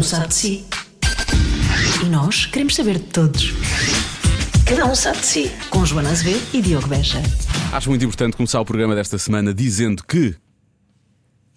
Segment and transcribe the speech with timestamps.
[0.00, 0.64] um sabe de si.
[2.02, 3.52] E nós queremos saber de todos.
[4.64, 5.52] Cada um sabe de si.
[5.68, 7.20] Com Joana Azevedo e Diogo Beja.
[7.70, 10.34] Acho muito importante começar o programa desta semana dizendo que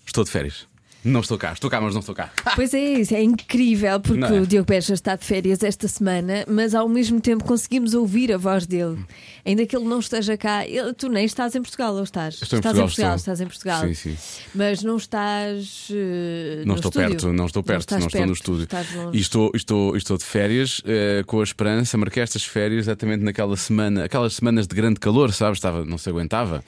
[0.06, 0.68] estou de férias.
[1.04, 2.32] Não estou cá, estou cá, mas não estou cá.
[2.56, 4.40] Pois é, isso é incrível porque Não é?
[4.42, 8.38] o Diogo Beja está de férias esta semana, mas ao mesmo tempo conseguimos ouvir a
[8.38, 9.04] voz dele.
[9.46, 12.36] Ainda que ele não esteja cá, ele- tu nem estás em Portugal, ou estás?
[12.42, 13.34] Estou em estás Portugal, em Portugal, estou.
[13.34, 13.82] estás em Portugal.
[13.88, 14.18] Sim, sim.
[14.56, 15.88] Mas não estás.
[15.92, 17.10] eh, Não no estou estúdio.
[17.10, 18.64] perto, não estou perto, estás não, estou no perto, estúdio.
[18.64, 19.18] Estás longe.
[19.18, 23.58] E estou, estou, estou de férias eh, com a esperança, marquei estas férias exatamente naquela
[23.58, 25.58] semana, aquelas semanas de grande calor, sabes?
[25.58, 26.64] Estava, não se aguentava.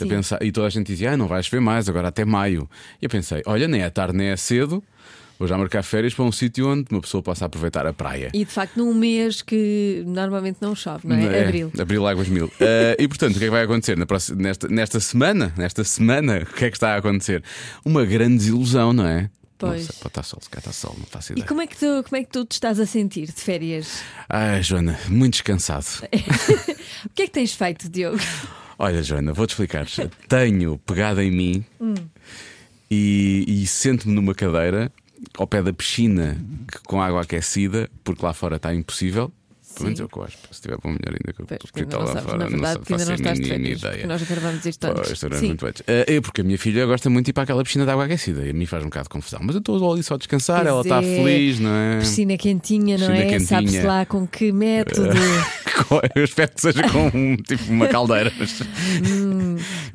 [0.00, 2.68] A pensar, e toda a gente dizia, ah, não vais ver mais, agora até maio.
[3.02, 4.82] E eu pensei, olha, nem é tarde nem é cedo,
[5.38, 8.30] vou já marcar férias para um sítio onde uma pessoa possa aproveitar a praia.
[8.34, 11.44] E de facto, num mês que normalmente não chove, não é?
[11.44, 11.72] Abril.
[11.80, 12.50] Abril Águas Mil.
[12.60, 15.52] Eh, e portanto, o que é que vai acontecer na próxima- nesta, nesta semana?
[15.56, 17.42] Nesta semana, o que é que está a acontecer?
[17.84, 19.30] Uma grande desilusão, não é?
[19.56, 19.72] Pois.
[19.72, 21.46] Não sei, pode estar sol, se está sol, não faço E ideia.
[21.46, 24.02] como é, que tu, como é que tu te estás a sentir de férias?
[24.28, 25.86] Ai, Joana, muito descansado.
[27.06, 28.18] O que é que tens feito, Diogo?
[28.78, 29.86] Olha, Joana, vou-te explicar.
[30.28, 31.64] Tenho pegado em mim
[32.90, 34.90] e, e sento-me numa cadeira
[35.36, 36.36] ao pé da piscina
[36.86, 39.30] com água aquecida, porque lá fora está impossível.
[39.80, 40.38] Pelo menos é eu acho.
[40.50, 42.38] Se tiver bom, melhor ainda que eu porque está lá sabes, fora.
[42.38, 44.06] na não não faço a mínima ideia.
[44.06, 45.20] Nós gravamos isto antes.
[45.20, 45.46] Pois, Sim.
[45.48, 45.82] muito antes.
[45.86, 48.04] Eh, É porque a minha filha gosta muito de ir para aquela piscina de água
[48.04, 49.40] aquecida e a mim faz um bocado de confusão.
[49.42, 51.02] Mas eu estou ali só a descansar, Pois ela está é.
[51.02, 51.98] feliz, não é?
[52.00, 53.38] Piscina quentinha, não Piscina é?
[53.40, 55.10] Sabe-se lá com que método.
[56.14, 58.30] Eu espero que seja com tipo uma caldeira.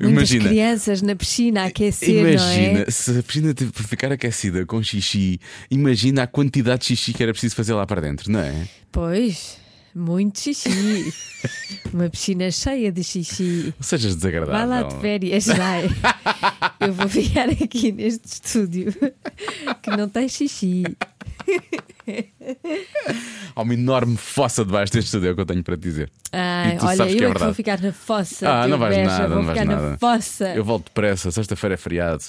[0.00, 0.44] Imagina.
[0.48, 2.90] crianças na piscina a aquecer, não Imagina, é?
[2.90, 5.40] se a piscina ficar aquecida com xixi,
[5.70, 8.66] imagina a quantidade de xixi que era preciso fazer lá para dentro, não é?
[8.90, 9.58] Pois,
[9.96, 11.12] muito xixi.
[11.92, 13.72] Uma piscina cheia de xixi.
[13.80, 14.54] Sejas desagradável.
[14.54, 15.88] Vai lá de férias, vai.
[16.80, 18.92] Eu vou ficar aqui neste estúdio
[19.82, 20.84] que não tem xixi.
[23.54, 26.10] Há uma enorme fossa debaixo deste estúdio, é o que eu tenho para te dizer.
[26.32, 28.48] Ai, olha, sabes eu que é é que vou ficar na fossa.
[28.48, 29.90] Ah, não vais nada, vou não vais nada.
[29.90, 30.54] na fossa.
[30.54, 32.24] Eu volto depressa, sexta-feira é feriado.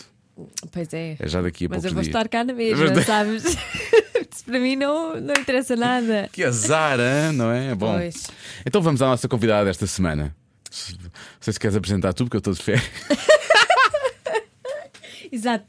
[0.72, 1.16] Pois é.
[1.20, 2.16] É já daqui a Mas poucos eu vou dias.
[2.16, 3.44] estar cá na mesma, Mas- sabes?
[4.46, 6.30] Para mim não, não interessa nada.
[6.32, 7.34] Que azar, hein?
[7.34, 7.74] não é?
[7.76, 7.94] Bom.
[7.96, 8.28] Pois.
[8.66, 10.36] Então vamos à nossa convidada desta semana.
[11.00, 11.10] Não
[11.42, 12.86] sei se queres apresentar tu, porque eu estou de férias.
[15.32, 15.66] Exato.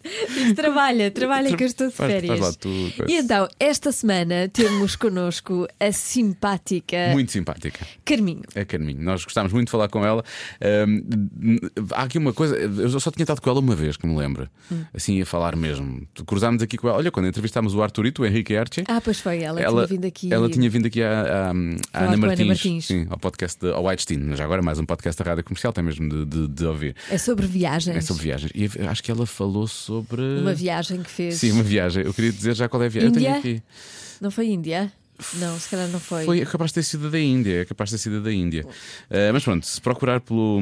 [0.54, 2.40] Trabalha, trabalha que eu estou de Faz- faz férias.
[2.40, 2.68] lá tu,
[3.08, 7.86] e então, esta semana temos connosco a simpática Muito simpática.
[8.04, 8.42] Carminho.
[8.54, 10.24] É Carminho, nós gostámos muito de falar com ela.
[10.60, 11.58] Ahm,
[11.92, 14.48] há aqui uma coisa, eu só tinha estado com ela uma vez, que me lembro.
[14.70, 14.84] Hum.
[14.94, 16.06] Assim, a falar mesmo.
[16.26, 16.98] Cruzámos aqui com ela.
[16.98, 18.84] Olha, quando entrevistámos o Arturito, o Henrique Erche.
[18.88, 20.32] Ah, pois foi, ela, tinha vindo aqui.
[20.32, 22.86] ela tinha vindo aqui à, à- à Ana a Ana Martins, Martins.
[22.86, 24.34] Sim, ao podcast ao Whitestein.
[24.36, 26.94] Já agora mais um podcast da rádio comercial, tem mesmo de, de- de ouvir.
[27.10, 27.96] É sobre viagens.
[27.96, 28.52] É sobre viagens.
[28.54, 30.22] E acho que ela falou sobre.
[30.40, 31.36] Uma viagem que fez.
[31.36, 32.04] Sim, uma viagem.
[32.04, 33.10] Eu queria dizer já qual é a viagem.
[33.10, 33.62] Eu tenho aqui.
[34.20, 34.92] Não foi Índia?
[35.34, 36.24] Não, se calhar não foi.
[36.24, 38.64] Foi capaz de ter sido da Índia, é capaz de ter sido da Índia.
[39.10, 40.60] Eh, mas pronto, se procurar pelo.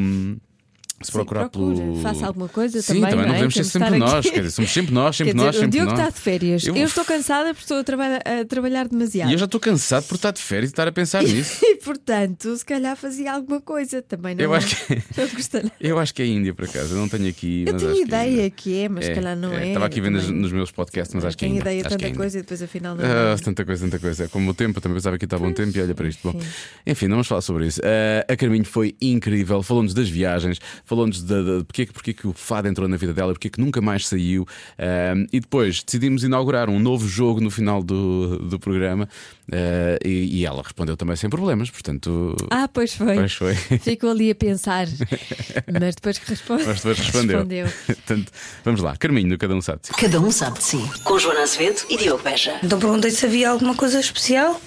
[1.02, 2.00] Se Sim, procurar procura, pelo.
[2.00, 3.34] faça alguma coisa Sim, também, também não é?
[3.34, 4.30] podemos ser sempre nós, aqui.
[4.30, 5.98] quer dizer, somos sempre nós, sempre Quer dizer, nós, sempre o Diogo nós.
[6.00, 6.66] está de férias.
[6.66, 9.28] Eu- Eu, estou cansada porque estou a, traba- a trabalhar demasiado.
[9.28, 11.58] E eu já estou cansado por estar de férias e estar a pensar nisso.
[11.66, 14.34] E portanto, se calhar fazia alguma coisa também.
[14.34, 15.02] Não, Eu acho que-.
[15.80, 16.94] Eu acho que é Índia, por acaso.
[16.94, 17.64] Eu não tenho aqui.
[17.66, 19.68] Eu tenho que é ideia que é, mas se calhar não é.
[19.68, 20.34] Estava aqui vendo também.
[20.40, 21.70] nos meus podcasts, mas acho que é Tenho Índia.
[21.70, 23.32] ideia de Acho que tanta é coisa e depois afinal não é.
[23.34, 24.28] Ah, tanta coisa, tanta coisa.
[24.28, 26.20] Como o tempo, eu também pensava que estava bom tempo e olha para isto.
[26.32, 26.46] Bom, Sim.
[26.86, 27.80] enfim, não vamos falar sobre isso.
[27.84, 31.92] Ah, a Carminho foi incrível, falou-nos das viagens, falou-nos de, de, de porque, é que-
[31.92, 34.46] porque é que o fado entrou na vida dela, porque é que nunca mais saiu.
[34.78, 39.08] Ah, e depois decidimos inaugurar um novo jogo no final do, do programa
[39.52, 42.34] ah, e, e ela respondeu também sem problemas, portanto.
[42.50, 43.14] Ah, pois foi.
[43.16, 43.54] Pois foi.
[43.54, 44.86] Ficou ali a pensar,
[45.80, 46.64] mas depois que responde...
[46.66, 47.38] Mas depois respondeu.
[47.38, 47.66] respondeu.
[48.06, 48.32] Portanto,
[48.64, 49.80] vamos lá, Carminho, cada um sabe.
[49.82, 49.92] de si.
[49.94, 50.78] Cada um sabe de si.
[51.02, 52.58] Com Joana Azevedo e Diogo Beja.
[52.62, 54.60] Então perguntei se havia alguma coisa especial.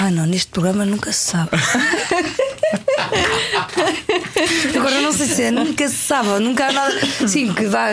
[0.00, 1.50] Ah, não, neste programa nunca se sabe.
[4.76, 6.94] Agora não sei se é nunca se sabe, ou nunca há nada.
[7.26, 7.88] Sim, que dá.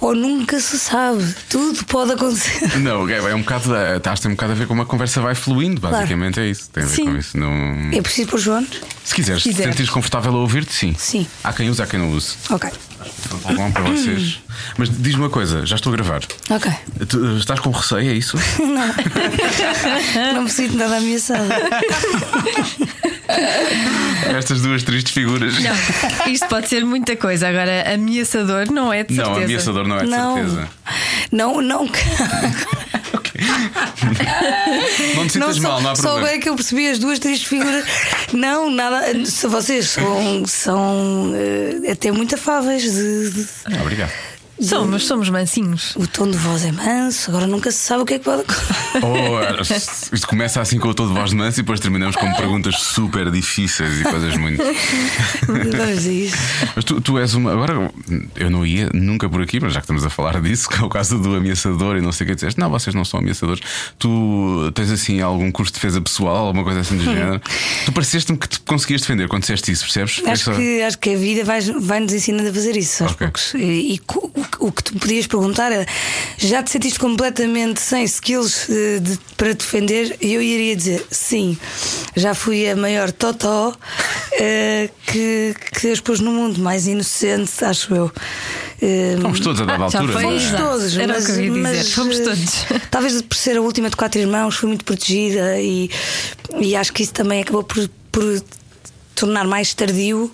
[0.00, 1.22] Ou nunca se sabe.
[1.50, 2.78] Tudo pode acontecer.
[2.78, 3.74] Não, é é um bocado.
[3.76, 6.40] eh, Acho que tem um bocado a ver com como a conversa vai fluindo, basicamente
[6.40, 6.70] é isso.
[6.70, 7.04] Tem a ver Sim.
[7.04, 7.36] com isso.
[7.36, 7.90] Não...
[7.92, 8.66] É preciso pôr João?
[9.04, 9.72] Se quiseres, Se se te quiseres.
[9.72, 10.94] sentires confortável a ouvir-te, sim.
[10.98, 11.26] Sim.
[11.44, 12.34] Há quem use, há quem não use.
[12.48, 12.70] Ok.
[13.06, 14.38] Está bom para vocês.
[14.76, 16.20] Mas diz-me uma coisa, já estou a gravar.
[16.50, 16.70] Ok.
[17.08, 18.36] Tu, eh, estás com receio, é isso?
[20.34, 21.54] Não me sinto nada ameaçada.
[24.36, 25.54] Estas duas tristes figuras.
[25.58, 27.48] Não, isto pode ser muita coisa.
[27.48, 29.44] Agora, ameaçador não é de Não, certeza.
[29.46, 30.34] ameaçador não é de Não.
[30.34, 30.68] certeza.
[31.30, 31.88] Não, não.
[35.16, 36.26] Não te sintas só, mal, não há só problema.
[36.26, 37.84] agora é que eu percebi as duas tristes figuras.
[38.32, 39.02] Não, nada.
[39.48, 44.10] Vocês são, são eh, até muito afáveis de- de- Ah, Obrigado.
[44.62, 45.94] Somos, somos mansinhos.
[45.96, 48.44] O tom de voz é manso, agora nunca se sabe o que é que pode
[49.02, 49.62] Oh,
[50.14, 52.76] isto começa assim com o todo de voz de manso e depois terminamos com perguntas
[52.76, 54.62] super difíceis e coisas muito.
[55.46, 56.36] Vamos a isso.
[56.76, 57.52] Mas tu, tu és uma.
[57.52, 57.90] Agora,
[58.36, 60.84] eu não ia nunca por aqui, mas já que estamos a falar disso, que é
[60.84, 62.58] o caso do ameaçador e não sei o que disseste.
[62.60, 63.62] Não, vocês não são ameaçadores.
[63.98, 67.40] Tu tens assim algum curso de defesa pessoal, alguma coisa assim do género.
[67.84, 70.22] Tu pareceste-me que te conseguias defender quando disseste isso, percebes?
[70.26, 73.26] Acho que, acho que a vida vai, vai nos ensinando a fazer isso aos Ok.
[73.26, 73.54] poucos.
[73.54, 73.98] E, e
[74.60, 75.86] o, o que tu podias perguntar é:
[76.38, 80.16] já te sentiste completamente sem skills eh, de- para defender?
[80.20, 81.56] E eu iria dizer: sim,
[82.16, 83.74] já fui a maior totó
[84.32, 88.12] eh, que, que Deus pôs no mundo, mais inocente, acho eu.
[88.80, 90.12] Eh, Fomos todos a dada Ah, altura.
[90.12, 90.26] foi é?
[90.26, 90.62] Fomos Exato.
[90.62, 92.52] todos, Era o mas, que eu ia dizer, mas, fomos todos.
[92.90, 95.88] Talvez por ser a última de quatro irmãos, fui muito protegida e,
[96.58, 98.42] e acho que isso também acabou por, por
[99.14, 100.32] tornar mais tardio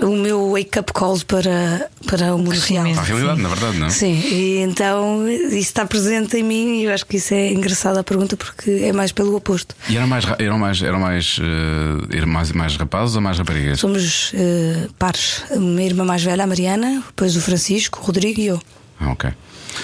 [0.00, 2.84] o meu wake-up call para, para o mundo real.
[2.92, 3.86] Para a realidade, na verdade, não.
[3.86, 3.90] é?
[3.90, 7.98] Sim, e então isso está presente em mim e eu acho que isso é engraçado
[7.98, 9.74] a pergunta porque é mais pelo oposto.
[9.88, 13.38] E eram mais, ra- eram mais, eram mais, eh, eram mais, mais rapazes ou mais
[13.38, 13.78] raparigas?
[13.80, 15.42] Somos eh, pares.
[15.50, 18.60] A minha irmã mais velha, a Mariana, depois o Francisco, o Rodrigo e eu.
[19.00, 19.30] Ah, ok.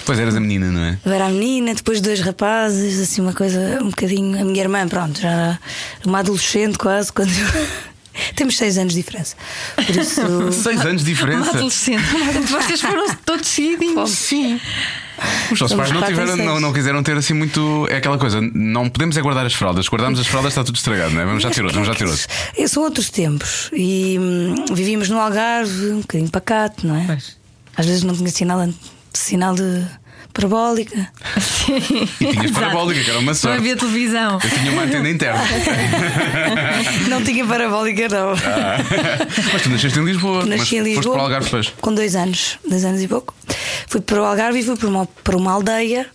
[0.05, 0.97] Pois eras a menina, não é?
[1.05, 4.39] Eu era a menina, depois dois rapazes, assim, uma coisa um bocadinho.
[4.39, 5.59] A minha irmã, pronto, já era
[6.05, 7.67] uma adolescente quase, quando eu-
[8.35, 9.35] Temos seis anos de diferença.
[9.75, 10.21] Por isso.
[10.51, 11.49] Seis anos de Uma diferença.
[11.51, 12.03] adolescente.
[12.49, 14.09] Vocês foram todos seguidinhos.
[14.09, 14.59] Sim.
[15.51, 17.87] Os nossos pais não, tiveram, não, não quiseram ter assim muito.
[17.89, 19.87] É aquela coisa, não podemos é guardar as fraldas.
[19.87, 21.25] Guardamos as fraldas, está tudo estragado, não é?
[21.25, 22.25] Vamos já ter outro, vamos já ter outro.
[22.57, 23.69] Eh, São outros tempos.
[23.71, 27.03] E hum, vivíamos no Algarve, um bocadinho pacato, não é?
[27.05, 27.37] Pois.
[27.77, 28.67] Às vezes não tinha sinal,
[29.13, 29.85] sinal de
[30.33, 31.11] parabólica.
[32.19, 33.57] E tinhas parabólica, que era uma Não sorte.
[33.57, 34.39] havia televisão.
[34.43, 35.41] Eu tinha uma antena interna.
[37.09, 38.33] não tinha parabólica, não.
[39.53, 40.45] Mas tu nasceste em Lisboa.
[40.45, 41.03] Nasci em Lisboa.
[41.03, 41.73] Foste para o Algarve depois.
[41.81, 43.33] Com dois anos, dois anos e pouco.
[43.87, 46.07] Fui para o Algarve e fui para uma, para uma aldeia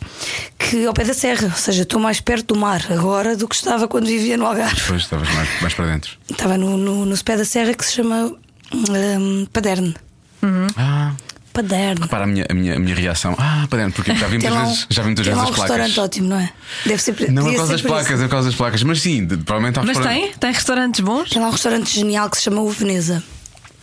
[0.59, 3.55] que ao pé da serra, ou seja, estou mais perto do mar agora do que
[3.55, 4.75] estava quando vivia no Algarve.
[4.75, 6.19] Depois estavas mais, mais para dentro.
[6.31, 8.33] Estava no, no, no pé da serra que se chama
[8.73, 9.95] hum, Paderne.
[10.77, 11.13] Ah,
[11.57, 12.01] Paderne.
[12.03, 13.35] repara a minha, a minha, a minha reação.
[13.39, 15.51] Ah, para dentro, porque já vi muitas um- vezes, já vi muitas vezes lá as
[15.51, 15.77] um placas.
[15.77, 16.51] restaurante ótimo, não é?
[16.85, 17.89] Deve ser Não é por causa das por isso.
[17.89, 18.83] placas, é por causa das placas.
[18.83, 20.33] Mas sim, de- provavelmente há Mas restaurante- tem?
[20.39, 21.31] Tem restaurantes bons?
[21.31, 23.23] Tem lá um restaurante genial que se chama o Veneza.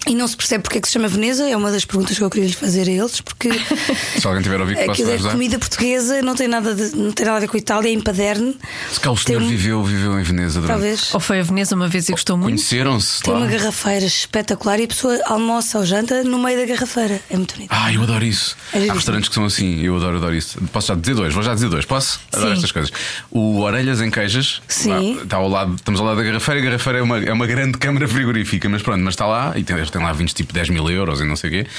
[0.05, 2.23] E não se percebe porque é que se chama Veneza, é uma das perguntas que
[2.23, 3.49] eu queria lhe fazer a eles, porque
[4.19, 6.93] Se alguém tiver a ouvir, que possa aquilo é comida portuguesa, não tem nada, de-
[6.95, 8.57] não tem nada a ver com a Itália, é em Paderne.
[8.91, 10.71] Se cá o senhor Tem um- viveu, viveu em Veneza durante.
[10.73, 11.13] Talvez.
[11.13, 12.49] Ou foi a Veneza uma vez e gostou muito?
[12.49, 13.39] Conheceram-se Tem lá.
[13.39, 17.21] uma garrafeira espetacular e a pessoa almoça ou janta no meio da garrafeira.
[17.29, 17.69] É muito bonito.
[17.71, 18.57] Ah, eu adoro isso.
[18.73, 18.89] É.
[18.89, 20.59] Há restaurantes que são assim, eu adoro, adoro isso.
[20.73, 22.19] Posso já dizer dois, vou já dizer dois, posso?
[22.33, 22.55] Adoro Sim.
[22.55, 22.91] estas coisas.
[23.31, 24.89] O Orelhas em Queijas, Sim.
[25.15, 27.47] lá, está ao lado, estamos ao lado da garrafeira, a garrafeira é uma, é uma
[27.47, 30.69] grande câmara frigorífica, mas pronto, mas está lá e tem, tem lá 20 tipo 10
[30.69, 31.69] mil euros e não sei o quê.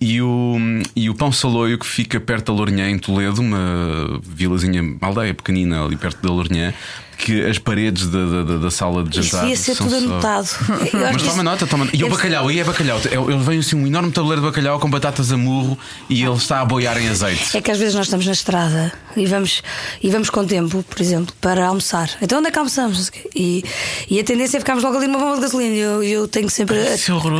[0.00, 0.56] E o,
[0.94, 5.34] e o Pão Saloio que fica perto da Lourinhã, em Toledo, uma vilazinha, uma aldeia
[5.34, 6.72] pequenina ali perto da Lourinhã,
[7.18, 9.40] que as paredes da, da, da- sala de Isso jantar.
[9.40, 10.48] devia ser são tudo só- anotado.
[10.70, 11.96] Acho Mas toma nota, toma nota.
[11.96, 13.00] E o bacalhau, aí é bacalhau.
[13.04, 15.76] Ele vem assim um enorme tabuleiro de bacalhau com batatas a murro
[16.08, 17.56] e ele está a boiar em azeite.
[17.56, 19.62] É que às vezes nós estamos na estrada e vamos,
[20.02, 22.08] e vamos com tempo, por exemplo, para almoçar.
[22.22, 23.10] Então onde é que almoçamos?
[23.34, 23.64] E,
[24.08, 25.74] e a tendência é ficarmos logo ali numa bomba de gasolina.
[25.74, 26.94] E Eu, eu tenho sempre a, é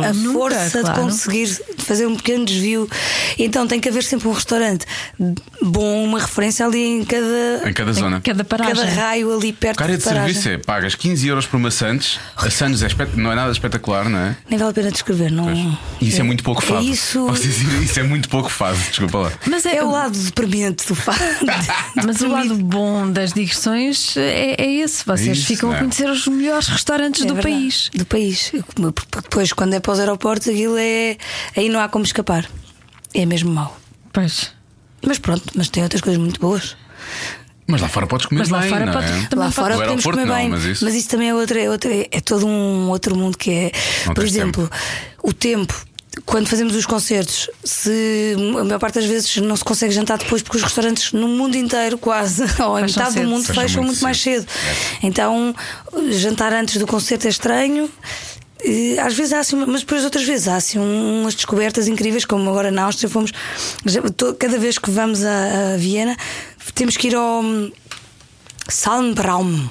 [0.09, 0.93] a Nunca, força claro.
[0.95, 1.47] de conseguir
[1.77, 2.89] fazer um pequeno desvio.
[3.37, 4.85] Então tem que haver sempre um restaurante
[5.61, 8.19] bom, uma referência ali em cada, Em cada zona.
[8.21, 8.75] Cada paragem.
[8.75, 12.19] cada raio ali perto Cara de de serviço é pagas 15 euros por uma Santos.
[12.35, 14.35] A Santos é espet- não é nada espetacular, não é?
[14.49, 15.49] Nem vale a pena descrever, não.
[16.01, 16.79] E isso é, muito pouco fado.
[16.81, 17.25] É isso.
[17.27, 19.31] Posso dizer, isso é muito pouco fado, desculpa lá.
[19.47, 21.19] Mas é, É o lado deprimente do fado.
[22.05, 25.05] Mas o lado bom das digressões é, é esse.
[25.05, 25.79] Vocês Isso, ficam não é?
[25.79, 27.55] a conhecer os melhores restaurantes É do verdade.
[27.55, 27.91] país.
[27.93, 28.51] Do país.
[28.75, 31.17] Porque Depois, quando é para os aeroportos, aquilo é.
[31.55, 32.45] Aí não há como escapar.
[33.13, 33.77] É mesmo mau.
[34.13, 34.51] Pois.
[35.05, 36.75] Mas pronto, mas tem outras coisas muito boas.
[37.69, 39.27] Mas lá fora podes comer Mas lá bem, fora não podes- é?
[39.27, 42.19] Também Lá fora podemos comer não, bem, mas isso- também é outra, é outra, é
[42.19, 43.71] todo um outro mundo que é,
[44.07, 44.69] Não por exemplo,
[45.23, 45.85] o tempo.
[46.25, 50.41] Quando fazemos os concertos, se a maior parte das vezes não se consegue jantar depois,
[50.41, 53.23] porque os restaurantes no mundo inteiro, quase, ou Fecham metade cedo.
[53.23, 54.45] do mundo, Fecham fecham, muito muito, mais cedo.
[55.03, 55.55] Então,
[56.11, 57.89] jantar antes do concerto é estranho.
[58.65, 62.25] E, Às vezes há assim, mas depois outras vezes há assim um- umas descobertas incríveis,
[62.25, 63.31] como agora na Áustria fomos.
[63.85, 64.01] já-
[64.37, 66.17] Cada vez que vamos a, a Viena,
[66.73, 67.71] temos que ir ao hum,
[68.67, 69.69] Salmbraum.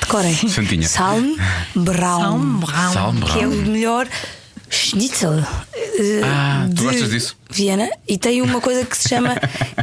[0.00, 0.34] Decorem.
[0.48, 0.88] Santinha.
[0.88, 2.60] Salmbraum.
[2.92, 3.32] Salmbraum.
[3.32, 4.08] Que é o melhor
[4.70, 5.38] schnitzel
[5.74, 7.36] eh, Ah, tu de gostas disso?
[7.50, 7.88] Viena.
[8.06, 9.34] E tem uma coisa que se chama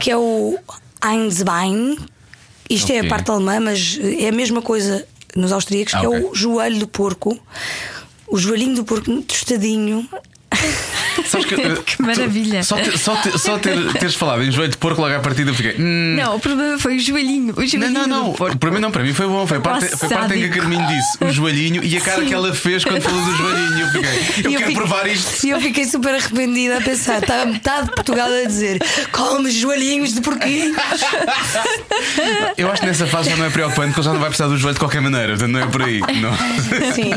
[0.01, 0.57] que é o
[1.03, 1.97] Einsbein.
[2.69, 3.07] Isto é Ok.
[3.07, 6.19] a parte alemã, mas é a mesma coisa nos austríacos, Ah, que ok.
[6.19, 7.37] é o joelho do porco.
[8.27, 10.07] O joelhinho do porco tostadinho.
[11.27, 12.63] Sabes que, eh, Que maravilha.
[12.63, 15.51] Só, ter, só, ter- só ter- teres falado em joelho de porco logo à partida,
[15.51, 15.75] eu fiquei.
[15.79, 17.53] "Hum, Não, o problema foi o joelhinho.
[17.55, 18.33] O Não, joelhinho não, não.
[18.33, 18.57] porco.
[18.57, 19.45] Para mim não, para mim foi bom.
[19.47, 20.61] Foi a parte, foi parte em que a.
[20.63, 22.27] Carminho disse o joelhinho e a cara Sim.
[22.27, 23.79] que ela fez quando falou do joelhinho.
[23.79, 24.09] Eu fiquei,
[24.45, 25.45] eu E quero fiquei- provar isto.
[25.45, 28.79] E eu fiquei super arrependida a pensar, estava metade de Portugal a dizer
[29.11, 30.73] come joelhinhos de porquinho.
[32.57, 34.47] Eu acho que nessa fase já não é preocupante porque ele já não vai precisar
[34.49, 35.29] do joelho de qualquer maneira.
[35.29, 35.99] Portanto, não é por aí.
[35.99, 36.33] Não.
[36.93, 37.11] Sim,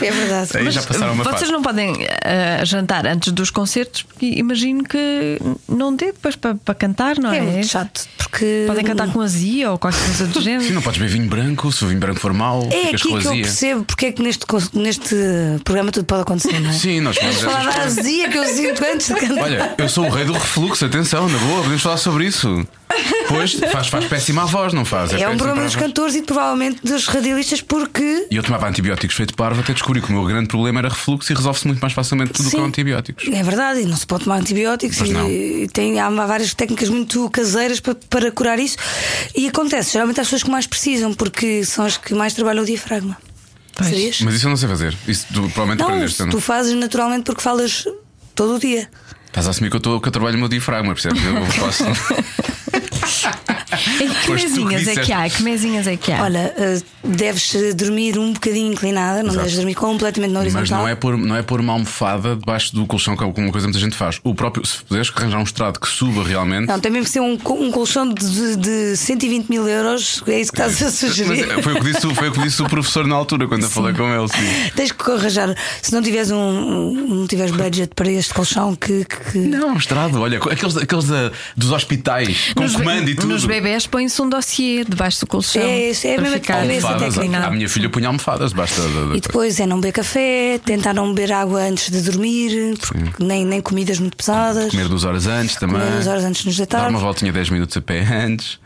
[0.00, 0.50] é verdade.
[0.56, 1.52] Aí já passaram uma Vocês fase.
[1.52, 5.38] não podem eh, jantar antes dos concertos, porque imagino que
[5.68, 7.38] não dê depois para, para cantar, não é?
[7.38, 8.64] É muito chato, porque.
[8.66, 10.64] Podem cantar com azia ou qualquer coisa do género.
[10.64, 11.70] Sim, não podes beber vinho branco.
[11.72, 13.42] Se o vinho branco for mau, É ficas aqui com que eu azia.
[13.42, 15.14] percebo porque é que neste, neste
[15.64, 16.72] programa tudo pode acontecer, não é?
[16.74, 19.42] Sim, nós falamos Falar da azia que eu sinto antes de cantar.
[19.44, 22.66] Olha, eu sou o rei do refluxo, atenção, na boa, podemos falar sobre isso.
[23.28, 25.12] Pois faz, faz péssima a voz, não faz?
[25.12, 28.26] É um péssimo problema dos cantores e provavelmente dos radialistas porque.
[28.30, 31.32] E eu tomava antibióticos feito parvo até descobri que o meu grande problema era refluxo
[31.32, 32.58] e resolve-se muito mais facilmente tudo Sim.
[32.58, 33.26] com antibióticos.
[33.32, 37.28] É verdade, e não se pode tomar antibióticos e, e tem, há várias técnicas muito
[37.30, 38.76] caseiras para, para curar isso.
[39.34, 42.66] E acontece, geralmente as pessoas que mais precisam, porque são as que mais trabalham o
[42.66, 43.16] diafragma.
[43.76, 44.20] Pois.
[44.20, 44.96] Mas isso eu não sei fazer.
[45.08, 46.18] Isso tu provavelmente Não, aprendeste.
[46.18, 46.40] tu Não?
[46.40, 47.84] fazes naturalmente porque falas
[48.34, 48.88] todo o dia.
[49.26, 51.20] Estás a assumir que eu, tô, que eu trabalho o meu diafragma, percebes?
[51.24, 51.84] Eu faço.
[53.04, 53.43] Так.
[53.76, 55.28] Que mesinhas é que há?
[55.28, 56.22] Que mesinhas é que há?
[56.22, 59.38] Olha, eh, deves eh, dormir um bocadinho inclinada, não Exato.
[59.44, 60.62] deves dormir completamente na horizontal.
[60.62, 63.32] Mas não é, pôr, não é pôr uma almofada debaixo do colchão, que é uma
[63.34, 64.20] coisa que muita gente faz.
[64.24, 66.66] O próprio, se puderes arranjar um estrado que suba realmente.
[66.66, 70.52] Não, tem mesmo que ser um, um colchão de, de 120 mil euros, é isso
[70.52, 71.50] que estás a Mas sugerir.
[71.50, 73.62] é, foi o, que disse, o- foi o que disse o professor na altura, quando
[73.62, 74.28] eu falei com ele.
[74.28, 74.70] Sim.
[74.74, 79.38] Tens que arranjar, se não tiveres um, não tiveres budget para este colchão que, que-
[79.38, 83.28] Não, um estrado, olha, aqueles, aqueles da- dos hospitais, com Nos comando e tudo.
[83.28, 85.62] Nos bebés põe-se um dossiê debaixo do colchão.
[85.62, 87.46] É, isso é a para mesma ficar cabeça Almofadas, técnica.
[87.46, 88.86] a minha filha punha almofadas debaixo da.
[88.88, 92.74] da- da- E depois é não beber café, tentar não beber água antes de dormir,
[93.18, 94.70] nem, nem comidas muito pesadas.
[94.70, 95.76] Comer duas horas antes também.
[95.80, 96.90] Comer duas horas antes de nos Dar deitar.
[96.90, 98.58] uma voltinha 10 minutos a pé antes.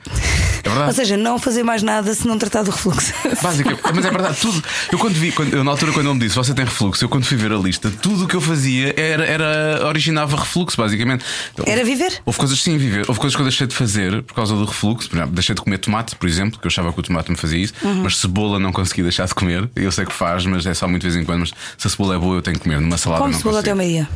[0.64, 0.88] É verdade.
[0.88, 3.12] Ou seja, não fazer mais nada se não tratar do refluxo.
[3.40, 4.62] Basicamente, mas é verdade, tudo.
[4.90, 7.08] Eu quando vi, quando, eu, na altura, quando ele me disse você tem refluxo, eu
[7.08, 11.24] quando fui ver a lista, tudo o que eu fazia era, era originava refluxo, basicamente.
[11.54, 12.20] Então, Era viver?
[12.26, 13.04] Houve coisas sim, viver.
[13.08, 14.77] Houve coisas que eu deixei de fazer por causa do refluxo.
[15.08, 17.36] Por exemplo, deixei de comer tomate, por exemplo, que eu achava que o tomate me
[17.36, 18.02] fazia isso, Uhum.
[18.02, 19.68] mas cebola não consegui deixar de comer.
[19.74, 21.40] Eu sei que faz, mas é só muito de vez em quando.
[21.40, 22.80] Mas se a cebola é boa, eu tenho que comer.
[22.80, 24.08] Numa salada Como não cebola até ao meio-dia.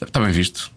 [0.00, 0.70] Está bem visto.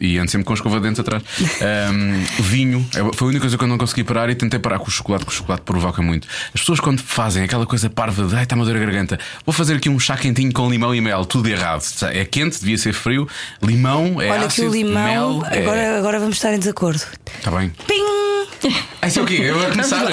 [0.00, 1.24] E ando sempre com a escova de dentes atrás.
[1.60, 4.78] Ahm, vinho, é- foi a única coisa que eu não consegui parar e tentei parar
[4.78, 6.28] com o chocolate, porque o chocolate provoca muito.
[6.54, 9.52] As pessoas, quando fazem aquela coisa parva de ai, está-me a dor a garganta, vou
[9.52, 11.82] fazer aqui um chá quentinho com limão e mel, tudo errado.
[12.12, 13.26] É quente, devia ser frio.
[13.60, 15.02] Limão é Olha que ácido, o limão,
[15.40, 17.02] mel é- agora, agora vamos estar em desacordo.
[17.36, 17.70] Está bem.
[17.88, 18.17] Pim!
[19.00, 19.38] Ah, isso é o quê?
[19.42, 20.04] Eu a começar.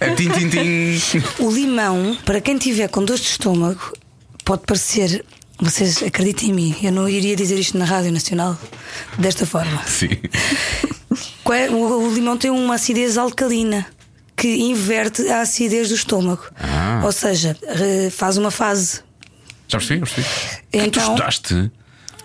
[0.00, 1.22] É tim, tim, tim.
[1.38, 3.92] O limão, para quem tiver com dor de estômago,
[4.44, 5.24] pode parecer.
[5.60, 8.58] Vocês acreditem em mim, eu não iria dizer isto na Rádio Nacional
[9.18, 9.80] desta forma.
[9.86, 10.08] Sim.
[11.52, 13.86] É- O, limão tem uma acidez alcalina
[14.36, 16.42] que inverte a acidez do estômago.
[16.58, 17.02] Ah.
[17.04, 17.56] Ou seja,
[18.10, 19.00] faz uma fase.
[19.68, 20.26] Já percebi, já percebi.
[20.72, 21.70] Tu Então, estudaste?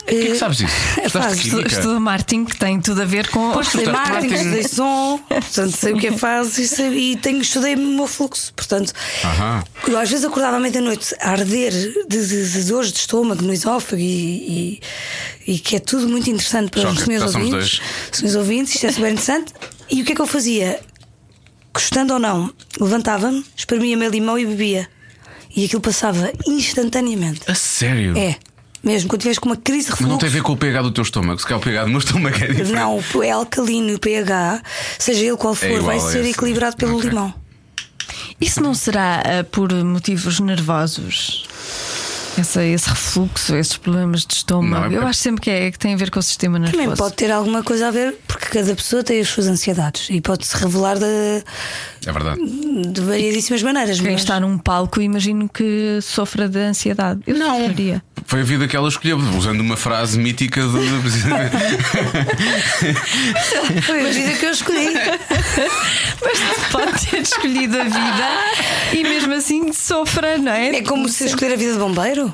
[0.10, 0.74] O que é que sabes disso?
[1.02, 1.42] É fácil.
[1.52, 1.68] química?
[1.70, 3.52] Estudo marketing que tem tudo a ver com.
[3.52, 4.36] Pois estudei marketing, marketing.
[4.36, 8.08] estudei som, portanto sei o que é fase e, sei- e tenho, estudei o meu
[8.08, 8.54] fluxo.
[8.54, 9.64] Portanto, Aham.
[9.88, 13.54] eu às vezes acordava à meia-noite a arder de, de- de dores de estômago, no
[13.54, 14.80] esófago e,
[15.48, 17.80] e- e que é tudo muito interessante para os meus ouvintes.
[18.14, 19.54] Os meus ouvintes, isto é super interessante.
[19.90, 20.80] E o que é que eu fazia?
[21.74, 24.88] Gostando ou não, levantava-me, espremia meio limão e bebia.
[25.56, 27.42] E aquilo passava instantaneamente.
[27.48, 28.18] A sério?
[28.18, 28.36] É,
[28.84, 30.12] mesmo quando tiveres com uma crise de Mas refluxo.
[30.12, 31.40] não tem a ver com o pH do teu estômago.
[31.40, 32.72] Se calhar o pH do meu estômago é diferente.
[32.72, 34.62] Não, é alcalino e o pH,
[34.98, 36.30] seja ele qual for, igual vai ser esse.
[36.32, 37.10] equilibrado pelo Ok.
[37.10, 37.34] limão.
[38.40, 41.46] Isso não será ah, por motivos nervosos?
[42.38, 44.86] Essa- esse refluxo, esses problemas de estômago.
[44.90, 46.82] Não, é- Eu acho sempre que, é, que tem a ver com o sistema nervoso.
[46.82, 50.22] Também pode ter alguma coisa a ver, porque cada pessoa tem as suas ansiedades e
[50.22, 51.44] pode-se revelar de,
[52.06, 52.40] É verdade.
[52.92, 54.00] de variedíssimas maneiras.
[54.00, 57.22] Quem mas- está num palco, imagino que sofra de ansiedade.
[57.28, 57.60] Eu não.
[57.60, 58.02] Sofreria.
[58.26, 61.52] Foi a vida que ela escolheu, usando uma frase mítica do presidente.
[63.84, 64.94] Foi a vida que eu escolhi.
[66.22, 66.40] Mas
[66.72, 68.30] pode ter escolhido a vida
[68.94, 70.78] e mesmo assim sofra, não é?
[70.78, 72.34] É como se escolher a vida de bombeiro.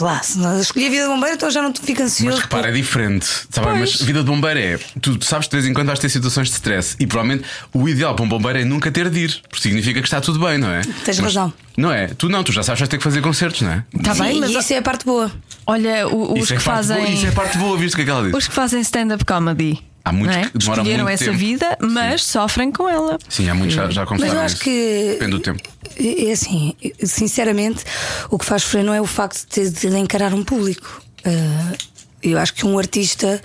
[0.00, 2.40] Lá, se não escolhi a vida de bombeiro, então já não fico Mas ansioso.
[2.40, 3.26] repara, é diferente.
[3.54, 4.78] Bem, mas vida de bombeiro é.
[5.00, 7.88] Tu sabes que de vez em quando vais ter situações de stress e provavelmente o
[7.88, 10.56] ideal para um bombeiro é nunca ter de ir, porque significa que está tudo bem,
[10.58, 10.82] não é?
[10.82, 11.52] Tens Mas- razão.
[11.76, 12.08] Não é?
[12.08, 13.84] Tu não, tu já sabes que vais ter que fazer concertos, não é?
[13.94, 15.30] Está bem, mas isso é a parte boa.
[15.66, 16.96] olha, o- os isso, é que fazem.
[16.96, 18.36] boa, isso é parte boa, viste o que é que ela disse?
[18.36, 19.80] Os que fazem stand-up comedy.
[20.08, 20.40] Há muitos é?
[20.50, 21.38] que demoram Escolheram muito essa tempo.
[21.38, 23.18] vida, mas sofrem com ela.
[23.28, 24.64] Sim, há muitos já, já Mas eu acho isso.
[24.64, 25.08] que.
[25.12, 25.62] Depende do tempo.
[25.98, 26.74] É assim,
[27.04, 27.84] sinceramente,
[28.30, 31.02] o que faz sofrer não é o facto de ter de encarar um público.
[31.24, 31.74] Ah,
[32.20, 33.40] Eu acho que um artista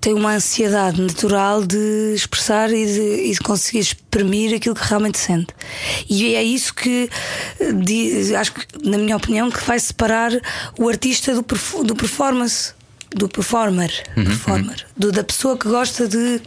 [0.00, 5.18] tem uma ansiedade natural de expressar e de, e de conseguir exprimir aquilo que realmente
[5.18, 5.48] sente.
[6.08, 7.10] E é isso que,
[7.84, 10.32] di- acho que, na minha opinião, que vai separar
[10.78, 11.42] o artista do,
[11.84, 12.72] do performance,
[13.10, 16.40] do performer, performer do, da pessoa que gosta de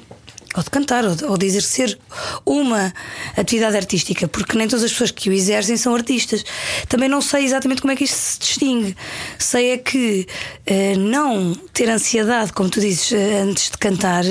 [0.55, 1.95] ou de cantar, ou de, ou de exercer
[2.43, 2.91] uma
[3.37, 6.43] atividade artística, porque nem todas as pessoas que o exercem são artistas.
[6.87, 8.97] Também não sei exatamente como é que isto se distingue.
[9.37, 10.25] Sei é que
[10.65, 14.23] eh, não ter ansiedade, como tu dizes, eh, antes de cantar,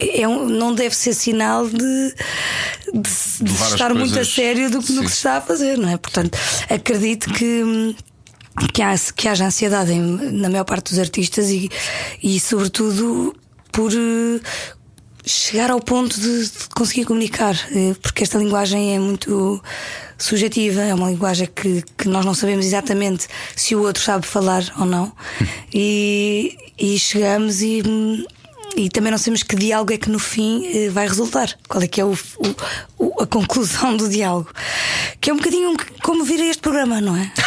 [0.00, 2.14] é um- não deve ser sinal de,
[2.94, 5.76] de, de estar muito a coisas- sério do que no que se está a fazer,
[5.76, 5.98] não é?
[5.98, 6.38] Portanto,
[6.70, 7.94] acredito que.
[8.60, 11.70] Hum, que, há, que haja ansiedade em- na maior parte dos artistas e,
[12.22, 13.34] e sobretudo,
[13.72, 14.40] por eh,
[15.24, 19.62] chegar ao ponto de, de conseguir comunicar, eh, porque esta linguagem é muito
[20.18, 24.62] subjetiva, é uma linguagem que, que nós não sabemos exatamente se o outro sabe falar
[24.78, 25.12] ou não,
[25.74, 27.82] e, e chegamos e.
[28.76, 31.48] e também não sabemos que diálogo é que no fim eh, vai resultar.
[31.68, 32.16] Qual é que é o,
[32.98, 34.50] o- a conclusão do diálogo?
[35.20, 37.30] Que é um bocadinho como vir a este programa, não é?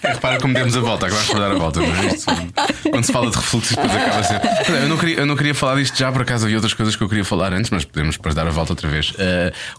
[0.00, 1.80] É, repara como demos a volta, agora vamos dar a volta,
[2.90, 4.40] quando se fala de refluxo, depois acaba a ser.
[4.82, 7.02] Eu não, queria, eu não queria falar disto já, por acaso havia outras coisas que
[7.02, 9.12] eu queria falar antes, mas podemos depois dar a volta outra vez.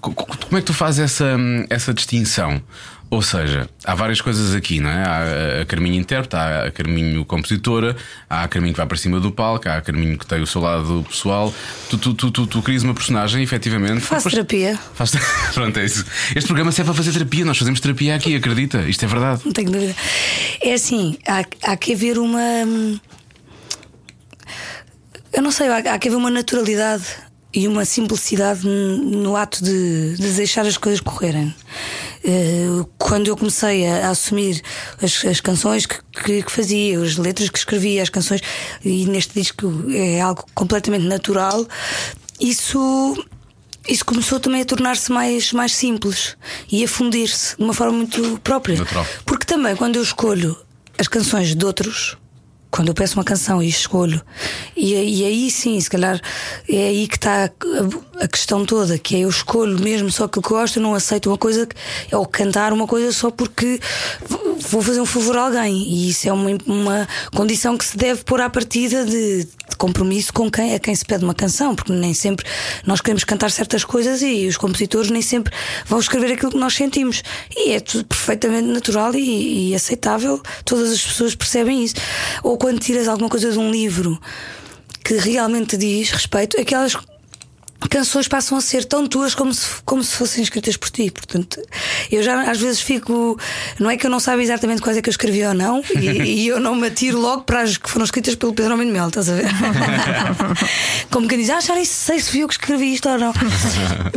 [0.01, 1.36] Co- como é que tu fazes essa,
[1.69, 2.62] essa distinção?
[3.11, 5.03] Ou seja, há várias coisas aqui, não é?
[5.03, 7.95] Há a Carminho intérprete, há a Carminho compositora,
[8.29, 10.45] há a Carminho que vai para cima do palco, há a Carminho que tem o
[10.45, 11.51] seu lado pessoal.
[11.89, 14.01] Tu, tu, tu, tu, tu crias uma personagem, efetivamente.
[14.01, 15.11] Faço depois- terapia, Faz...
[15.55, 16.05] Pronto, é isso.
[16.35, 18.77] Este programa serve para fazer terapia, nós fazemos terapia aqui, acredita?
[18.87, 19.41] Isto é verdade.
[19.43, 19.95] não tenho dúvida.
[20.61, 22.39] É assim, há, há que haver uma.
[22.67, 22.99] hum,
[25.33, 27.05] Eu não sei, há, há que haver uma naturalidade
[27.53, 31.53] e uma simplicidade no ato de, de deixar as coisas correrem.
[32.23, 32.65] Eh,
[32.97, 34.61] Quando eu comecei a, a assumir
[35.01, 38.41] as, as canções que, que- que fazia, as letras que escrevia, as canções,
[38.83, 41.65] e neste disco é algo completamente natural,
[42.39, 43.25] isso
[43.88, 46.35] isso começou também a tornar-se mais, mais simples
[46.71, 48.77] e a fundir-se de uma forma muito própria.
[48.77, 49.05] Natural.
[49.25, 50.55] Porque também quando eu escolho
[50.97, 52.15] as canções de outros,
[52.71, 54.21] quando eu peço uma canção e escolho,
[54.75, 56.19] e, e aí sim, se calhar
[56.67, 60.43] é aí que está a, a questão toda, que é eu escolho mesmo só aquilo
[60.43, 61.67] que gosto, eu não aceito uma coisa,
[62.12, 63.79] ou cantar uma coisa só porque
[64.69, 65.73] vou fazer um favor a alguém.
[65.73, 70.34] E isso é uma, uma condição que se deve pôr à partida de, de compromisso
[70.34, 72.45] com quem, a quem se pede uma canção, porque nem sempre
[72.86, 75.53] nós queremos cantar certas coisas e os compositores nem sempre
[75.86, 77.23] vão escrever aquilo que nós sentimos.
[77.55, 81.95] E é tudo perfeitamente natural e, e aceitável, todas as pessoas percebem isso.
[82.43, 84.19] Ou quando tiras alguma coisa de um livro
[85.04, 86.95] que realmente diz respeito, aquelas
[87.87, 91.09] canções passam a ser tão tuas como se, como se fossem escritas por ti.
[91.11, 91.61] Portanto,
[92.11, 93.39] eu já às vezes fico.
[93.79, 96.07] Não é que eu não saiba exatamente quais é que eu escrevi ou não, e,
[96.43, 98.93] e eu não me atiro logo para as que foram escritas pelo Pedro Homem de
[98.93, 99.45] Mel, estás a ver?
[101.09, 103.33] como quem diz, ah, já nem sei se fui eu que escrevi isto ou não.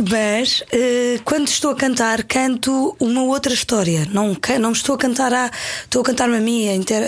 [0.09, 4.07] Mas eh, quando estou a cantar, canto uma outra história.
[4.11, 5.49] Não, não me estou a cantar a.
[5.83, 7.03] Estou a cantar-me a mim, a, inter-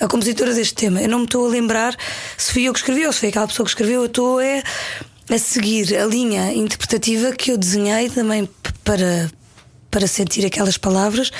[0.00, 1.00] a- a compositora deste tema.
[1.02, 1.96] Eu não me estou a lembrar
[2.36, 4.00] se fui eu que escrevi ou se foi aquela pessoa que escreveu.
[4.02, 4.62] Eu estou é,
[5.30, 8.48] a seguir a linha interpretativa que eu desenhei também
[8.82, 9.30] para,
[9.90, 11.30] para sentir aquelas palavras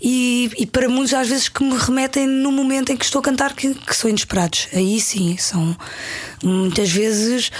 [0.00, 3.22] e, e para muitos às vezes que me remetem no momento em que estou a
[3.22, 4.68] cantar que, que são inesperados.
[4.72, 5.76] Aí sim, são
[6.42, 7.50] muitas vezes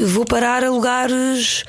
[0.00, 1.64] vou parar a lugares,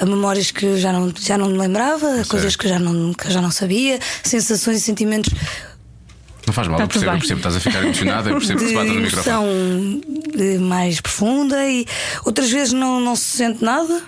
[0.00, 3.40] a memórias que já não, já não me lembrava, coisas que já não, que já
[3.40, 5.32] não sabia, sensações e sentimentos
[6.46, 8.68] Não faz mal, Tá eu percebo, eu percebo, estás a ficar emocionada, eu percebo que
[8.68, 10.02] se bate no microfone.
[10.38, 11.84] eh, mais profunda e
[12.24, 14.02] outras vezes não, não se sente nada.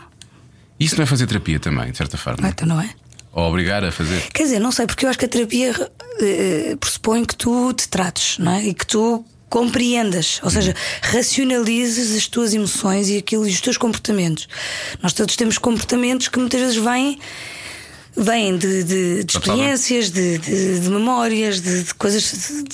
[0.79, 2.47] Isso não é fazer terapia também, de certa forma.
[2.47, 2.91] Ah, Então não é?
[3.33, 4.23] Ou obrigar a fazer.
[4.33, 5.75] Quer dizer, não sei, porque eu acho que a terapia
[6.21, 8.65] eh, pressupõe que tu te trates, não é?
[8.65, 13.77] E que tu compreendas, ou seja, racionalizes as tuas emoções e aquilo e os teus
[13.79, 14.47] comportamentos.
[15.03, 17.19] Nós todos temos comportamentos que muitas vezes vêm
[18.19, 22.65] vêm de, de- de experiências, de, de- memórias, de, coisas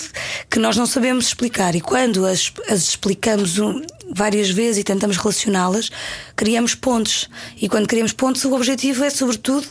[0.50, 1.74] que nós não sabemos explicar.
[1.74, 3.82] E quando as, as explicamos um-
[4.14, 5.90] várias vezes e tentamos relacioná-las,
[6.34, 7.28] criamos pontos.
[7.60, 9.66] E quando criamos pontos, o objetivo é, sobretudo,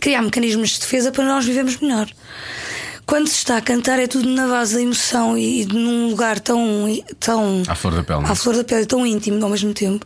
[0.00, 2.08] criar mecanismos de defesa para nós vivermos melhor.
[3.04, 6.40] Quando se está a cantar é tudo na base da emoção e, e num lugar
[6.40, 6.86] tão,
[7.20, 8.28] tão À flor da pele, é?
[8.28, 10.04] à flor da pele e tão íntimo ao mesmo tempo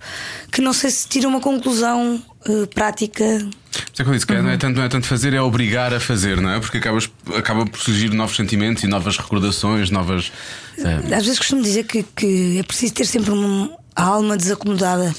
[0.53, 3.25] que não sei se tira uma conclusão eh, prática.
[3.25, 6.01] É que eu disse que não, é tanto, não é tanto fazer, é obrigar a
[6.01, 6.59] fazer, não é?
[6.61, 10.33] Porque acabas, acaba por surgir novos sentimentos e novas recordações, novas.
[10.79, 15.15] eh, Às vezes costumo dizer que, que é preciso ter sempre uma, a alma desacomodada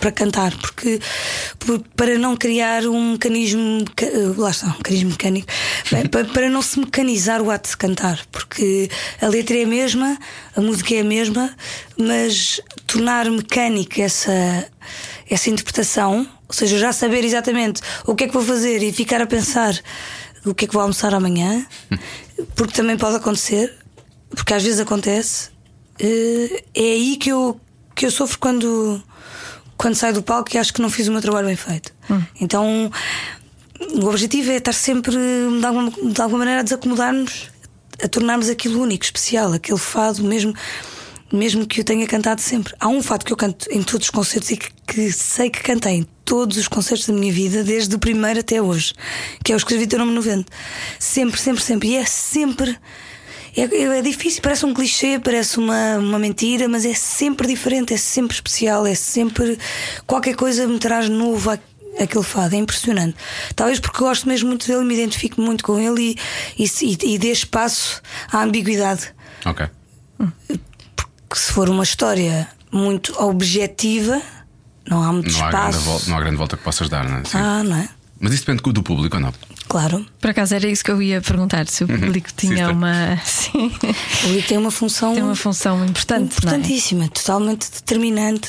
[0.00, 1.00] para cantar, porque,
[1.58, 5.46] por- para não criar um mecanismo, meca- eh, lá está, um mecanismo mecânico,
[6.34, 8.90] para não se mecanizar o ato de cantar, porque
[9.22, 10.18] a letra é a mesma,
[10.56, 11.50] a música é a mesma,
[11.96, 14.66] mas tornar mecânica essa,
[15.28, 19.20] essa interpretação, ou seja, já saber exatamente o que é que vou fazer e ficar
[19.20, 19.74] a pensar
[20.44, 21.66] o que é que vou almoçar amanhã,
[22.54, 23.74] porque também pode acontecer,
[24.30, 25.50] porque às vezes acontece,
[25.98, 27.58] eh, é aí que eu,
[27.94, 29.02] que eu sofro quando,
[29.76, 31.94] quando saio do palco e acho que não fiz o meu trabalho bem feito.
[32.40, 32.90] Então
[34.02, 37.50] o objetivo é estar sempre, de alguma, de alguma maneira, a desacomodar-nos,
[38.02, 40.54] a tornarmos aquilo único, especial, aquele fado mesmo.
[41.32, 42.74] Mesmo que eu tenha cantado sempre.
[42.78, 45.62] Há um fado que eu canto em todos os concertos e que, que sei que
[45.62, 48.92] cantei em todos os concertos da minha vida, desde o primeiro até hoje,
[49.42, 50.50] que é o Escrevi Teu Nome no Vento.
[50.98, 51.88] Sempre, sempre, sempre.
[51.88, 52.78] E é sempre.
[53.56, 57.96] É, é difícil, parece um clichê, parece uma, uma mentira, mas é sempre diferente, é
[57.96, 59.58] sempre especial, é sempre.
[60.06, 61.58] Qualquer coisa me traz novo a-
[62.00, 63.16] aquele fado, é impressionante.
[63.54, 66.16] Talvez porque gosto mesmo muito dele, me identifico muito com ele
[66.58, 69.12] e, e, e, e dê espaço à ambiguidade.
[69.46, 69.66] Ok.
[71.34, 74.22] Que se for uma história muito objetiva,
[74.88, 75.80] não há muito Não há, espaço.
[75.80, 77.24] volta, não há grande volta que possas dar, não é?
[77.24, 77.38] Sim.
[77.38, 77.88] Ah, não é?
[78.20, 79.34] Mas isso depende do público ou não?
[79.66, 80.06] Claro.
[80.20, 82.70] Por acaso era isso que eu ia perguntar: se o público tinha Sister.
[82.70, 83.20] uma.
[83.26, 83.72] Sim,
[84.26, 85.12] O livro tem uma função.
[85.14, 86.20] tem uma função importante.
[86.20, 86.54] não é?
[86.56, 88.48] importantíssima, totalmente determinante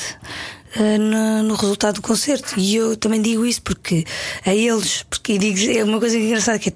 [0.76, 2.54] eh, no, no resultado do concerto.
[2.56, 4.04] E eu também digo isso porque
[4.46, 6.72] a eles, porque e digo, é uma coisa engraçada que é,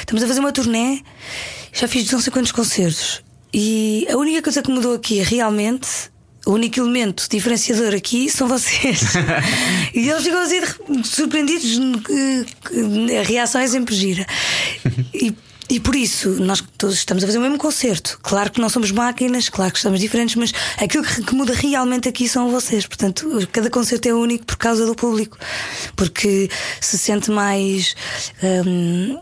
[0.00, 1.00] estamos a fazer uma turnê,
[1.72, 3.22] já fiz não sei quantos concertos,
[3.54, 6.12] e a única coisa que mudou aqui realmente.
[6.46, 9.00] O único elemento diferenciador aqui são vocês.
[9.94, 10.60] e eles ficam assim
[11.02, 11.78] surpreendidos.
[13.18, 14.26] A reação é sempre gira.
[15.14, 15.34] E
[15.70, 18.18] e por isso, nós todos estamos a fazer o mesmo concerto.
[18.22, 22.08] Claro que não somos máquinas, claro que estamos diferentes, mas aquilo que, que muda realmente
[22.08, 22.86] aqui são vocês.
[22.86, 25.38] Portanto, cada concerto é único por causa do público,
[25.96, 27.96] porque se sente mais.
[28.66, 29.18] hum,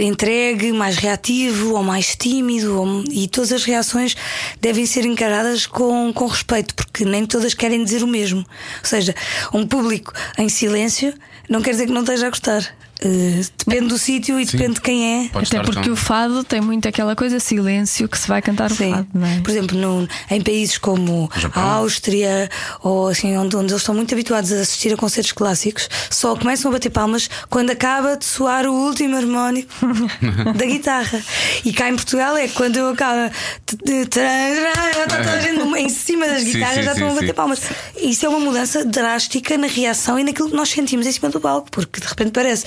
[0.00, 4.14] entregue, mais reativo ou mais tímido, ou- e todas as reações
[4.60, 8.40] devem ser encaradas com, com respeito, porque nem todas querem dizer o mesmo.
[8.40, 9.14] Ou seja,
[9.52, 11.14] um público em silêncio
[11.48, 12.76] não quer dizer que não esteja a gostar.
[13.00, 14.56] Eh, depende do sítio e Sim.
[14.56, 15.28] depende de quem é.
[15.28, 18.70] Pode Até porque tão- o fado tem muito aquela coisa silêncio que se vai cantar
[18.70, 18.90] o Sim.
[18.92, 19.40] fado, não é?
[19.40, 22.48] Por exemplo, no- em países como a Áustria
[22.82, 26.70] ou assim, onde, onde eles estão muito habituados a assistir a concertos clássicos, só começam
[26.70, 29.72] a bater palmas quando acaba de soar o último harmónico
[30.56, 31.20] da guitarra.
[31.66, 33.30] E cá em Portugal é quando eu acabo.
[33.66, 37.26] Está toda a gente em cima das Sim, guitarras sim, já estão sim, a bater
[37.28, 37.34] sim.
[37.34, 37.60] palmas.
[38.00, 41.40] Isso é uma mudança drástica na reação e naquilo que nós sentimos em cima do
[41.40, 42.64] palco, porque de repente parece.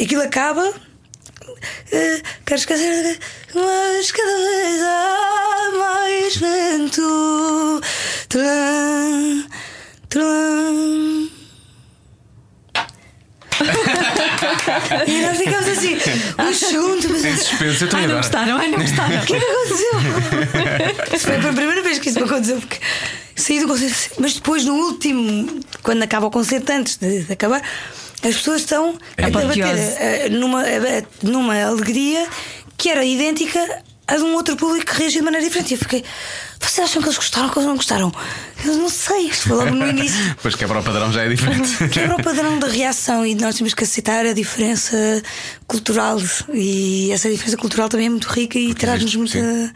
[0.00, 0.72] Aquilo acaba.
[1.92, 3.18] eh, quero esquecer,
[3.54, 7.80] mas cada vez há mais vento.
[8.28, 9.44] Tran,
[10.08, 11.28] tran.
[15.06, 15.96] e nós ficamos assim,
[16.38, 19.22] um segundo, mas Em suspenso, eu estou Ai, não gostaram, ai, não gostaram.
[19.22, 21.20] o que é que aconteceu?
[21.20, 22.78] Foi a primeira vez que isso me aconteceu, porque
[23.34, 27.62] saí do concerto, mas depois no último, quando acaba o concerto, antes de, de acabar,
[28.22, 29.96] as pessoas estão a bater Apoteose.
[29.98, 30.62] eh, numa,
[31.22, 32.26] numa alegria
[32.76, 33.60] que era idêntica
[34.08, 35.72] a de um outro público que reagiu de maneira diferente.
[35.72, 36.04] E eu fiquei,
[36.60, 38.12] vocês acham que eles gostaram ou que eles não gostaram?
[38.64, 40.36] Eu não sei, isto foi logo no início.
[40.40, 41.76] Pois quebra o padrão já é diferente.
[41.90, 44.96] Quebra o padrão da reação e nós temos que aceitar a diferença
[45.66, 46.18] cultural.
[46.52, 49.72] E essa diferença cultural também é muito rica e traz-nos muita,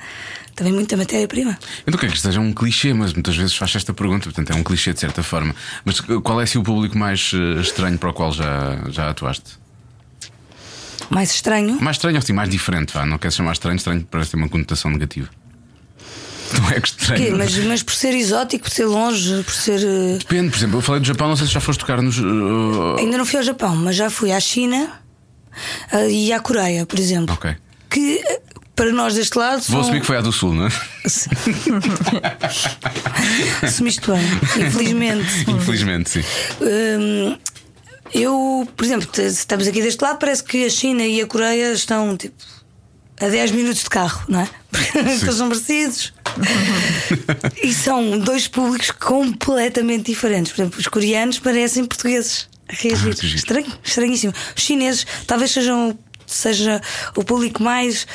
[0.54, 1.58] também muita matéria-prima.
[1.86, 4.50] Eu não quero que isto seja um clichê, mas muitas vezes faço esta pergunta, portanto
[4.50, 5.54] é um clichê de certa forma.
[5.84, 9.58] Mas qual é assim, o público mais eh, estranho para o qual já, já atuaste?
[11.08, 11.78] Mais estranho.
[11.80, 13.04] Mais estranho assim, mais diferente, vá.
[13.04, 15.28] Não queres chamar estranho, estranho parece ter uma conotação negativa.
[16.60, 17.38] Não é estranho.
[17.38, 19.80] Mas, mas por ser exótico, por ser longe, por ser.
[19.84, 22.18] eh, Depende, por exemplo, eu falei do Japão, não sei se já foste tocar nos.
[22.18, 25.00] eh, Ainda não fui ao Japão, mas já fui à China
[25.92, 27.34] eh, e à Coreia, por exemplo.
[27.34, 27.54] Ok.
[27.88, 28.20] Que
[28.80, 29.56] para nós deste lado.
[29.60, 30.70] Vou são- assumir que foi à do Sul, não é?
[33.62, 34.20] Assumiste bem,
[34.66, 35.50] infelizmente.
[35.50, 36.24] Infelizmente, sim.
[36.62, 37.36] Hum,
[38.14, 42.16] eu, por exemplo, estamos aqui deste lado, parece que a China e a Coreia estão
[42.16, 42.42] tipo
[43.20, 44.48] a 10 minutos de carro, não é?
[44.70, 46.14] Porque eles são parecidos.
[47.62, 50.52] e são dois públicos completamente diferentes.
[50.52, 53.14] Por exemplo, os coreanos parecem portugueses a reagir.
[53.14, 53.26] Ah.
[53.26, 54.32] Estranho, estranhíssimo.
[54.56, 56.80] Os chineses talvez sejam seja
[57.16, 58.06] o público mais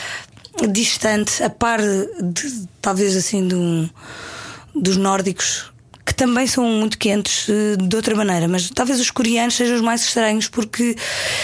[0.69, 3.47] distante, a par de, talvez assim
[4.73, 5.71] dos nórdicos
[6.05, 9.81] que também são muito quentes eh, de outra maneira, mas talvez os coreanos sejam os
[9.81, 10.95] mais estranhos porque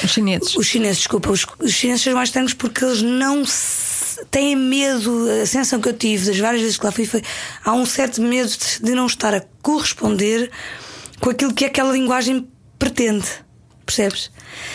[0.03, 0.55] Os chineses.
[0.55, 5.27] os chineses, desculpa, os, os chineses são mais estranhos porque eles não se- têm medo.
[5.41, 7.23] A sensação que eu tive das várias vezes que lá fui foi
[7.65, 10.51] há um certo medo de, de não estar a corresponder
[11.19, 12.47] com aquilo que aquela linguagem
[12.77, 13.25] pretende.
[13.95, 14.31] Percebes?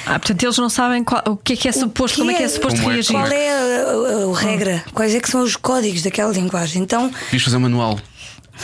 [0.07, 2.35] Ah, portanto, eles não sabem qual- o que é que é suposto, que como é
[2.35, 3.12] que é é- suposto Como é- reagir.
[3.12, 4.85] Qual é a, a- a regra?
[4.92, 6.83] Quais é que são os códigos daquela linguagem?
[6.83, 7.98] Então, Devias fazer um manual.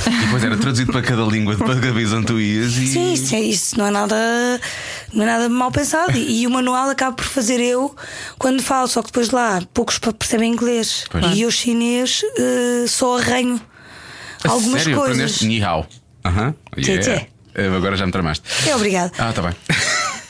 [0.06, 2.86] E depois era traduzido para cada língua, para cada vez onde tu ias e.
[2.86, 4.16] sim, isso, é- isso não é nada
[5.12, 6.16] não é nada mal pensado.
[6.16, 7.94] E, e o manual acaba por fazer eu
[8.38, 11.04] quando falo, só que depois lá poucos percebem inglês.
[11.10, 11.36] Pois.
[11.36, 13.60] E eu chinês eh, só arranho
[14.44, 14.96] A algumas sério?
[14.98, 15.16] coisas.
[15.18, 15.86] Aprendeste Ni hao.
[16.24, 16.54] Aham.
[16.80, 17.18] Tchê, Yeah.
[17.20, 17.26] tchê.
[17.54, 18.42] Eh, Agora já me tramaste.
[18.66, 19.12] É obrigado.
[19.18, 19.54] Ah, tá bem.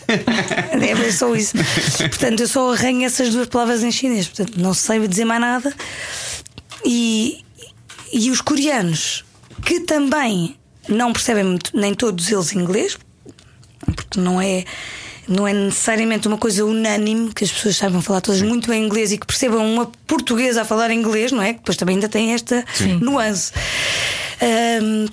[0.09, 1.55] É só isso.
[1.99, 4.27] Portanto, eu só arranho essas duas palavras em chinês.
[4.29, 5.75] Portanto, não sei dizer mais nada.
[6.85, 7.45] E,
[8.13, 9.25] e os coreanos,
[9.65, 10.57] que também
[10.89, 12.99] não percebem muito, nem todos eles inglês,
[13.95, 14.65] porque não é.
[15.29, 19.13] Não é necessariamente uma coisa unânime que as pessoas saibam falar todas muito bem inglês
[19.13, 21.53] e que percebam uma portuguesa a falar inglês, não é?
[21.53, 22.65] Que depois também ainda tem esta
[23.01, 23.53] nuance.
[24.41, 25.07] Ahm,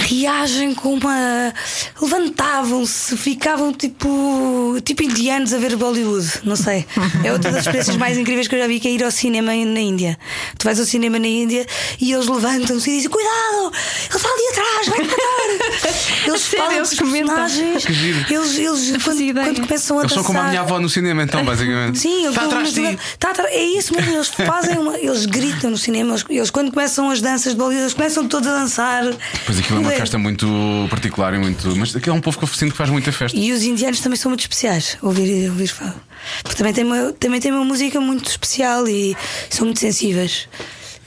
[0.00, 1.52] reagem com uma.
[2.00, 4.76] levantavam-se, ficavam tipo.
[4.84, 6.86] tipo indianos a ver Bollywood, não sei.
[7.24, 9.52] É outra das experiências mais incríveis que eu já vi que é ir ao cinema
[9.54, 10.18] na Índia.
[10.58, 11.66] Tu vais ao cinema na Índia
[12.00, 13.72] e eles levantam-se e dizem: Cuidado,
[14.08, 15.90] ele está ali atrás, vai matar.
[16.26, 17.84] Eles Sério, falam eles dos personagens,
[18.30, 21.44] eles, eles quando, quando começam a Eles são como a minha avó no cinema, então,
[21.44, 21.98] basicamente.
[21.98, 22.98] Sim, Está atrás de ti.
[23.18, 26.70] tá atrás- é isso mesmo, eles fazem uma, eles gritam no cinema, eles, eles quando
[26.72, 29.04] começam as danças de Bollywood, eles começam todos a dançar.
[29.46, 29.98] Pois aquilo é uma Ué.
[29.98, 30.46] festa muito
[30.88, 31.76] particular e muito.
[31.76, 33.36] Mas aquilo é um povo que eu sinto que faz muita festa.
[33.36, 35.96] E os indianos também são muito especiais, ouvir, ouvir falar.
[36.42, 39.16] Porque também tem, uma, também tem uma música muito especial e
[39.48, 40.48] são muito sensíveis.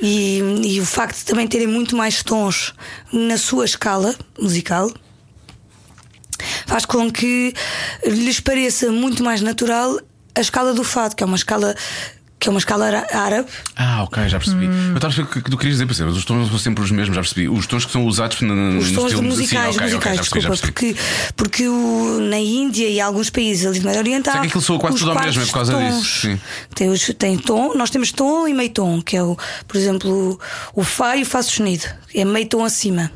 [0.02, 2.74] E, e o facto de também terem muito mais tons
[3.12, 4.91] na sua escala musical
[6.65, 7.54] faz com que
[8.06, 10.00] lhes pareça muito mais natural
[10.36, 11.76] a escala do fado, que é uma escala
[12.43, 13.47] que é uma escala árabe.
[13.73, 14.67] Ah, ok, já percebi.
[14.67, 14.89] Hum.
[14.89, 16.06] Eu estava a o que tu querias dizer?
[16.06, 17.47] Os tons são sempre os mesmos, já percebi.
[17.47, 20.41] Os tons que são usados no Os tons estilo musicais, Sim, ok, ok, musicais, percebi,
[20.41, 20.95] já desculpa, porque,
[21.38, 24.34] porque o, na Índia e alguns países ali do Médio Oriental.
[24.34, 25.95] Sei que aquilo soa quase tudo ao mesmo, é por causa tons.
[25.95, 26.41] disso, sim.
[26.75, 30.38] Tem, os, tem tom, nós temos tom e meio tom, que é o, por exemplo,
[30.73, 33.10] o, o Fá e o Fá sustenido, é meio tom acima.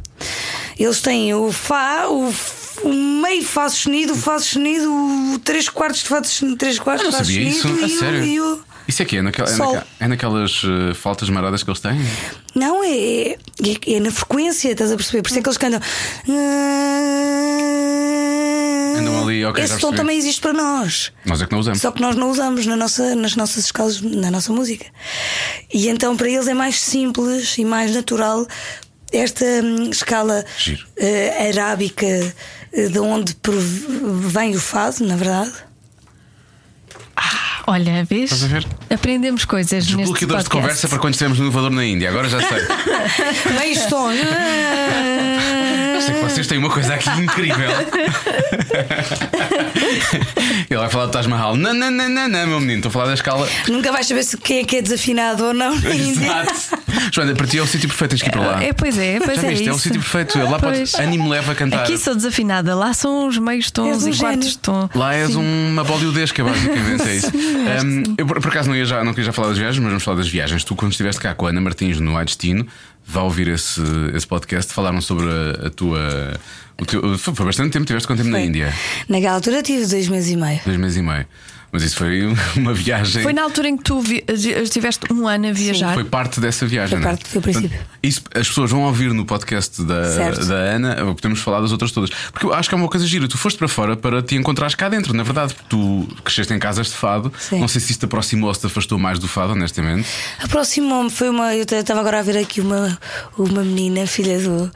[0.80, 2.34] Eles têm o Fá, o,
[2.84, 4.90] o meio Fá sustenido, o Fá sustenido,
[5.34, 8.60] o 3 quartos de Fá sustenido, 3 quartos de Fá sustenido e, o, e o-
[8.88, 12.00] Isso é que é, naquela, é, naquela- é naquelas eh, faltas maradas que eles têm?
[12.56, 13.36] Não, é, é,
[13.96, 15.22] é na frequência, estás a perceber?
[15.24, 15.82] Por isso é que eles cantam.
[18.98, 19.96] Andam ali, ok, Esse percebi.
[19.98, 21.12] também existe para nós.
[21.26, 21.80] Nós é que não usamos.
[21.82, 24.86] Só que nós não usamos na nossa, nas nossas escalas, na nossa música.
[25.74, 28.48] E então para eles é mais simples e mais natural
[29.12, 30.44] esta hum, escala
[30.98, 32.06] eh, arábica
[32.74, 33.36] eh, de onde
[34.28, 35.54] vem o fado, na verdade.
[37.70, 38.32] Olha, vês?
[38.32, 38.66] Estás a ver?
[38.90, 42.40] Aprendemos coisas neste Desbloqueadores de conversa para quando estivermos no elevador na Índia, agora já
[42.40, 42.66] sei.
[43.60, 44.16] Meios tons.
[45.96, 47.70] Eu sei que vocês têm uma coisa aqui incrível.
[50.70, 51.58] Ele vai falar do Taj Mahal.
[51.58, 53.50] Não, não, não, não, não, meu menino, estou a falar da escala.
[53.68, 56.26] Nunca vais saber se quem é que é desafinado ou não na Índia.
[56.26, 56.77] Exato.
[57.12, 58.64] Joana, para ti é o sítio perfeito, tens que ir para lá.
[58.64, 59.50] É, pois é, pois Já é.
[59.50, 59.68] viste?
[59.68, 60.38] É o sítio perfeito.
[60.40, 60.92] Lá Pois.
[60.92, 60.96] podes.
[60.96, 61.84] Anime leva a cantar.
[61.84, 64.90] Aqui sou desafinada, lá são os meios tons um e quartos de tom.
[64.96, 67.32] Lá és uma boliudesca, basicamente, é isso.
[67.86, 69.90] Um, eu por por acaso não ia já, não queria já falar das viagens, mas
[69.90, 70.64] vamos falar das viagens.
[70.64, 72.66] Tu, quando estiveste cá com a Ana Martins no A Destino,
[73.06, 73.82] vá ouvir esse,
[74.14, 76.40] esse podcast, falaram sobre a, a tua.
[76.80, 78.48] O teu, foi bastante tempo, tiveste quanto tempo na Foi.
[78.48, 78.74] Índia?
[79.10, 80.60] Naquela altura tive dois meses e meio.
[80.64, 81.26] Dois meses e meio.
[81.72, 82.24] Mas isso foi
[82.56, 83.22] uma viagem.
[83.24, 85.94] Foi na altura em que tu vi- estiveste um ano a viajar.
[85.94, 86.98] Foi parte dessa viagem.
[87.00, 87.10] Foi é?
[87.12, 87.70] parte, foi o princípio.
[87.70, 90.46] Portanto, isso, as pessoas vão ouvir no podcast da, Certo.
[90.46, 92.10] da Ana, podemos falar das outras todas.
[92.32, 93.28] Porque eu acho que é uma coisa gira.
[93.28, 96.60] Tu foste para fora para te encontrares cá dentro, na verdade, porque tu cresceste em
[96.60, 97.32] casas de fado.
[97.38, 97.60] Sim.
[97.60, 100.08] Não sei se isso te aproximou ou se te afastou mais do fado, honestamente.
[100.42, 101.54] Aproximou-me, foi uma.
[101.54, 102.98] Eu estava agora a ver aqui uma,
[103.38, 104.72] uma menina, filha do.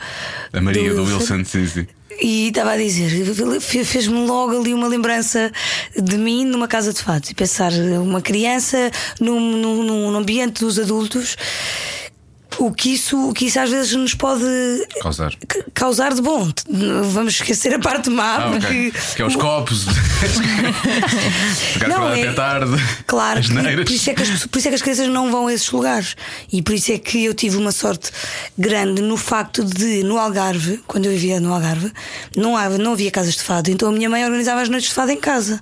[0.52, 1.46] A Maria do, Do Wilson, Wilson.
[1.46, 1.88] sim, sim.
[2.22, 3.10] E estava a dizer,
[3.60, 5.52] fe- fez-me logo ali uma lembrança
[5.98, 7.32] de mim numa casa de fato.
[7.32, 11.36] E pensar uma criança num, num, num ambiente dos adultos,
[12.60, 14.44] o que, isso, o que isso às vezes nos pode
[15.02, 15.34] Causar.
[15.48, 16.52] ca- causar de bom.
[17.12, 18.92] Vamos esquecer a parte má, Ah, porque.
[19.16, 19.86] Que é os copos.
[21.74, 22.72] Ficar Não, é- até tarde.
[23.08, 23.86] Claro, neiras.
[23.86, 25.70] por isso, é que as, por isso é que as crianças não vão a esses
[25.72, 26.16] lugares.
[26.52, 28.12] E por isso é que eu tive uma sorte
[28.58, 31.92] grande no facto de, no Algarve, quando eu vivia no Algarve,
[32.36, 33.70] não havia, não havia casas de fado.
[33.72, 35.62] Então a minha mãe organizava as noites de fado em casa.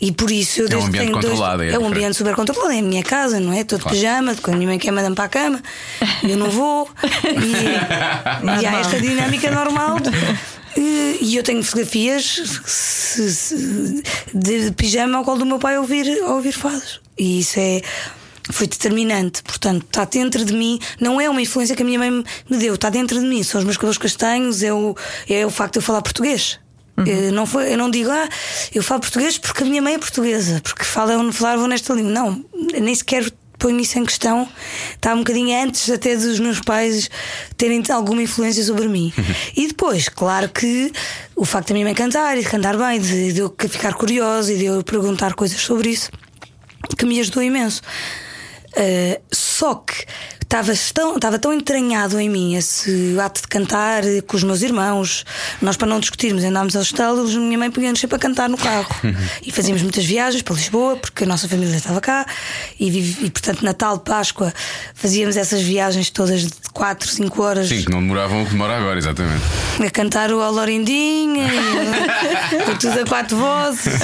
[0.00, 1.86] E por isso eu É um desde que ambiente tenho dois- controlado, é É um
[1.86, 3.60] ambiente super controlado, é a minha casa, não é?
[3.60, 3.96] Estou de Claro.
[3.96, 5.62] pijama, quando a minha mãe quer mandar para a cama,
[6.22, 6.88] eu não vou.
[7.24, 9.98] E, e há esta dinâmica normal.
[10.76, 12.38] E e eu tenho fotografias
[14.34, 17.00] de pijama ao colo do meu pai a ouvir, ouvir fados.
[17.18, 17.80] E isso é.
[18.50, 19.42] foi determinante.
[19.42, 22.74] Portanto, está dentro de mim, não é uma influência que a minha mãe me deu,
[22.74, 23.42] está dentro de mim.
[23.42, 24.94] São os meus cabelos castanhos, é o,
[25.28, 26.58] é o facto de eu falar português.
[27.04, 28.28] Eu, não foi, eu não digo, ah,
[28.74, 32.12] eu falo português porque a minha mãe é portuguesa, porque falam, falavam nesta língua.
[32.12, 32.44] Não,
[32.80, 34.48] nem sequer ponho isso em questão.
[34.94, 37.10] Está um bocadinho antes até dos meus pais
[37.56, 39.12] terem alguma influência sobre mim.
[39.56, 40.92] e depois, claro que
[41.34, 44.52] o facto da minha mãe cantar e de cantar bem, de, de eu ficar curiosa
[44.52, 46.10] e de eu perguntar coisas sobre isso,
[46.96, 47.82] que me ajudou imenso.
[48.72, 50.04] Uh, só que
[50.46, 55.24] estava tão, estava tão entranhado em mim esse ato de cantar com os meus irmãos.
[55.60, 58.88] Nós, para não discutirmos, andámos aos estalos, minha mãe punha-nos sempre a cantar no carro.
[59.44, 62.24] e fazíamos muitas viagens para Lisboa, porque a nossa família estava cá.
[62.78, 62.88] E,
[63.24, 64.54] e portanto, Natal, Páscoa,
[64.94, 67.68] fazíamos essas viagens todas de 4, 5 horas.
[67.68, 69.42] Sim, que não demoravam o que demora agora, exatamente.
[69.84, 73.94] A cantar o Alorindinha, e, tudo a quatro vozes.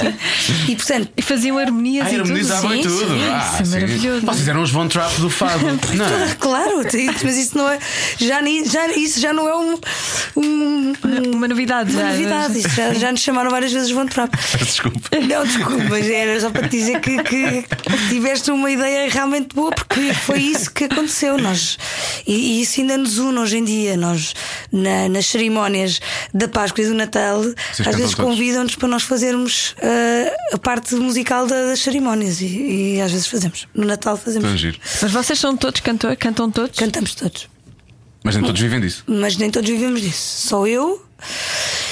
[0.69, 2.23] E, portanto, e faziam harmonias ah, e tudo.
[2.23, 3.15] Harmonizavam sim, tudo.
[3.15, 4.27] Sim, ah, isso é maravilhoso.
[4.27, 5.63] Vocês eram os Von Trapp do fado.
[5.95, 6.32] não é?
[6.43, 6.83] Claro,
[7.25, 7.79] mas isso não é.
[8.19, 9.79] Já, já, isso já não é um,
[10.37, 10.93] um,
[11.35, 11.93] uma novidade.
[11.93, 12.59] Uma já, novidade.
[12.59, 14.37] Isso já, já nos chamaram várias vezes Von Trapp.
[14.59, 15.01] Desculpa.
[15.29, 17.65] Não, desculpa, mas era só para te dizer que, que
[18.09, 21.39] tiveste uma ideia realmente boa, porque foi isso que aconteceu.
[21.39, 21.79] Nós,
[22.27, 23.97] e, e isso ainda nos une hoje em dia.
[23.97, 24.35] Nós,
[24.71, 26.01] na, nas cerimónias
[26.33, 30.95] da Páscoa e do Natal, Vocês às vezes convidam-nos para nós fazermos uh, a parte
[30.95, 33.67] musical das cerimónias e, e, às vezes fazemos.
[33.75, 34.63] No Natal fazemos.
[35.03, 36.19] Mas vocês são todos cantores?
[36.23, 36.79] Cantam todos?
[36.79, 37.49] Cantamos todos.
[38.23, 39.03] Mas nem todos vivem disso.
[39.09, 40.47] Mas nem todos vivemos disso.
[40.49, 41.05] Só eu.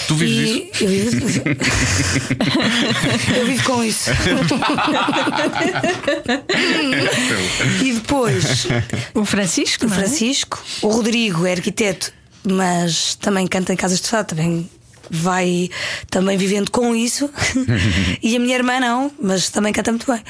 [0.06, 0.84] Tu vives e disso?
[0.84, 1.26] eu vivo,
[3.36, 4.08] eu vivo com isso.
[7.84, 8.68] e depois
[9.14, 9.84] O Francisco?
[9.84, 9.98] o não é?
[9.98, 12.12] Francisco, o Rodrigo é arquiteto,
[12.44, 14.70] mas também canta em casas de fado, também
[15.10, 15.68] vai
[16.08, 17.28] também vivendo com isso.
[18.22, 20.22] e a minha irmã não, mas também canta muito bem.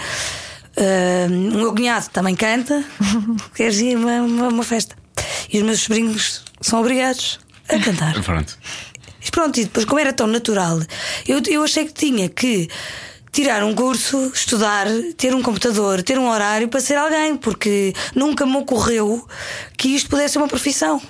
[0.81, 2.83] Uh, o meu cunhado também canta,
[3.55, 4.97] quer dizer, uma, uma, uma festa.
[5.53, 7.39] E os meus sobrinhos são obrigados
[7.69, 8.15] a cantar.
[8.23, 8.59] Pronto.
[9.21, 10.81] Mas pronto, e depois, como era tão natural,
[11.29, 12.69] eu, eu achei que tinha que
[13.31, 18.47] tirar um curso, estudar, ter um computador, ter um horário para ser alguém, porque nunca
[18.47, 19.27] me ocorreu
[19.77, 21.01] que isto pudesse ser uma profissão.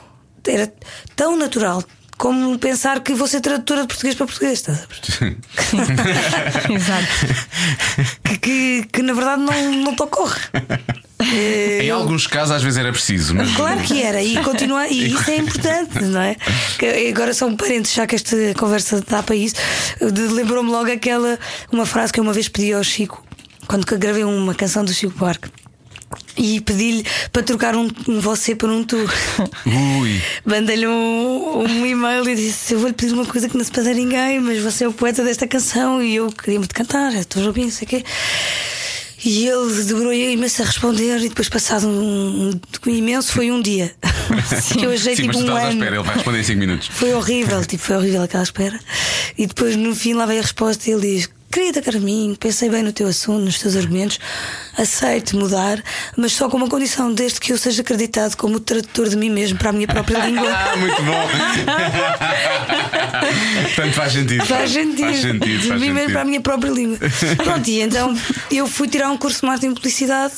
[0.46, 0.72] Era
[1.14, 1.82] tão natural.
[2.20, 4.86] Como pensar que vou ser tradutora de português para português, estás a?
[6.70, 7.06] Exato.
[8.24, 10.38] que, que, que na verdade não, não te ocorre.
[11.32, 13.50] Eh, Em alguns casos, às vezes era preciso, mas.
[13.56, 16.36] Claro que era, e continua, e isso é importante, não é?
[16.78, 19.54] Que agora são parentes, já que esta conversa dá para isso.
[20.34, 21.38] Lembrou-me logo aquela
[21.72, 23.24] uma frase que eu uma vez pedi ao Chico,
[23.66, 25.48] quando que gravei uma canção do Chico Buarque.
[26.36, 27.88] E pedi-lhe para trocar um,
[28.20, 28.96] você por um tu.
[29.66, 30.20] Ui.
[30.44, 33.90] Mandei-lhe um, um e-mail e disse: Eu vou-lhe pedir uma coisa que não se pede
[33.90, 37.42] a ninguém, mas você é o poeta desta canção e eu queria muito cantar, estou
[37.42, 38.04] a ouvir, não sei o quê.
[39.22, 42.50] E ele demorou imenso a responder, e depois, passado um,
[42.86, 43.94] um imenso, foi um dia.
[44.78, 45.72] que eu achei Sim, tipo mas tu um à ano.
[45.72, 46.88] espera, ele vai responder em 5 minutos.
[46.90, 48.80] Foi horrível, tipo, foi horrível aquela espera.
[49.36, 52.80] E depois, no fim, lá veio a resposta e ele diz: Querida Carminho, pensei bem
[52.80, 54.20] no teu assunto, nos teus argumentos,
[54.78, 55.82] aceito mudar,
[56.16, 59.58] mas só com uma condição, desde que eu seja acreditado como tradutor de mim mesmo
[59.58, 60.48] para a minha própria língua.
[60.48, 61.26] Ah, muito bom.
[63.74, 64.46] Portanto, faz sentido.
[64.46, 65.08] Faz sentido.
[65.08, 65.58] Faz sentido.
[65.58, 66.98] de Faz mim mesmo para a minha própria língua.
[67.42, 68.16] Pronto, e então
[68.48, 70.34] eu fui tirar um curso de marketing e publicidade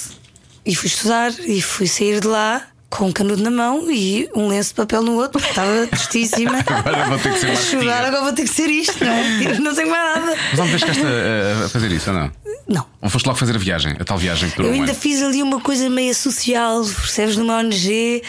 [0.64, 4.48] e fui estudar e fui sair de lá com um canudo na mão e um
[4.48, 6.58] lenço de papel no outro, estava tristíssima.
[6.66, 9.58] Agora vou ter que ser mais chorar, agora vou ter que ser isto, não é?
[9.58, 10.36] Não tenho mais nada.
[10.50, 12.32] Mas alguma vez ficaste a, a fazer isso ou não?
[12.68, 12.86] Não.
[13.00, 15.00] Ou foste logo fazer a viagem, a tal viagem que Eu durou um ainda ano?
[15.00, 18.22] fiz ali uma coisa meio social, percebes, numa ONG.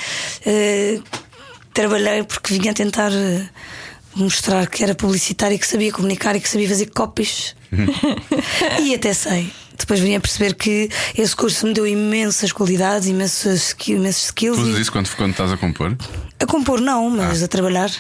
[0.46, 1.00] eh,
[1.74, 3.46] trabalhei porque vinha tentar eh,
[4.16, 7.56] mostrar que era publicitário, que sabia comunicar e que sabia fazer copies.
[8.82, 9.52] e até sei.
[9.78, 14.58] Depois vim a perceber que esse curso me deu imensas qualidades, imensas, imensos skills.
[14.58, 15.96] Tu usas e- isso quando, quando estás a compor?
[16.40, 17.46] A compor, não, mas Ah.
[17.46, 17.92] a trabalhar.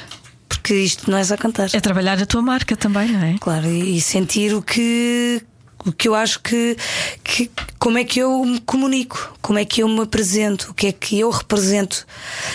[0.47, 1.69] Porque isto não é só cantar.
[1.73, 3.35] É trabalhar a tua marca também, não é?
[3.39, 5.41] Claro, e, sentir o que,
[5.83, 6.77] o que eu acho que,
[7.23, 7.49] que.
[7.79, 10.91] Como é que eu me comunico, como é que eu me apresento, o que é
[10.93, 12.05] que eu represento.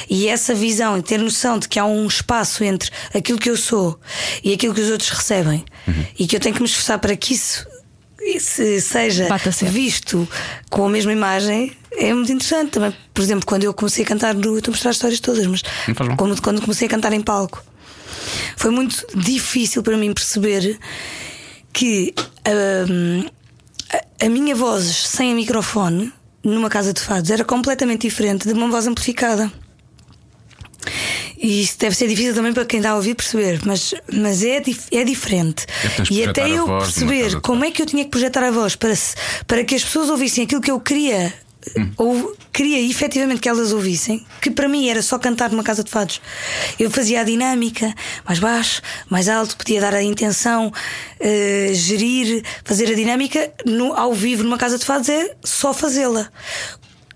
[0.09, 3.57] E essa visão e ter noção de que há um espaço entre aquilo que eu
[3.57, 4.01] sou
[4.43, 5.65] e aquilo que os outros recebem
[6.19, 7.67] e que eu tenho que me esforçar para que isso.
[8.39, 9.27] Se- seja
[9.71, 10.29] visto
[10.71, 12.95] com a mesma imagem é muito interessante também.
[13.15, 14.53] Por exemplo, quando eu comecei a cantar no.
[14.55, 15.63] Eu estou a mostrar as histórias todas, mas
[16.17, 17.63] quando, quando comecei a cantar em palco,
[18.57, 20.79] foi muito difícil para mim perceber
[21.73, 22.15] que
[22.89, 23.25] hum,
[24.21, 26.13] a, a minha voz sem microfone
[26.45, 29.51] numa casa de fados era completamente diferente de uma voz amplificada.
[31.41, 34.61] E isso deve ser difícil também para quem está a ouvir perceber, mas, mas é,
[34.61, 35.65] dif- é diferente.
[35.85, 38.75] É e até eu voz perceber como é que eu tinha que projetar a voz
[38.75, 39.15] para, se-
[39.47, 41.33] para que as pessoas ouvissem aquilo que eu queria
[41.99, 45.91] ou queria efetivamente que elas ouvissem, que para mim era só cantar numa casa de
[45.91, 46.19] fados.
[46.79, 47.93] Eu fazia a dinâmica,
[48.25, 48.81] mais baixo,
[49.11, 50.73] mais alto, podia dar a intenção,
[51.21, 56.31] eh, gerir, fazer a dinâmica no, ao vivo numa casa de fados é só fazê-la.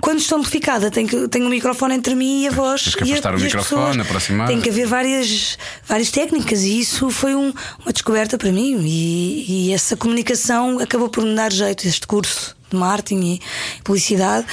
[0.03, 2.82] Quando estou amplificada, tenho, que, tenho um microfone entre mim e a voz.
[2.82, 4.48] Tens que e a- afastar o microfone, aproximar.
[4.48, 8.78] Tem que haver várias, várias técnicas e isso foi um- uma descoberta para mim.
[8.84, 13.40] E, e essa comunicação acabou por me dar jeito, este curso de marketing e
[13.84, 14.44] publicidade,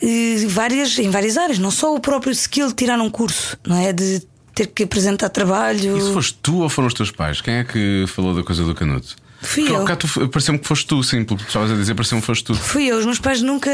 [0.00, 3.76] e várias, em várias áreas, não só o próprio skill de tirar um curso, não
[3.76, 3.92] é?
[3.92, 4.22] De
[4.54, 5.96] ter que apresentar trabalho.
[5.98, 7.40] Isso foste tu ou foram os teus pais?
[7.40, 9.16] Quem é que falou da coisa do canuto?
[9.40, 9.80] Fui Porque eu.
[9.80, 12.44] bocado tu- Pareceu-me que foste tu, sim, pelo que estavas a dizer, pareceu-me que foste
[12.44, 12.54] tu.
[12.54, 13.70] Fui eu, os meus pais nunca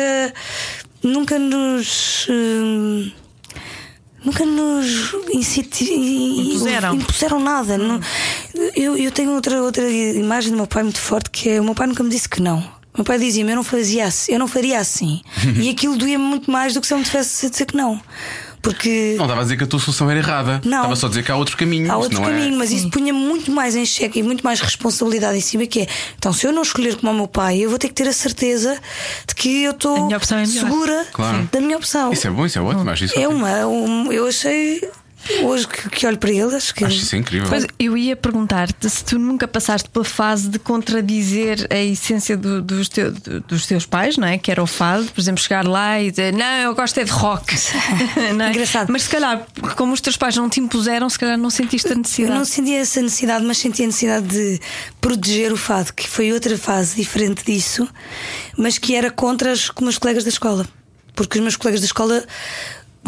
[1.02, 3.10] nunca nos hum,
[4.24, 5.14] nunca nos
[6.50, 6.94] Impuseram.
[6.94, 7.78] impuseram nada.
[7.78, 8.00] Não-
[8.74, 11.74] eu, eu tenho outra, outra imagem do meu pai muito forte que é o meu
[11.74, 12.58] pai nunca me disse que não.
[12.94, 15.20] O meu pai dizia-me, eu não fazia assim, eu não faria assim.
[15.60, 18.00] e aquilo doía-me muito mais do que se eu me tivesse a dizer que não.
[18.62, 20.60] Porque Não estava a dizer que a tua solução era errada.
[20.64, 20.78] Não.
[20.78, 21.90] Estava só a dizer que há outro caminho.
[21.90, 22.56] Há outro não caminho, é...
[22.58, 25.86] mas isso punha muito mais em xeque e muito mais responsabilidade em cima que é.
[26.16, 28.12] Então, se eu não escolher como o meu pai, eu vou ter que ter a
[28.12, 28.78] certeza
[29.26, 31.48] de que eu estou é segura Claro.
[31.52, 32.12] da minha opção.
[32.12, 32.90] Isso é bom, isso é ótimo.
[32.90, 33.44] Acho isso É ótimo.
[33.44, 34.82] uma, um- eu achei
[35.42, 37.48] hoje que, que olho para ele, acho que Acho isso incrível.
[37.48, 42.60] Pois eu ia perguntar-te se tu nunca passaste pela fase de contradizer a essência do-
[42.62, 44.38] dos, teu- do- dos teus pais, não é?
[44.38, 47.10] Que era o fado, por exemplo, chegar lá e dizer não, eu gosto é de
[47.10, 47.54] rock.
[48.34, 48.50] Não é?
[48.50, 48.90] Engraçado.
[48.90, 51.92] Mas se calhar, como os teus pais não te impuseram, se calhar não sentiste a
[51.92, 52.34] eu necessidade.
[52.38, 54.60] não sentia essa necessidade, mas sentia a necessidade de
[55.00, 57.88] proteger o fado, que foi outra fase diferente disso,
[58.56, 60.66] mas que era contra os com meus colegas da escola.
[61.14, 62.24] Porque os meus colegas da escola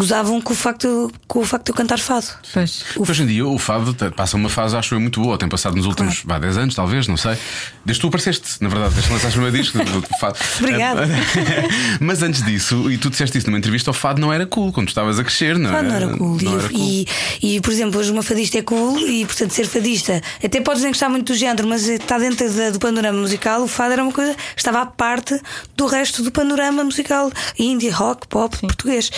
[0.00, 2.26] gozavam com o facto, com o facto de eu cantar fado.
[2.54, 2.84] Pois.
[2.96, 5.36] Hoje em dia o fado passa uma fase, acho eu, muito boa.
[5.36, 7.36] Tem passado nos últimos vá, 10 anos, talvez, não sei.
[7.84, 9.78] Desde que tu apareceste, na verdade, desde que lançaste o meu disco.
[9.78, 10.38] do- do fado.
[10.58, 11.06] Obrigada.
[12.00, 14.86] Mas antes disso, e tu disseste isso numa entrevista, o fado não era cool quando
[14.86, 16.38] tu estavas a crescer, não Fado não era cool.
[16.42, 16.80] Não e, era cool.
[16.80, 17.06] e-
[17.42, 20.90] e, por exemplo, hoje uma fadista é cool e, portanto, ser fadista, até podes nem
[20.92, 23.62] gostar muito do género, mas está dentro da- do panorama musical.
[23.62, 25.38] O fado era uma coisa que estava à parte
[25.76, 29.10] do resto do panorama musical indie, rock, pop, português.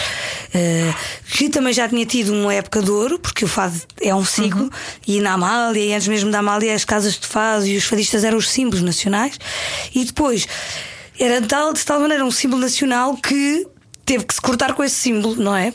[0.73, 0.95] Eh,
[1.31, 4.71] que também já tinha tido uma época de ouro, porque o fado é um ciclo,
[5.07, 8.25] e na Amália, e antes mesmo da Amália, as casas de fado e os fadistas
[8.25, 9.39] eram os símbolos nacionais,
[9.95, 10.49] e depois
[11.19, 13.67] era de tal, de tal maneira um símbolo nacional que
[14.05, 15.73] teve que se cortar com esse símbolo, não é?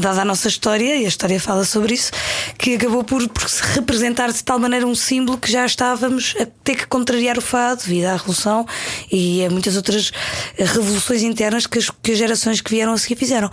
[0.00, 2.10] Dada a nossa história, e a história fala sobre isso,
[2.58, 6.46] que acabou por, por se representar de tal maneira um símbolo que já estávamos a
[6.64, 8.66] ter que contrariar o fado devido à Revolução
[9.10, 10.12] e a muitas outras
[10.58, 13.50] revoluções internas que as, que as gerações que vieram a seguir fizeram.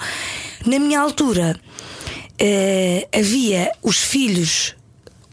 [0.66, 1.60] Na minha altura,
[2.40, 4.76] eh, havia os filhos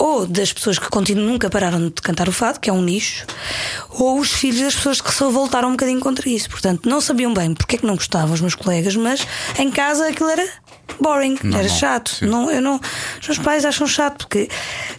[0.01, 3.27] ou das pessoas que continuam, nunca pararam de cantar o fado, que é um nicho,
[3.91, 6.49] ou os filhos das pessoas que só voltaram um bocadinho contra isso.
[6.49, 9.27] Portanto, não sabiam bem porque é que não gostavam os meus colegas, mas
[9.59, 10.49] em casa aquilo era
[11.01, 12.11] boring, Normal, era chato.
[12.17, 12.27] sim.
[12.27, 12.81] Não, eu não,
[13.21, 14.49] os meus pais acham chato porque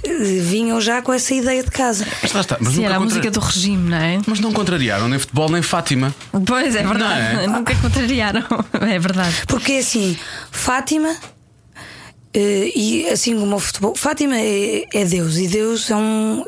[0.04, 2.06] eh, vinham já com essa ideia de casa.
[2.22, 2.58] Mas lá está.
[2.60, 4.22] Mas, Sim, nunca era a contra- música do regime, não é?
[4.28, 6.14] mas não contrariaram nem futebol nem Fátima.
[6.46, 7.48] Pois é verdade, Não é?
[7.60, 8.44] nunca contrariaram.
[8.88, 9.36] É verdade.
[9.48, 10.18] Porque assim,
[10.52, 11.16] Fátima.
[12.34, 16.44] Eh, e assim como o futebol, Fátima é, é Deus e Deus é, um,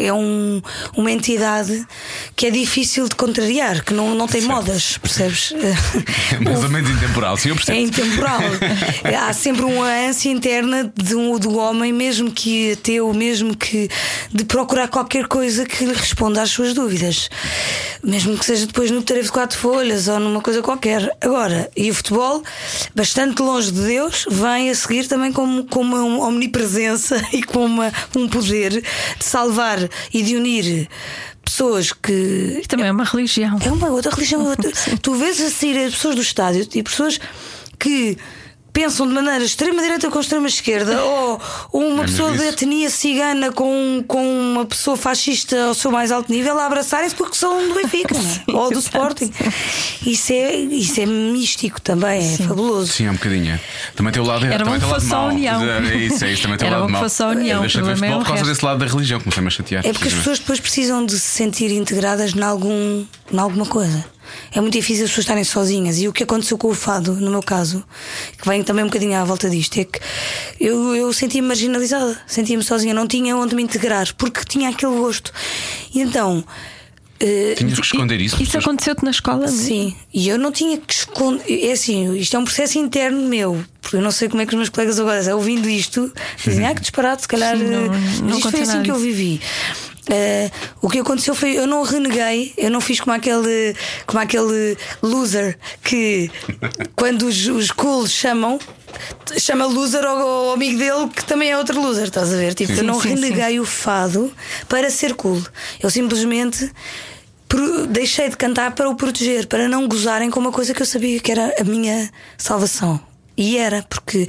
[0.00, 0.62] é um,
[0.96, 1.86] uma entidade
[2.34, 4.54] que é difícil de contrariar, que não, não tem Certo.
[4.54, 5.52] modas, percebes?
[6.42, 7.78] Mais ou menos intemporal, sim, eu É percebo.
[7.80, 8.40] intemporal.
[9.28, 13.88] Há sempre uma ânsia interna de um, do homem, mesmo que ateu, mesmo que
[14.32, 17.28] de procurar qualquer coisa que lhe responda às suas dúvidas.
[18.02, 21.10] Mesmo que seja depois no tarefa de quatro folhas ou numa coisa qualquer.
[21.20, 22.42] Agora, e o futebol,
[22.94, 27.92] bastante longe de Deus, vem a seguir também como, como uma omnipresença e com uma,
[28.16, 28.82] um poder
[29.18, 29.78] de salvar
[30.12, 30.88] e de unir
[31.44, 32.12] pessoas que
[32.60, 33.58] Isto também é uma religião.
[33.64, 34.50] é uma outra religião.
[34.52, 34.56] é
[35.02, 37.20] tu vês a sair as pessoas do estádio e pessoas
[37.78, 38.16] que
[38.74, 41.40] pensam de maneira extrema direita com extrema esquerda ou,
[41.72, 44.22] uma É pessoa de etnia cigana com, com
[44.52, 48.52] uma pessoa fascista ao seu mais alto nível a abraçarem-se porque são do Benfica é?
[48.52, 49.30] ou do Sporting.
[50.04, 52.92] Isso é, isso é místico também, é fabuloso.
[52.92, 53.54] Sim, é um bocadinho.
[53.54, 53.60] é.
[53.94, 55.62] Também tem o lado Era bom que fosse só a união.
[55.62, 57.02] É isso, é isso, também tem o Era lado mau.
[57.02, 59.20] fosse só a união, Deixa de ver é futebol por causa desse lado da religião,
[59.20, 59.86] comecei-me a chatear.
[59.86, 64.04] É porque as pessoas depois precisam de se sentir integradas em algum, em alguma coisa.
[64.52, 65.98] É muito difícil as pessoas estarem sozinhas.
[65.98, 67.84] E o que aconteceu com o fado, no meu caso,
[68.40, 70.00] que vem também um bocadinho à volta disto, é que
[70.60, 75.32] eu, eu sentia-me marginalizada, sentia-me sozinha, não tinha onde me integrar, porque tinha aquele gosto.
[75.94, 76.44] E então.
[77.20, 78.42] eh, Tinhas que esconder isso.
[78.42, 79.40] Isso aconteceu-te na escola?
[79.46, 79.56] mesmo?
[79.58, 81.44] Sim, e eu não tinha que esconder.
[81.48, 84.52] É assim, isto é um processo interno meu, porque eu não sei como é que
[84.52, 86.12] os meus colegas agora, ouvindo isto,
[86.44, 87.56] dizem, ah, que disparate, se calhar.
[87.56, 89.40] Sim, não- eh, não mas isto foi assim nada que eu vivi.
[90.08, 90.50] Eh,
[90.82, 93.74] o que aconteceu foi eu não reneguei, eu não fiz como aquele,
[94.06, 96.30] como aquele loser que
[96.94, 98.58] quando os, os cools chamam,
[99.38, 102.54] chama loser ao, ao amigo dele que também é outro loser, estás a ver?
[102.54, 102.78] Tipo, Sim.
[102.80, 104.32] eu não Sim, sim, reneguei o fado
[104.68, 105.42] para ser cool.
[105.82, 106.70] Eu simplesmente
[107.88, 111.20] deixei de cantar para o proteger, para não gozarem com uma coisa que eu sabia
[111.20, 113.00] que era a minha salvação.
[113.36, 114.28] E era, porque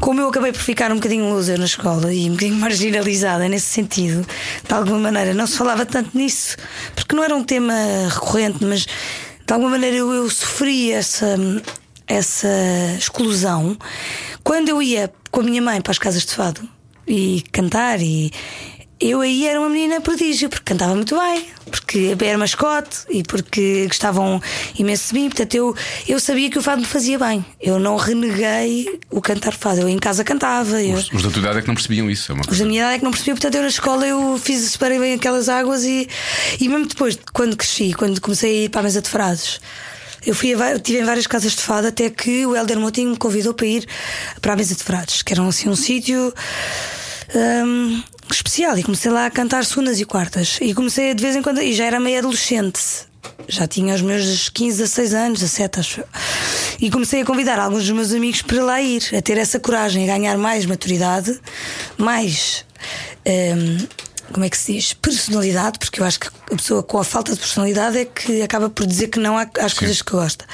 [0.00, 3.66] como eu acabei por ficar um bocadinho loser na escola e um bocadinho marginalizada nesse
[3.66, 4.26] sentido,
[4.66, 6.56] de alguma maneira, não se falava tanto nisso,
[6.94, 7.74] porque não era um tema
[8.08, 11.36] recorrente, mas de alguma maneira eu, eu sofri essa,
[12.06, 12.48] essa
[12.98, 13.76] exclusão.
[14.42, 16.66] Quando eu ia com a minha mãe para as casas de fado
[17.06, 18.32] e cantar e
[19.00, 23.86] eu aí era uma menina prodígio, porque cantava muito bem, porque era mascote e porque
[23.86, 24.42] gostavam
[24.78, 25.28] imenso de mim.
[25.30, 25.74] Portanto, eu,
[26.06, 27.42] eu sabia que o fado me fazia bem.
[27.58, 29.80] Eu não reneguei o cantar fado.
[29.80, 30.82] Eu em casa cantava.
[30.82, 32.30] Eu, Os, os da tua idade é que não percebiam isso.
[32.30, 34.60] É os da minha idade é que não percebiam, portanto, eu na escola eu fiz,
[34.70, 36.06] separei bem aquelas águas e,
[36.60, 39.60] e mesmo depois, quando cresci, quando comecei a ir para a mesa de frases.
[40.26, 43.16] Eu fui a, tive em várias casas de fado até que o Helder Moutinho me
[43.16, 43.86] convidou para ir
[44.42, 46.34] para a mesa de frades, que era assim um sítio
[47.34, 48.02] hum,
[48.34, 48.78] especial.
[48.78, 50.58] E comecei lá a cantar segundas e quartas.
[50.60, 52.80] E comecei de vez em quando, e já era meio adolescente.
[53.48, 56.04] Já tinha os meus 15, 16 anos, 17, acho.
[56.80, 60.04] E comecei a convidar alguns dos meus amigos para lá ir, a ter essa coragem,
[60.04, 61.38] a ganhar mais maturidade,
[61.98, 62.64] mais.
[63.26, 63.86] hum,
[64.32, 64.92] como é que se diz?
[64.92, 68.70] Personalidade, porque eu acho que a pessoa com a falta de personalidade é que acaba
[68.70, 70.44] por dizer que não às coisas que gosta.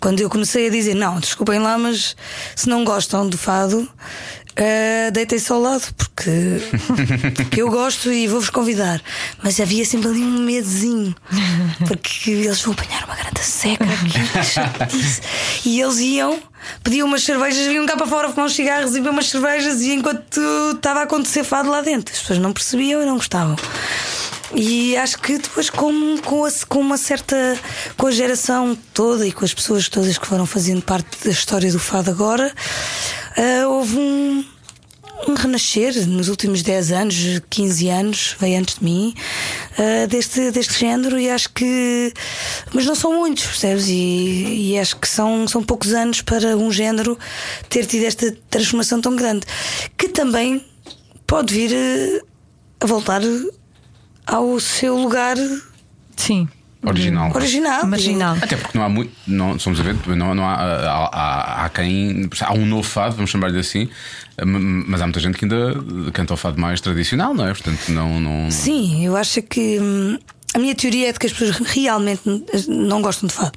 [0.00, 2.16] Quando eu comecei a dizer, não, desculpem lá, mas
[2.56, 3.88] se não gostam do fado,
[4.56, 6.30] eh, deitem-se ao lado, porque
[7.56, 9.00] eu gosto e vou-vos convidar.
[9.42, 11.14] Mas havia sempre ali um medozinho,
[11.86, 15.68] porque eles vão apanhar uma grande seca aqui.
[15.68, 16.38] E eles iam,
[16.84, 19.92] pediam umas cervejas, vinham cá para fora fumar uns cigarros e bebiam umas cervejas, e
[19.92, 20.40] enquanto
[20.74, 23.56] estava a acontecer fado lá dentro, as pessoas não percebiam e não gostavam.
[24.54, 27.58] E acho que depois, com, com, a- com uma certa.
[27.96, 31.72] com a geração toda e com as pessoas todas que foram fazendo parte da história
[31.72, 32.52] do fado agora,
[33.36, 34.44] ah, houve um,
[35.28, 37.16] um renascer nos últimos 10 anos,
[37.48, 39.14] 15 anos, veio antes de mim,
[39.78, 42.12] ah, deste, deste género e acho que.
[42.72, 43.88] Mas não são muitos, percebes?
[43.88, 47.18] E, e acho que são, são poucos anos para um género
[47.68, 49.46] ter tido esta transformação tão grande.
[49.96, 50.64] Que também
[51.26, 52.20] pode vir eh,
[52.80, 53.22] a voltar
[54.26, 55.36] ao seu lugar
[56.16, 56.48] Sim.
[56.84, 57.30] Original.
[57.34, 57.86] original.
[57.86, 58.36] Marginal.
[58.42, 61.68] Até porque não há muito, não somos a ver, não, não há, há, há, há
[61.68, 62.28] quem.
[62.40, 63.88] Há um novo fado, vamos chamar-lhe assim,
[64.44, 67.50] mas há muita gente que ainda canta o fado mais tradicional, não é?
[67.52, 68.18] Portanto, não.
[68.18, 68.50] não...
[68.50, 70.18] Sim, eu acho que hum,
[70.54, 72.22] a minha teoria é de que as pessoas realmente
[72.68, 73.52] não gostam de fado.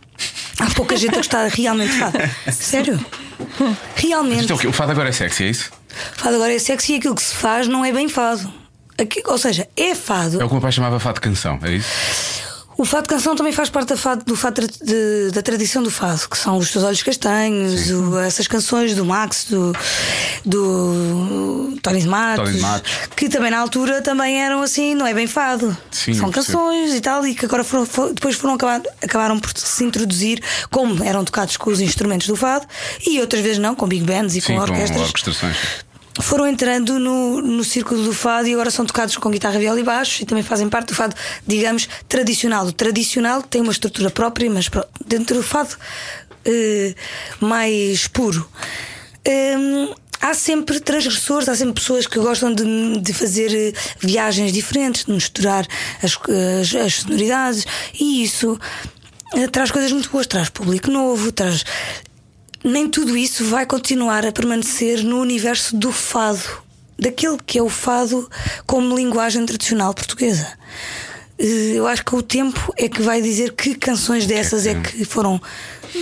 [0.60, 2.18] Há pouca gente a gostar realmente de fado.
[2.54, 3.04] Sério?
[3.96, 4.52] Realmente.
[4.52, 4.70] É o?
[4.70, 5.72] O fado agora é sexy, é isso?
[6.14, 8.54] Fado agora é sexy e aquilo que se faz não é bem fado.
[8.98, 10.40] Aqui- ou seja, é fado.
[10.40, 12.55] É o que o meu pai chamava fado de canção, é isso?
[12.78, 16.28] O fado canção também faz parte da, fado, do fado de- da tradição do fado,
[16.30, 19.72] que são os teus olhos castanhos, o- essas canções do Max, do,
[20.46, 22.92] do Tony Matos, Tony Matos.
[23.16, 25.76] que também na altura também eram assim, não é bem fado.
[25.92, 29.52] Sim, são canções e tal, e que agora foram- fo- depois foram acabar, acabaram por
[29.56, 32.66] se introduzir, como eram tocados com os instrumentos do fado,
[33.06, 35.58] e outras vezes não, com big bands e Sim, com com orquestras orquestrações.
[36.22, 39.84] Foram entrando no, no círculo do fado e agora são tocados com guitarra, viola e
[39.84, 42.66] baixo e também fazem parte do fado, digamos, tradicional.
[42.66, 44.70] O tradicional tem uma estrutura própria, mas
[45.06, 45.76] dentro do fado
[46.46, 46.96] eh,
[47.40, 48.48] mais puro.
[49.28, 55.06] Hum, há sempre transgressores, há sempre pessoas que gostam de, de fazer eh, viagens diferentes,
[55.06, 55.68] de misturar
[56.02, 56.18] as,
[56.62, 57.66] as, as sonoridades
[58.00, 58.58] e isso
[59.34, 61.66] eh, traz coisas muito boas, traz público novo, traz
[62.66, 66.42] nem tudo isso vai continuar a permanecer no universo do fado,
[66.98, 68.28] daquele que é o fado
[68.66, 70.48] como linguagem tradicional portuguesa.
[71.38, 75.06] Eh, Eu acho que o tempo é que vai dizer que canções dessas é que
[75.06, 75.40] foram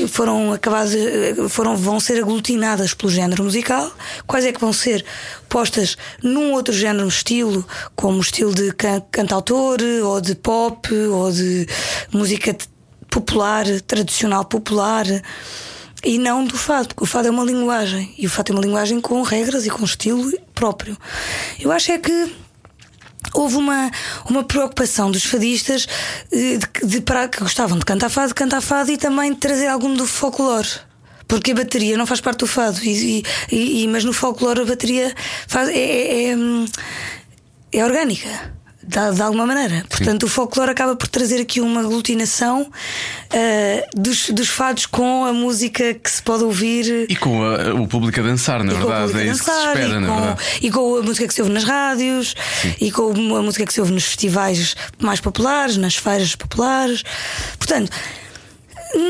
[0.08, 3.92] foram acabadas eh, foram vão ser aglutinadas pelo género musical,
[4.26, 5.04] quais é que vão ser
[5.50, 11.68] postas num outro género estilo, como estilo de can cantautor ou de pop ou de
[12.12, 12.56] música
[13.10, 15.06] popular, tradicional popular
[16.04, 18.62] e não do fado, porque o fado é uma linguagem e o fado é uma
[18.62, 20.98] linguagem com regras e com estilo próprio.
[21.60, 22.36] Eu acho é que
[23.34, 23.90] houve uma,
[24.30, 25.88] uma preocupação dos fadistas
[26.32, 29.68] eh, de, de, para, que gostavam de cantar fado, cantar fado e também de trazer
[29.68, 30.68] algum do folclore.
[31.28, 34.66] Porque a bateria não faz parte do fado, e, e- e- mas no folclore a
[34.66, 35.16] bateria
[35.48, 36.66] faz, é, é- é, hum,
[37.72, 38.54] é orgânica.
[38.86, 39.86] De, de alguma maneira.
[39.90, 42.70] Portanto, o folclore acaba por trazer aqui uma aglutinação
[43.32, 47.06] ah, dos, dos fados com a música que se pode ouvir.
[47.10, 49.20] E com a- o público a dançar, na verdade.
[49.20, 50.42] É isso que se dançar, espera, e, na com, verdade.
[50.62, 52.36] e com a música que se ouve nas rádios
[52.82, 57.04] e com a música que se ouve nos festivais mais populares, nas feiras populares.
[57.58, 57.92] Portanto,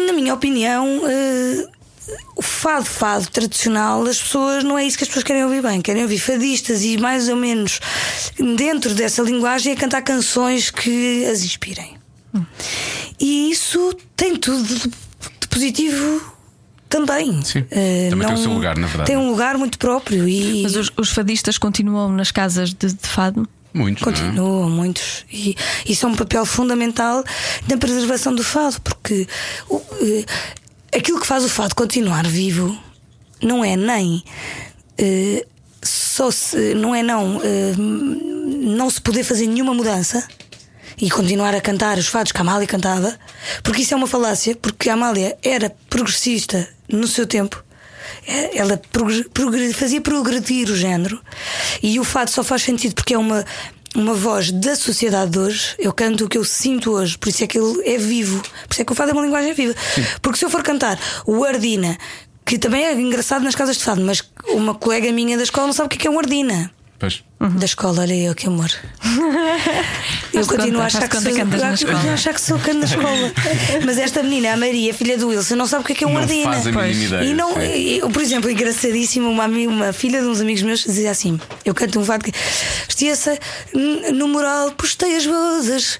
[0.08, 1.66] na minha opinião, eh,
[2.36, 5.82] o fado, fado tradicional, as pessoas não é isso que as pessoas querem ouvir bem,
[5.82, 7.80] querem ouvir fadistas e mais ou menos
[8.58, 11.98] dentro dessa linguagem a cantar canções que as inspirem.
[13.20, 14.92] E isso tem tudo de,
[15.50, 16.34] positivo
[16.90, 17.42] também.
[17.44, 19.08] Sim, Eh, também tem o não- seu lugar, na verdade.
[19.08, 20.64] Tem um lugar muito próprio e.
[20.64, 23.48] Mas os, os fadistas continuam nas casas de, de fado?
[23.74, 24.04] Muitos.
[24.06, 24.16] não é?
[24.16, 25.26] Continuam muitos.
[25.32, 27.24] E isso é um papel fundamental
[27.68, 29.28] na preservação do fado, porque
[30.02, 30.26] eh,
[30.96, 32.78] aquilo que faz o fado continuar vivo
[33.42, 34.24] não é nem.
[34.98, 35.46] eh,
[35.82, 40.26] só se, não é não eh, não se poder fazer nenhuma mudança
[40.98, 43.18] e continuar a cantar os fados que a Amália cantava,
[43.64, 47.62] porque isso é uma falácia, porque a Amália era progressista no seu tempo.
[48.28, 51.20] É, Ela progre- progre- fazia progredir o género
[51.82, 53.44] e o fado só faz sentido porque é uma,
[53.96, 55.76] uma voz da sociedade de hoje.
[55.80, 58.74] Eu canto o que eu sinto hoje, por isso é que ele é vivo, por
[58.74, 59.76] isso é que o fado é uma linguagem viva.
[60.22, 61.98] Porque se eu for cantar o Ardina,
[62.46, 65.74] que também é engraçado nas casas de fado, mas uma colega minha da escola não
[65.74, 66.72] sabe o que é que é um Ardina.
[67.04, 67.22] Pois.
[67.60, 68.72] Da escola, olha eu, que amor.
[70.32, 73.34] Eu continuo a achar que, sou, a achar que sou canto na escola.
[73.86, 76.08] Mas esta menina, a Maria, filha do Wilson, não sabe o que é que é
[76.08, 76.54] um Não ardina.
[76.54, 80.40] faz a mínima ideia, E não, eu, por exemplo, engraçadíssimo, uma, uma filha de uns
[80.40, 82.32] amigos meus dizia assim: Eu canto um fado que
[82.88, 83.38] vestia-se
[84.14, 86.00] no moral, postei as bodas.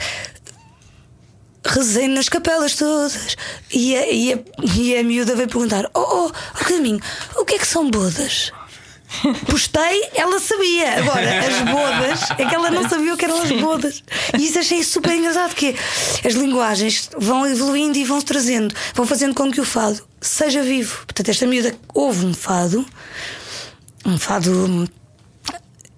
[1.66, 3.36] Rezei nas capelas todas
[3.74, 4.40] e a, e a,
[4.74, 7.02] e a miúda veio perguntar: Oh, oh, oh caminho,
[7.36, 8.54] o que é que são bodas?
[9.50, 11.00] Postei, ela sabia.
[11.00, 14.04] Agora, as bodas, é que ela não sabia o que eram as bodas.
[14.38, 15.76] E isso achei super engraçado, que
[16.26, 20.62] as linguagens vão evoluindo e vão se trazendo, vão fazendo com que o fado seja
[20.64, 21.06] vivo.
[21.06, 22.86] Portanto, esta miúda ouve um fado,
[24.06, 24.90] um fado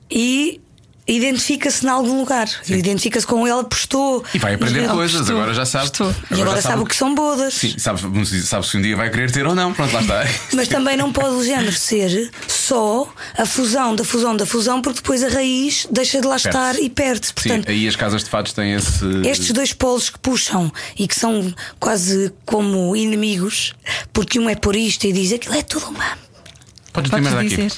[0.09, 0.61] e
[1.08, 2.47] identifica-se em algum lugar.
[2.68, 4.24] Identifica-se com ela, postou.
[4.34, 5.36] E vai aprender Ela coisas, postou.
[5.38, 5.89] agora já sabe.
[5.89, 6.16] Postou.
[6.32, 7.53] E agora sabe o que são bodas.
[7.53, 7.99] Sim, sabe,
[8.43, 9.74] sabe se um dia vai querer ter ou não.
[9.74, 10.24] Pronto, lá está.
[10.53, 14.99] Mas também não pode o género ser só a fusão da fusão da fusão, porque
[15.01, 16.47] depois a raiz deixa de lá Perde-se.
[16.49, 17.28] estar e perde-se.
[17.38, 19.06] Sim, Portanto, aí as casas de fados têm esse.
[19.28, 23.74] estes dois polos que puxam e que são quase como inimigos,
[24.12, 26.18] porque um é por isto e diz aquilo é tudo uma.
[26.91, 27.49] Podes Podes merda aqui.
[27.49, 27.72] dizer.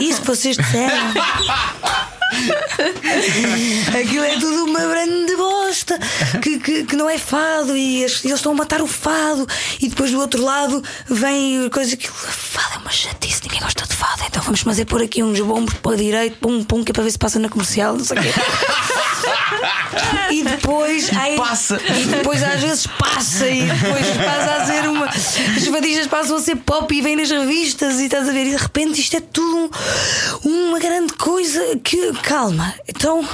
[0.00, 1.12] Isso que vocês disseram.
[4.00, 5.98] Aquilo é tudo uma grande bosta
[6.42, 9.46] que, que, que não é fado e eles estão a matar o fado.
[9.80, 13.94] E depois do outro lado vem coisa que fado é uma chatice, ninguém gosta de
[13.94, 14.22] fado.
[14.26, 17.02] Então vamos fazer por aqui uns bombos para a direita, pum, pum, que é para
[17.04, 18.28] ver se passa na comercial, não sei o quê.
[20.30, 21.78] E depois aí- passa.
[21.88, 25.06] E depois às vezes passa e depois passa a ser uma.
[25.06, 28.50] As fadistas passam a ser pop e vêm nas revistas e estás a ver, e
[28.50, 29.70] de repente isto é tudo
[30.44, 32.12] um- uma grande coisa que.
[32.22, 33.26] Calma, então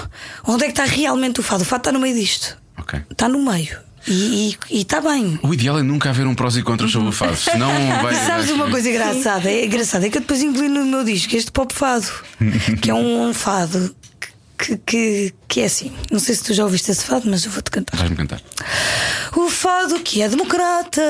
[0.46, 1.62] onde é que está realmente o fado?
[1.62, 2.56] O fado está no meio disto.
[2.78, 3.00] Ok.
[3.10, 3.78] Está no meio.
[4.08, 5.38] E está bem.
[5.42, 7.70] O ideal é nunca haver um prós e contras sobre o fado, senão
[8.02, 8.14] vai.
[8.14, 9.50] Sabes uma coisa engraçada?
[9.50, 12.06] É engraçado, é que eu depois incluí no meu disco este pop fado,
[12.80, 13.94] que é um, um fado
[14.58, 15.92] que, que, que é assim.
[16.10, 17.96] Não sei se tu já ouviste esse fado, mas eu vou-te cantar.
[17.96, 18.40] Vais-me cantar.
[19.36, 21.02] O fado que é democrata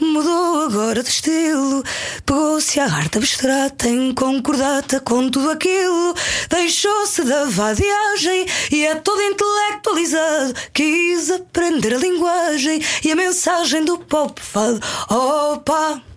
[0.00, 1.84] mudou agora de estilo.
[2.24, 6.14] Pegou-se à arte abstrata em concordata com tudo aquilo.
[6.48, 10.54] Deixou-se da vadiagem e é todo intelectualizado.
[10.72, 14.80] Quis aprender a linguagem e a mensagem do pop fado.
[15.08, 16.13] Opa!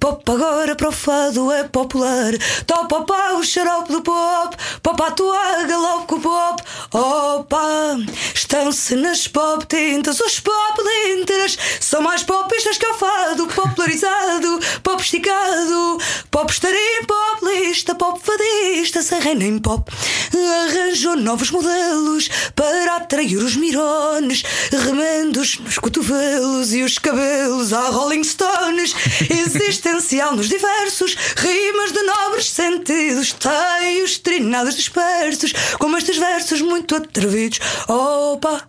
[0.00, 2.32] Pop agora para o fado é popular.
[2.66, 4.56] Topa pá, o xarope do pop.
[4.80, 6.62] Pop à tua galope com o pop.
[6.92, 7.96] Opa!
[8.34, 10.20] Estão-se nas pop tintas.
[10.20, 13.48] Os pop lintras são mais popistas que o fado.
[13.48, 15.98] Popularizado, pop esticado.
[16.30, 19.02] Pop estarim, pop lista, pop fadista.
[19.02, 19.90] Sem reino em pop.
[20.68, 24.44] Arranjou novos modelos para atrair os mirones.
[24.70, 28.94] Remendos nos cotovelos e os cabelos à Rolling Stones.
[29.38, 33.32] Existencial nos diversos rimas de nobres sentidos.
[33.32, 37.60] Teios trinados dispersos, como estes versos muito atrevidos.
[37.86, 38.68] Opa!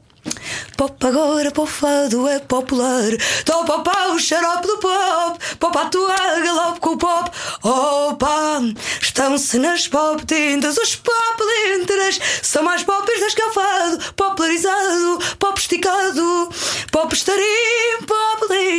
[0.78, 3.10] Pop agora, pop fado é popular.
[3.46, 5.40] Topa pá, o xarope do pop.
[5.60, 7.30] Pop à tua galope com o pop.
[7.64, 8.62] Opa!
[9.02, 10.78] Estão-se nas pop tintas.
[10.78, 11.44] Os pop
[11.78, 14.14] lintras são mais popistas que o fado.
[14.14, 16.50] Popularizado, pop esticado.
[16.92, 18.19] Pop estarim, pop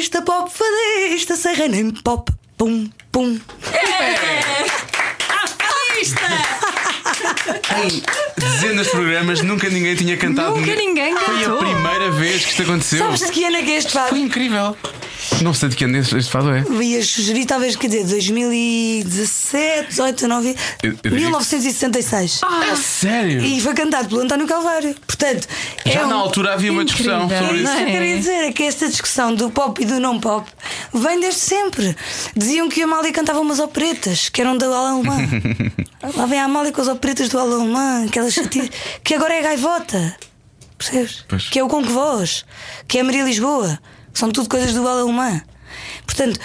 [0.00, 1.36] lista, pop fadista.
[1.36, 2.32] Sem reino em pop.
[2.56, 3.38] Pum, pum.
[7.84, 8.02] Em
[8.38, 10.56] dezenas de programas nunca ninguém tinha cantado.
[10.56, 11.58] Nunca ninguém Foi a cantou.
[11.58, 12.98] primeira vez que isto aconteceu.
[12.98, 14.08] Sabes de que ano é que é este fado?
[14.08, 14.76] Foi incrível.
[15.42, 16.64] Não sei de que ano este este fado é.
[16.82, 20.48] Ia sugerir, talvez, quer dizer, 2017, 18, 19,
[20.82, 22.40] Eu- eu diria 1966.
[22.70, 23.42] É sério?
[23.44, 24.94] E foi cantado pelo António Calvário.
[25.06, 25.46] Portanto,
[25.86, 27.64] Já é na um- altura havia uma discussão Incrível, sobre isso.
[27.64, 27.98] não Isso que eu É.
[27.98, 30.50] queria dizer é que esta discussão do pop e do não pop
[30.92, 31.96] vem desde sempre.
[32.36, 35.16] Diziam que a Amália cantava umas operetas que eram da alemã.
[36.16, 38.34] Lá vem a Amália com as operetas do alemã, aquelas
[39.04, 40.16] que agora é gaivota.
[40.78, 41.24] Percebes?
[41.28, 41.48] Pois.
[41.48, 42.44] Que é o Com Que Voz,
[42.88, 43.78] que é a Maria Lisboa.
[44.14, 45.40] São tudo coisas do ala alemã.
[46.06, 46.38] Portanto,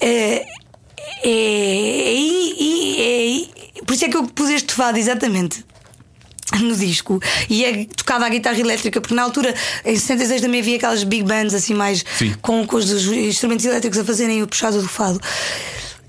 [0.00, 0.44] é,
[1.22, 2.14] é,
[2.58, 5.64] é- é- por isso é que eu pus este fado exatamente
[6.60, 7.20] no disco
[7.50, 11.24] e é tocada a guitarra elétrica, porque na altura, em 66 também havia aquelas big
[11.24, 12.04] bands assim mais
[12.40, 15.20] com, com os instrumentos elétricos a fazerem o puxado do fado.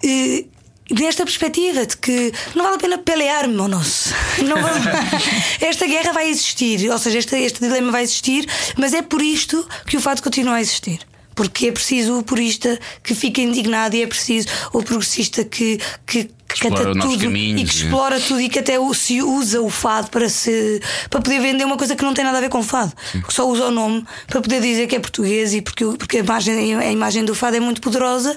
[0.03, 0.47] E,
[0.91, 4.13] Nesta perspectiva de que não vale a pena pelear, monos.
[4.43, 4.79] Não vale...
[5.59, 9.67] Esta guerra vai existir, ou seja, este, este dilema vai existir, mas é por isto
[9.87, 10.99] que o fado continua a existir.
[11.33, 16.29] Porque é preciso o purista que fica indignado e é preciso o progressista que, que,
[16.55, 20.09] que canta tudo caminhos, e que explora tudo e que até se usa o fado
[20.09, 22.93] para se para poder vender uma coisa que não tem nada a ver com fado,
[23.25, 26.19] que só usa o nome para poder dizer que é português e porque, porque a,
[26.21, 28.35] imagem, a imagem do fado é muito poderosa,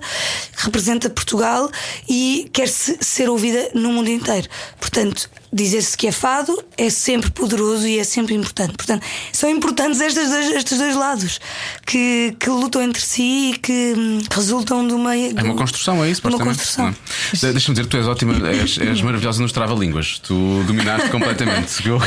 [0.57, 1.71] representa Portugal
[2.09, 4.49] e quer -se ser ouvida no mundo inteiro.
[4.81, 8.75] Portanto, dizer-se que é fado é sempre poderoso e é sempre importante.
[8.77, 11.41] Portanto, são importantes estes dois, estes dois lados
[11.87, 15.17] que, que lutam entre si e que hum, resultam de uma.
[15.17, 16.27] É uma construção, é isso?
[16.27, 16.89] Uma construção.
[16.89, 17.37] É?
[17.37, 20.19] De- Deixa-me dizer, tu és ótima, és, és maravilhosa nos trava-línguas.
[20.21, 21.69] Tu dominaste completamente.
[21.89, 22.01] Eu,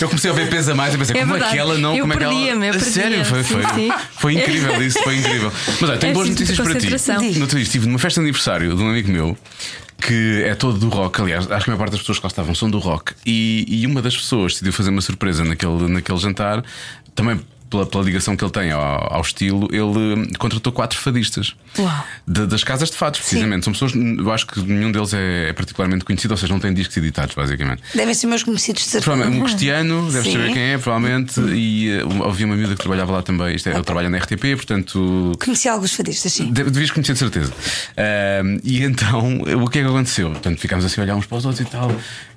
[0.00, 1.52] eu comecei a ver peso a mais e pensei, É como verdade.
[1.52, 1.94] é que ela não.
[1.94, 2.34] Eu como é que ela...
[2.66, 3.92] eu Sério, foi, foi, sim, sim.
[4.18, 5.52] foi incrível isso, foi incrível.
[5.80, 7.34] Mas olha, tenho É boas preciso notícias para ti.
[7.36, 9.36] No outro dia estive numa festa de aniversário de um amigo meu
[10.00, 11.20] que é todo do rock.
[11.20, 13.12] Aliás, acho que a maior parte das pessoas que lá estavam são do rock.
[13.26, 16.64] E, e uma das pessoas decidiu fazer uma surpresa naquele, naquele jantar,
[17.14, 17.40] também.
[17.70, 21.54] Pela, pela ligação que ele tem ao, ao estilo, ele contratou quatro fadistas.
[22.26, 23.62] De- das casas de fados, precisamente.
[23.64, 26.74] São pessoas, eu acho que nenhum deles é, é particularmente conhecido, ou seja, não tem
[26.74, 27.80] discos editados, basicamente.
[27.94, 29.24] Devem ser meus conhecidos de certeza.
[29.28, 30.32] Um cristiano, deve Sim.
[30.32, 31.40] saber quem é, provavelmente.
[31.40, 33.54] E uh, havia uma miúda que trabalhava lá também.
[33.54, 35.32] Isto é, ele trabalha na RTP, portanto.
[35.40, 36.52] Conheci alguns fadistas, sim.
[36.52, 37.52] de- Devias conhecer de certeza.
[38.64, 40.30] E então, o que é que aconteceu?
[40.30, 41.90] Portanto, ficámos assim a olhar uns para os outros e tal.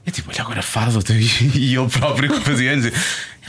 [0.05, 0.99] E tipo, olha agora fado.
[1.55, 2.91] E ele próprio que fazia anos.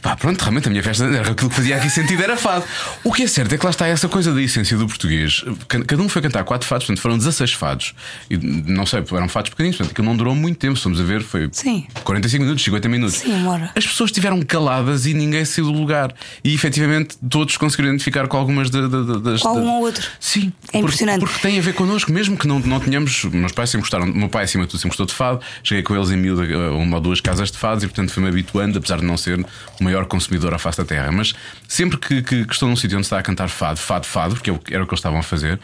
[0.05, 2.63] Pá, pronto, realmente a minha festa era aquilo que fazia aqui sentido era fado.
[3.03, 5.43] O que é certo é que lá está essa coisa da essência do português.
[5.67, 7.95] Ca- Cada um foi cantar quatro fados, portanto foram 16 fados.
[8.29, 10.77] E não sei, eram fados pequeninos, portanto aquilo não durou muito tempo.
[10.77, 11.87] Se formos a ver, foi Sim.
[12.05, 13.15] 45 minutos, 50 minutos.
[13.17, 13.71] Sim, uma hora.
[13.75, 16.15] As pessoas estiveram caladas e ninguém saiu do lugar.
[16.45, 19.41] E efetivamente todos conseguiram identificar com algumas da- da- da- das.
[19.41, 20.07] Com algum da- ou outro.
[20.21, 21.21] Sim, É porque- impressionante.
[21.21, 23.25] Porque, tem a ver connosco, mesmo que não, não tenhamos.
[23.25, 25.41] Meus pais sempre gostaram, meu pai acima de tudo sempre gostou de fado.
[25.63, 28.29] Cheguei com eles em miúda a uma ou duas casas de fados e portanto fui-me
[28.29, 29.41] habituando, apesar de não ser
[29.81, 31.11] o maior consumidor à face da terra.
[31.13, 31.33] Mas
[31.69, 34.51] sempre que, que, que estou num sítio onde está a cantar fado, fado, fado, porque
[34.51, 35.59] é era o que eles estavam a fazer.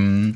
[0.00, 0.34] hum,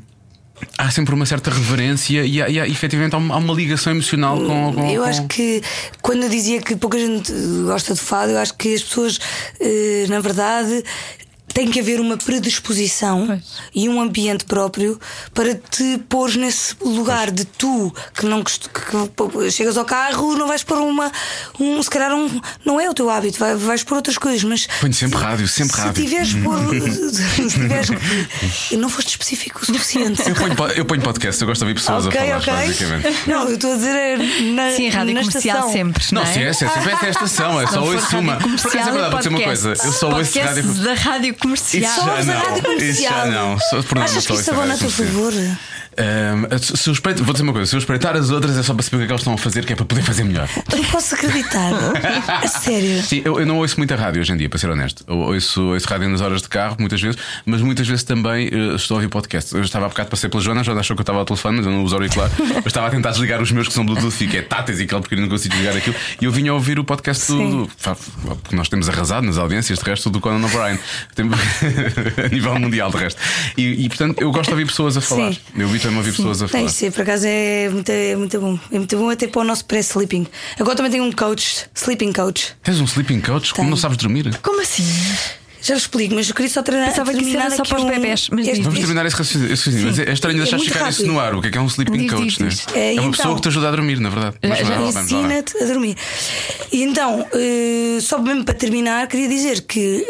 [0.77, 3.93] Há sempre uma certa reverência e, há, e há, efetivamente há uma, há uma ligação
[3.93, 4.73] emocional com.
[4.73, 5.61] com Eu com- acho que
[6.01, 7.31] quando eu dizia que pouca gente
[7.65, 9.19] gosta de fado, eu acho que as pessoas,
[9.61, 10.83] eh, na verdade,
[11.59, 13.41] tem que haver uma predisposição Pois.
[13.75, 14.97] e um ambiente próprio
[15.33, 20.47] para te pôr nesse lugar de tu que não que, que chegas ao carro, não
[20.47, 21.11] vais pôr uma.
[21.59, 22.29] Um, se calhar um,
[22.65, 24.67] não é o teu hábito, vai- vais pôr outras coisas, mas.
[24.79, 26.01] Ponho sempre rádio, sempre se rádio.
[26.03, 26.57] Tiveres por,
[27.49, 30.27] se tiveres que- não foste específico o suficiente.
[30.29, 32.53] Eu ponho, po- eu ponho podcast, eu gosto de ouvir pessoas Ok, a falar, ok.
[32.53, 33.29] basicamente.
[33.29, 34.17] Não, eu estou a dizer é
[34.53, 35.73] na, Sim, rádio na comercial estação.
[35.73, 36.05] sempre.
[36.13, 36.25] Não, é?
[36.25, 38.37] sim, é, é sempre esta estação, é só Se não ouço uma.
[38.37, 39.69] Por acaso é verdade, vou dizer uma coisa.
[39.69, 40.63] Eu só ouço rádio.
[40.75, 41.95] da rádio comercial.
[41.95, 42.77] Só já a não.
[42.77, 43.59] Isso já não.
[43.59, 45.33] Só, por Achas que isso abona a teu favor?
[45.99, 48.73] Ahm, se eu espreitar- vou dizer uma coisa: se eu espreitar as outras é só
[48.73, 50.23] para saber o que é que elas estão a fazer, que é para poder fazer
[50.23, 50.47] melhor.
[50.71, 51.71] Não posso acreditar.
[52.43, 53.01] A sério.
[53.03, 55.03] Sim, eu, eu não ouço muita rádio hoje em dia, para ser honesto.
[55.07, 58.75] Eu ouço, ouço rádio nas horas de carro, muitas vezes, mas muitas vezes também eh,
[58.75, 59.53] estou a ouvir podcast.
[59.53, 61.57] Eu estava há bocado, passei pela Joana, a Joana achou que eu estava ao telefone,
[61.57, 62.29] mas eu não uso auricular.
[62.39, 64.83] eu estava a tentar desligar os meus que são Bluetooth e que é táteis e
[64.83, 65.95] aquele porque eu não consigo desligar aquilo.
[66.21, 67.69] E eu vinha a ouvir o podcast do, do-
[68.41, 70.79] Porque nós temos arrasado nas audiências, de resto, do Conan O'Brien.
[72.25, 73.19] A nível mundial, de resto.
[73.57, 75.33] E, e, portanto, eu gosto de ouvir pessoas a falar.
[75.33, 75.39] Sim.
[75.57, 76.65] Eu habituo-me a ouvir pessoas a Tem falar.
[76.65, 78.59] de ser, por acaso é muito, é muito bom.
[78.71, 80.27] É muito bom até para o nosso pré-sleeping.
[80.59, 82.55] Agora também tenho um coach, sleeping coach.
[82.63, 83.53] Tens um sleeping coach?
[83.53, 84.37] Como não sabes dormir?
[84.41, 84.83] Como assim?
[85.61, 86.87] Já vos explico, mas eu queria só treinar.
[86.87, 88.61] Pensava que isso era terminar só para os um- bebés, mas este-.
[88.63, 91.35] Vamos terminar esse raciocínio, mas é estranho É deixar muito chegar isso no ar.
[91.35, 92.25] O que é que é um sleeping Diz, coach?
[92.27, 92.47] diz, né?
[92.47, 92.65] diz.
[92.73, 94.37] É, É uma então- pessoa que te ajuda a dormir, na verdade.
[94.41, 94.81] Mas já.
[95.01, 95.97] Ensina-te a dormir.
[96.71, 100.07] E então, eh, só mesmo para terminar, queria dizer que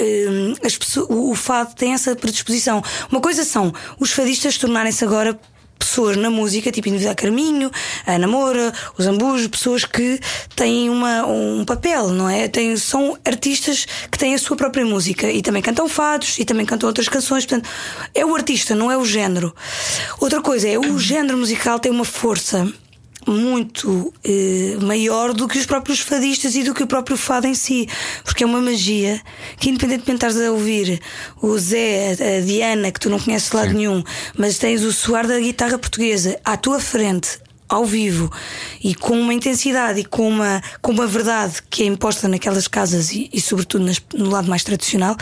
[0.63, 2.83] as pessoas, o, o fado tem essa predisposição.
[3.11, 5.35] Uma coisa são os fadistas tornarem-se agora
[5.79, 7.71] pessoas na música, tipo Indivíduo Carminho,
[8.05, 10.19] a Ana Moura, os Ambujos, pessoas que
[10.55, 12.49] têm uma, um papel, não é?
[12.49, 16.65] Tem, são artistas que têm a sua própria música e também cantam fados e também
[16.65, 17.45] cantam outras canções.
[17.45, 17.69] Portanto,
[18.13, 19.55] é o artista, não é o género.
[20.19, 22.71] Outra coisa é o género musical tem uma força
[23.31, 27.53] muito eh, maior do que os próprios fadistas e do que o próprio fado em
[27.53, 27.87] si,
[28.23, 29.21] porque é uma magia
[29.57, 30.99] que, independentemente de estares a ouvir
[31.41, 34.03] o Zé, a Diana, que tu não conheces de lado nenhum,
[34.37, 38.31] mas tens o soar da guitarra portuguesa à tua frente, ao vivo
[38.83, 43.11] e com uma intensidade e com uma, com uma verdade que é imposta naquelas casas
[43.11, 45.15] e, e sobretudo nas- no lado mais tradicional,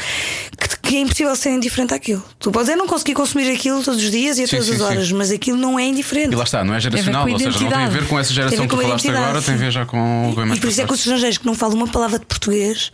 [0.57, 2.23] que, que é impossível ser indiferente àquilo.
[2.39, 4.71] Tu podes é não conseguir consumir aquilo todos os dias e a Sim, todas sim,
[4.73, 4.83] as sim.
[4.83, 6.31] horas, mas aquilo não é indiferente.
[6.31, 8.33] E lá está, não é geracional, com ou seja, não tem a ver com essa
[8.33, 9.63] geração ver que tu com falaste agora, tem a sim.
[9.63, 11.87] ver já com o E por isso é que os estrangeiros que não falam uma
[11.87, 12.91] palavra de português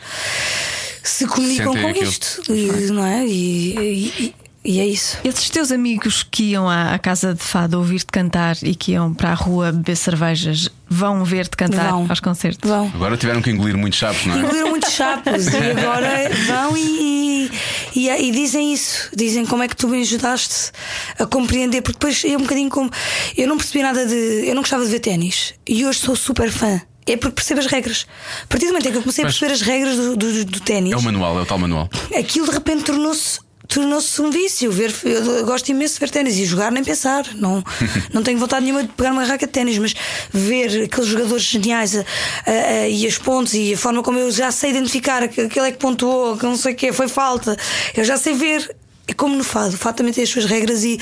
[1.04, 2.10] se comunicam Sentem com aquilo.
[2.10, 3.26] isto, e, não é?
[3.26, 3.78] E,
[4.20, 4.36] e-
[4.66, 5.18] e é isso.
[5.24, 9.14] Esses teus amigos que iam à, à casa de fado ouvir-te cantar e que iam
[9.14, 12.05] para a rua beber cervejas vão ver-te cantar Vão.
[12.09, 12.70] aos concertos?
[12.70, 12.91] Vão.
[12.93, 14.39] Agora tiveram que engolir muitos chapos, não é?
[14.39, 17.51] Engoliram muitos chapos e agora vão e,
[17.95, 19.09] e, e dizem isso.
[19.16, 20.72] Dizem como é que tu me ajudaste
[21.20, 22.89] a compreender, porque depois é um bocadinho como.
[23.36, 24.14] Eu não percebi nada de.
[24.47, 26.80] Eu não gostava de ver ténis e hoje sou super fã.
[27.05, 28.07] É porque percebo as regras.
[28.43, 30.45] A partir do momento em que eu comecei a Mas- perceber as regras do, do,
[30.45, 31.89] do ténis, É o manual, é o tal manual.
[32.18, 36.45] aquilo de repente tornou-se tornou-se um vício ver eu gosto imenso de ver ténis e
[36.45, 37.64] jogar nem pensar não
[38.14, 39.93] não tenho vontade nenhuma de pegar uma raca de ténis mas
[40.32, 42.05] ver aqueles jogadores geniais a-
[42.45, 45.68] a- a- e as pontes e a forma como eu já sei identificar que aquele
[45.68, 47.57] é que pontuou que não sei o que foi falta
[47.95, 48.76] eu já sei ver
[49.06, 50.97] é como no fado, o fado também tem as suas regras e,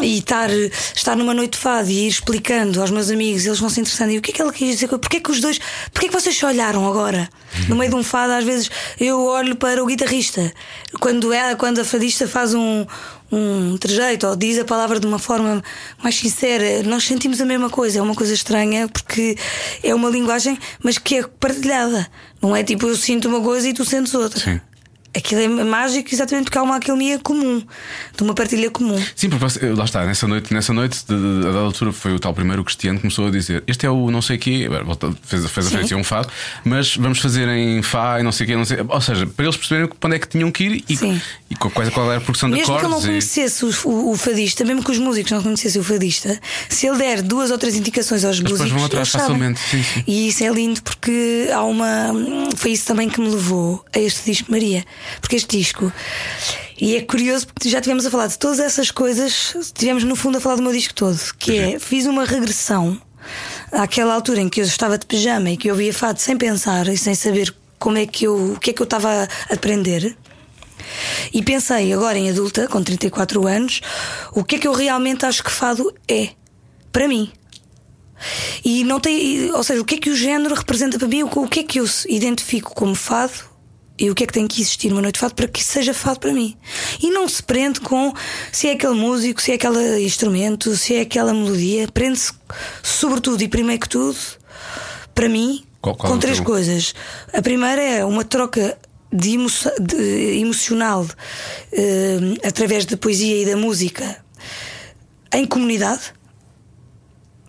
[0.00, 3.68] e estar, estar numa noite de fado e ir explicando aos meus amigos, eles vão
[3.68, 4.10] se interessando.
[4.10, 4.88] E o que é que ela quis dizer?
[4.88, 5.58] Porquê é que os dois,
[5.92, 7.28] porquê é que vocês se olharam agora?
[7.68, 10.50] No meio de um fado, às vezes eu olho para o guitarrista.
[10.98, 12.86] Quando, ela, quando a fadista faz um,
[13.30, 15.62] um trejeito ou diz a palavra de uma forma
[16.02, 17.98] mais sincera, nós sentimos a mesma coisa.
[17.98, 19.36] É uma coisa estranha porque
[19.82, 22.06] é uma linguagem, mas que é partilhada.
[22.40, 24.40] Não é tipo eu sinto uma coisa e tu sentes outra.
[24.40, 24.60] Sim.
[25.16, 27.62] Aquilo é mágico exatamente porque há uma alquimia comum,
[28.16, 29.00] de uma partilha comum.
[29.14, 32.34] Sim, porque você- lá está, nessa noite, nessa noite, a dada altura, foi o tal
[32.34, 34.68] primeiro Cristiano que começou a dizer: Este é o não sei quê,
[35.22, 35.76] fez, fez a Sim.
[35.78, 36.28] frente um fado,
[36.64, 38.78] mas vamos fazer em Fá e não sei o quê, não sei.
[38.86, 41.20] Ou seja, para eles perceberem para onde é que tinham que ir e, Sim.
[41.50, 43.04] e qual, qual era a progressão de Mesmo que ele não acordes.
[43.06, 46.38] e- conhecesse o, o- fadista, mesmo que os músicos não conhecessem o fadista,
[46.68, 49.82] se ele der duas ou três indicações aos depois músicos, vão atrás eles facilmente, sim,
[49.82, 50.04] sim.
[50.06, 52.12] E isso é lindo porque há uma.
[52.56, 54.84] Foi isso também que me levou a este disco Maria.
[55.20, 55.92] Porque este disco.
[56.80, 60.38] E é curioso porque já tivemos a falar de todas essas coisas, tivemos no fundo
[60.38, 63.00] a falar do meu disco todo, que é fiz uma regressão
[63.72, 66.86] àquela altura em que eu estava de pijama e que eu ouvia fado sem pensar
[66.88, 70.16] e sem saber como é que eu, o que é que eu estava a aprender.
[71.32, 73.80] E pensei, agora em adulta, com 34 anos,
[74.32, 76.30] o que é que eu realmente acho que fado é
[76.92, 77.32] para mim.
[78.64, 81.26] E não tem, ou seja, o que é que o género representa para mim, o
[81.26, 83.55] o que é que eu identifico como fado
[83.98, 85.94] e o que é que tem que existir numa noite de fado para que seja
[85.94, 86.56] fado para mim.
[87.02, 88.12] E não se prende com
[88.52, 91.88] se é aquele músico, se é aquele instrumento, se é aquela melodia.
[91.88, 92.32] Prende-se,
[92.82, 94.18] sobretudo e primeiro que tudo,
[95.14, 96.44] para mim, Qual- qual é com três teu?
[96.46, 96.94] coisas.
[97.32, 98.76] A primeira é uma troca
[99.12, 99.48] de, emo
[99.80, 101.06] de emocional
[101.72, 104.16] eh, através da poesia e da música
[105.32, 106.12] em comunidade.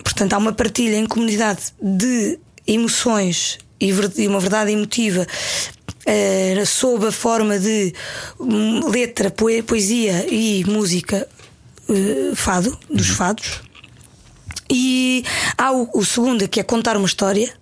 [0.04, 3.92] Portanto, há uma partilha em comunidade de emoções e
[4.28, 5.26] uma verdade emotiva
[6.08, 7.94] eh, sob a forma de
[8.40, 11.28] hum, letra, poe- poesia e música
[11.90, 13.62] eh, fado, dos fados.
[14.72, 15.24] E
[15.58, 17.54] há o, o segundo, que é contar uma história.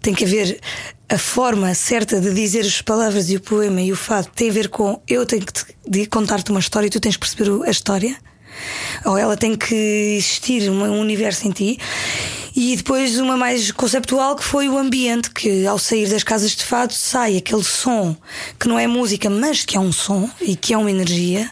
[0.00, 0.60] Tem que haver
[1.08, 4.52] a forma certa de dizer as palavras e o poema e o fado tem a
[4.52, 7.66] ver com eu tenho que te- de contar-te uma história e tu tens que perceber
[7.66, 8.14] a história.
[9.04, 11.78] Ou ela tem que existir um universo em ti.
[12.56, 16.64] E depois uma mais conceptual que foi o ambiente, que ao sair das casas de
[16.64, 18.16] fado sai aquele som
[18.60, 21.50] que não é música, mas que é um som e que é uma energia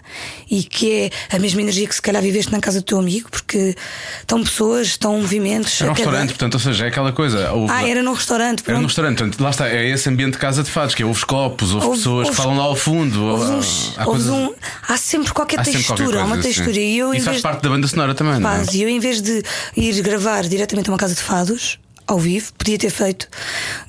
[0.51, 3.29] e que é a mesma energia que se calhar viveste na casa do teu amigo,
[3.31, 3.75] porque
[4.21, 5.81] estão pessoas, estão movimentos.
[5.81, 7.51] Era um cada- restaurante, portanto, ou seja, é aquela coisa.
[7.53, 8.61] houve- Ah, era num restaurante.
[8.65, 8.87] Era num pronto.
[8.87, 11.73] restaurante, portanto, lá está, é esse ambiente de casa de fados, que é houve copos,
[11.75, 13.25] houve, Houve- pessoas que houve- falam lá ao fundo.
[13.25, 14.53] Houve há- uns- há coisas- um-
[14.89, 16.75] há sempre qualquer há sempre textura, qualquer há uma coisa, textura.
[16.75, 16.81] sim.
[16.81, 18.57] E eu, Isso faz vez- parte da banda sonora também, não é?
[18.59, 18.75] Faz.
[18.75, 19.43] E eu, em vez de
[19.77, 23.29] ir gravar diretamente uma casa de fados, ao vivo, podia ter feito,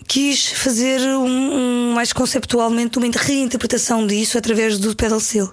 [0.08, 5.52] quis fazer um, um- mais conceptualmente uma reinterpretação disso através do pedal steel.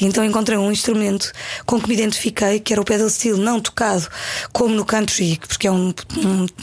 [0.00, 1.32] E então encontrei um instrumento
[1.64, 4.06] com que me identifiquei, que era o pedal steel, não tocado
[4.52, 5.94] como no country, porque é um,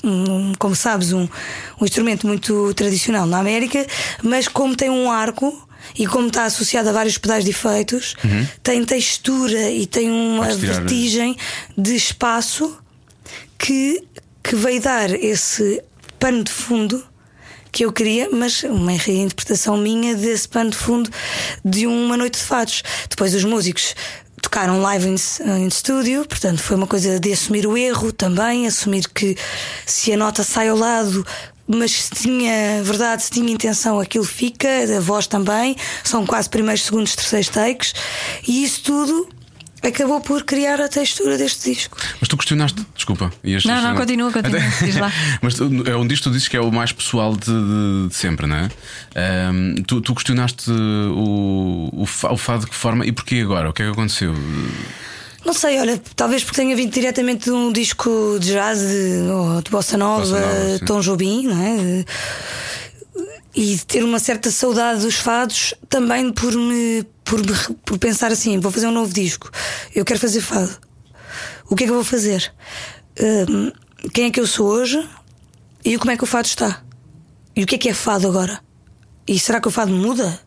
[0.04, 1.28] um- como sabes, um,
[1.80, 3.86] um instrumento muito tradicional na América,
[4.22, 5.68] mas como tem um arco
[5.98, 8.16] e como está associado a vários pedais de efeitos,
[8.62, 11.36] tem textura e tem uma tirar- vertigem
[11.78, 12.78] de espaço
[13.60, 14.04] que,
[14.42, 15.84] que veio dar esse
[16.18, 17.04] pano de fundo
[17.72, 21.10] que eu queria, mas uma reinterpretação minha desse pano de fundo
[21.64, 22.82] de uma noite de fados.
[23.08, 23.94] Depois os músicos
[24.42, 29.38] tocaram live em, estúdio, portanto foi uma coisa de assumir o erro também, assumir que
[29.86, 31.26] se a nota sai ao lado.
[31.72, 36.82] Mas se tinha verdade, se tinha intenção, aquilo fica, a voz também, são quase primeiros,
[36.82, 37.94] segundos, terceiros takes,
[38.48, 39.30] e isso tudo
[39.84, 41.98] acabou por criar a textura deste disco.
[42.20, 43.32] Mas tu questionaste, desculpa.
[43.44, 44.60] ias- Não, não, continua, continua.
[44.84, 45.12] Diz lá.
[45.42, 48.08] Mas tu- é um disco que tu dizes que é o mais pessoal de, de-
[48.10, 48.70] de sempre, não é?
[49.16, 53.70] Ahm, tu, tu questionaste o, o, o fado de que forma e porquê agora?
[53.70, 54.34] O que é que aconteceu?
[55.46, 59.62] Não sei, olha, talvez porque tenha vindo diretamente de um disco de jazz de, ou
[59.62, 60.80] de bossa nova, Bossa nova.
[60.86, 62.06] Tom Jobim, não é?
[63.62, 67.42] E ter uma certa saudade dos fados também por me, por
[67.86, 69.52] por pensar assim: vou fazer um novo disco,
[69.94, 70.80] eu quero fazer fado.
[71.70, 72.54] O que é que eu vou fazer?
[73.20, 73.70] Hum,
[74.14, 75.06] quem é que eu sou hoje
[75.84, 76.82] e como é que o fado está?
[77.54, 78.62] E o que é que é fado agora?
[79.28, 80.40] E será que o fado muda?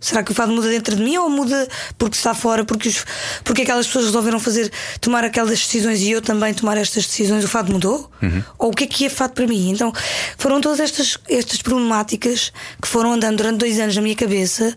[0.00, 2.64] Será que o fado muda dentro de mim ou muda porque está fora?
[2.64, 3.04] Porque, os,
[3.42, 4.70] porque aquelas pessoas resolveram fazer,
[5.00, 7.44] tomar aquelas decisões e eu também tomar estas decisões?
[7.44, 8.10] O fado mudou?
[8.58, 9.70] Ou o que é que é fado para mim?
[9.70, 9.92] Então
[10.36, 14.74] foram todas estas, estas problemáticas que foram andando durante dois anos na minha cabeça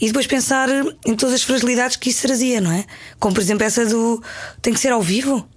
[0.00, 0.68] e depois pensar
[1.04, 2.84] em todas as fragilidades que isso trazia, não é?
[3.18, 4.22] Como por exemplo essa do
[4.60, 5.48] tem que ser ao vivo,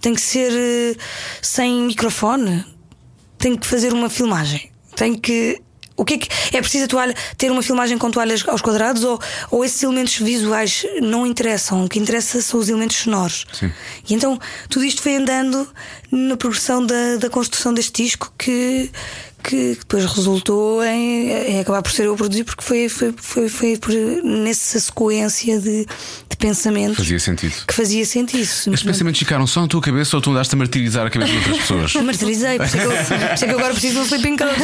[0.00, 0.96] tem que ser eh,
[1.40, 2.64] sem microfone,
[3.38, 5.60] tem que fazer uma filmagem, tem que.
[5.98, 9.20] O que é que é preciso toalha, ter uma filmagem com toalhas aos quadrados ou,
[9.50, 11.84] ou esses elementos visuais não interessam?
[11.84, 13.44] O que interessa são os elementos sonoros.
[13.52, 13.72] Sim.
[14.08, 14.38] E então
[14.70, 15.68] tudo isto foi andando
[16.10, 18.90] na progressão da, da construção deste disco que,
[19.48, 23.48] que depois resultou em, em acabar por ser eu a produzir, porque foi, foi, foi,
[23.48, 23.90] foi por,
[24.22, 25.86] nessa sequência de,
[26.28, 27.54] de pensamentos Fazia sentido.
[27.66, 28.42] que fazia sentido.
[28.42, 31.38] Estes pensamentos ficaram só na tua cabeça ou tu andaste a martirizar a cabeça de
[31.38, 31.94] outras pessoas?
[32.04, 34.02] Martirizei, por isso é que eu, por isso é que eu agora preciso de um
[34.02, 34.60] sleeping coach.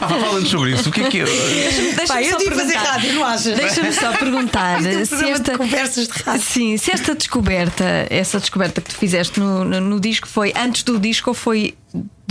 [0.00, 1.22] Ah, Falando sobre isso, o que é que.
[1.22, 3.56] Deixa-me Pá, eu só tive que fazer rádio, não achas?
[3.58, 6.42] Deixa-me só perguntar é um se programa de esta conversas de rádio.
[6.42, 10.82] Sim, se esta descoberta, essa descoberta que tu fizeste no, no, no disco foi antes
[10.82, 11.74] do disco ou foi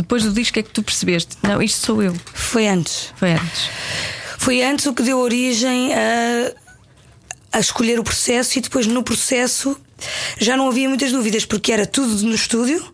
[0.05, 1.35] depois do disco é que tu percebeste?
[1.41, 2.15] Não, isto sou eu.
[2.31, 3.11] Foi antes.
[3.15, 3.69] Foi antes.
[4.37, 6.51] Foi antes o que deu origem a,
[7.51, 9.75] a escolher o processo e depois no processo
[10.37, 12.93] já não havia muitas dúvidas, porque era tudo no estúdio.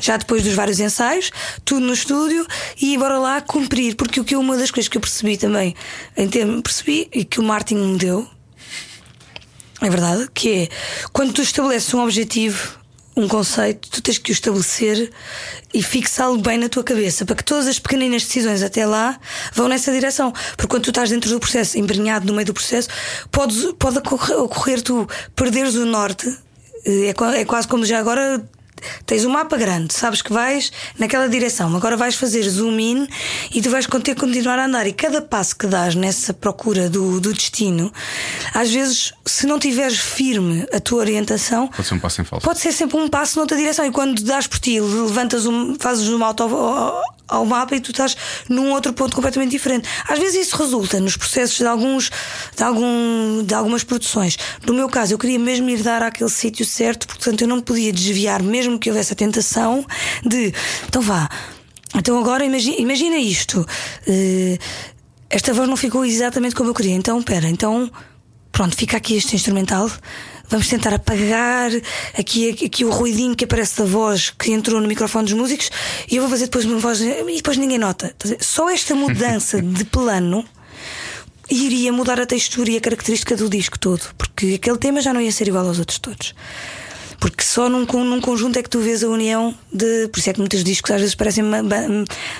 [0.00, 1.30] Já depois dos vários ensaios,
[1.66, 2.46] tudo no estúdio
[2.80, 5.74] e bora lá cumprir, porque o que uma das coisas que eu percebi também,
[6.16, 8.26] em termos, percebi e que o Martin me deu,
[9.82, 10.68] é verdade, que é
[11.12, 12.78] quando tu estabeleces um objetivo,
[13.20, 15.10] um conceito, tu tens que o estabelecer
[15.74, 19.18] e fixá-lo bem na tua cabeça, para que todas as pequeninas decisões até lá
[19.52, 20.32] vão nessa direção.
[20.56, 22.88] Porque quando tu estás dentro do processo, embrenhado no meio do processo,
[23.30, 26.32] podes, pode ocorrer, ocorrer tu perderes o norte.
[26.84, 28.42] É, qua- é quase como já agora
[29.06, 33.08] tens um mapa grande, sabes que vais naquela direção, agora vais fazer zoom in
[33.52, 34.86] e tu vais ter que continuar a andar.
[34.86, 37.92] E cada passo que dás nessa procura do, do destino,
[38.54, 42.44] às vezes, se não tiveres firme a tua orientação, Pode ser um passo em falso.
[42.44, 43.84] Pode ser sempre um passo noutra direção.
[43.84, 47.90] E quando dás por ti, levantas um, fazes um auto ao, ao mapa e tu
[47.90, 48.16] estás
[48.48, 49.88] num outro ponto completamente diferente.
[50.08, 52.10] Às vezes isso resulta nos processos de alguns
[52.56, 54.36] de, algum, de algumas produções.
[54.66, 57.92] No meu caso, eu queria mesmo ir dar àquele sítio certo, portanto eu não podia
[57.92, 59.86] desviar, mesmo que houvesse a tentação
[60.26, 60.52] de
[60.86, 61.28] então vá.
[61.94, 63.64] Então agora imagina, imagina isto.
[64.06, 64.58] Eh,
[65.30, 66.94] esta voz não ficou exatamente como eu queria.
[66.94, 67.90] Então, pera, então
[68.50, 69.90] pronto, fica aqui este instrumental.
[70.50, 71.70] Vamos tentar apagar
[72.18, 75.70] aqui, aqui o ruidinho que aparece da voz que entrou no microfone dos músicos
[76.10, 78.14] e eu vou fazer depois uma voz e depois ninguém nota.
[78.24, 78.38] Ver?
[78.40, 80.44] Só esta mudança de plano
[81.50, 85.20] iria mudar a textura e a característica do disco todo, porque aquele tema já não
[85.20, 86.34] ia ser igual aos outros todos.
[87.20, 90.06] Porque só num, num conjunto é que tu vês a união de.
[90.08, 91.62] Por isso é que muitos discos às vezes parecem ma-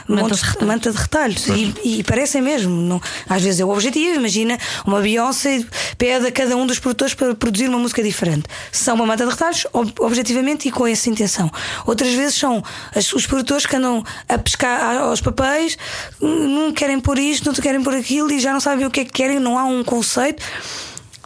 [0.08, 0.66] montes- de retalhos.
[0.68, 1.46] manta de retalhos.
[1.48, 2.70] E, e parecem mesmo.
[2.80, 4.14] Não, às vezes é o objetivo.
[4.20, 4.56] Imagina
[4.86, 5.64] uma Beyoncé
[5.96, 8.44] pede a cada um dos produtores para produzir uma música diferente.
[8.70, 11.50] São uma manta de retalhos, ob- objetivamente e com essa intenção.
[11.84, 12.62] Outras vezes são
[12.94, 15.76] as- os produtores que andam a pescar aos papéis,
[16.20, 19.04] não querem pôr isto, não querem pôr aquilo e já não sabem o que é
[19.04, 20.42] que querem, não há um conceito.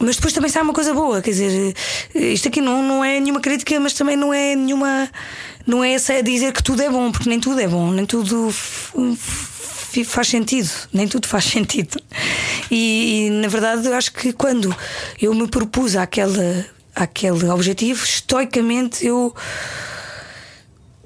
[0.02, 1.74] Mas depois também sai uma coisa boa, quer dizer,
[2.14, 5.08] isto aqui não, não é nenhuma crítica, mas também não é nenhuma.
[5.64, 8.52] Não é essa dizer que tudo é bom, porque nem tudo é bom, nem tudo
[10.04, 12.00] faz sentido, nem tudo faz sentido.
[12.68, 14.74] E, e, na verdade eu acho que quando
[15.20, 19.32] eu me propus àquela, àquele objetivo, estoicamente eu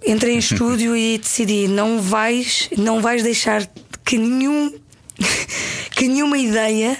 [0.06, 3.68] entrei em estúdio e decidi não vais, não vais deixar
[4.04, 4.72] que nenhum
[5.96, 6.96] que nenhuma ideia,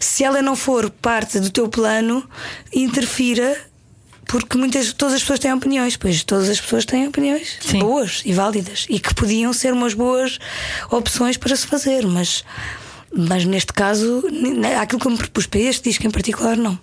[0.00, 2.28] se ela não for parte do teu plano,
[2.72, 3.56] interfira.
[4.26, 7.80] Porque muitas, todas as pessoas têm opiniões, pois todas as pessoas têm opiniões Sim.
[7.80, 10.38] boas e válidas e que podiam ser umas boas
[10.88, 12.44] opções para se fazer, mas,
[13.12, 14.22] mas neste caso,
[14.80, 16.78] aquilo que eu me propus para este disco em particular, não.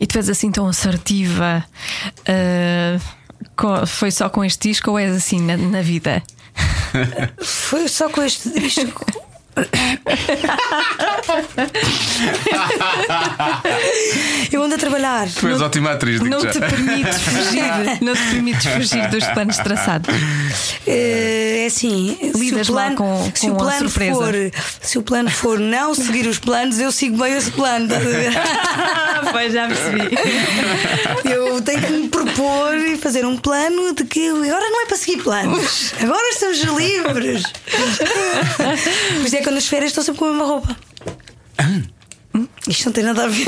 [0.00, 1.62] E tu és assim tão assertiva.
[3.54, 6.22] co- foi só com este disco ou és assim na, na vida?
[7.42, 9.04] Foi só com este disco.
[14.52, 15.28] Eu ando a trabalhar.
[15.28, 16.50] Tu és ótima atriz, Não já.
[16.50, 17.62] te permites fugir,
[18.02, 20.08] não te permites fugir dos planos traçados.
[20.90, 24.14] É assim, Lidas se o lá plano, com- se o com plano surpresa.
[24.14, 24.34] for,
[24.80, 27.88] se o plano for não seguir os planos, eu sigo bem esse plano.
[27.88, 28.32] ver?
[29.30, 30.08] pois já percebi.
[31.30, 34.96] Eu tenho que me propor e fazer um plano de que agora não é para
[34.96, 37.42] seguir planos, agora estamos livres.
[39.18, 40.76] Por isso é que eu nas férias estou sempre com a mesma roupa.
[42.68, 43.46] Isto não tem nada a ver.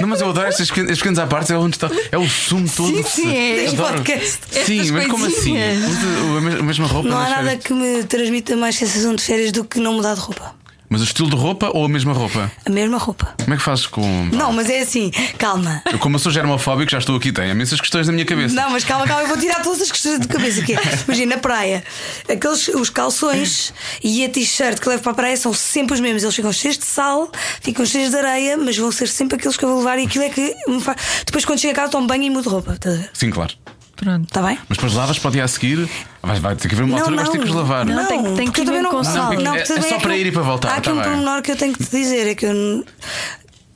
[0.00, 1.88] Não, mas eu adoro estas pequenas, à parte, é onde está.
[2.12, 2.94] É o sumo todo.
[2.94, 3.72] Sim, sim, é.
[3.74, 4.40] podcast.
[4.50, 5.56] Sim, mas como assim?
[5.56, 9.22] Usa a mes- a mesma roupa Não há nada que me transmita mais sensação de
[9.22, 10.54] férias do que não mudar de roupa.
[10.88, 12.50] Mas o estilo de roupa ou a mesma roupa?
[12.64, 13.34] A mesma roupa.
[13.42, 14.26] Como é que fazes com.
[14.32, 15.82] Não, mas é assim, calma.
[15.90, 18.54] Eu, como eu sou germofóbico, já estou aqui, tenho imensas questões na minha cabeça.
[18.54, 20.74] Não, mas calma, calma, eu vou tirar todas as questões de cabeça aqui.
[21.06, 21.82] Imagina, na praia,
[22.28, 26.22] aqueles, os calções e a t-shirt que levo para a praia são sempre os mesmos.
[26.22, 27.30] Eles ficam cheios de sal,
[27.60, 30.24] ficam cheios de areia, mas vão ser sempre aqueles que eu vou levar e aquilo
[30.24, 30.96] é que me faz.
[31.26, 32.78] Depois, quando chego a casa, tomo banho e mudo roupa.
[33.12, 33.54] Sim, claro.
[33.96, 34.24] Pronto.
[34.24, 34.58] Está bem?
[34.68, 35.88] Mas depois lavas para o dia a seguir,
[36.22, 37.84] vai, vai ter que haver uma altura que vais ter que os lavar.
[37.86, 39.32] Não, tem- tem porque que ir não, com sal.
[39.32, 41.04] Não, é- é só que para ir e para voltar, Há aqui tá um bem.
[41.04, 42.84] pormenor que eu tenho que te dizer: é que eu,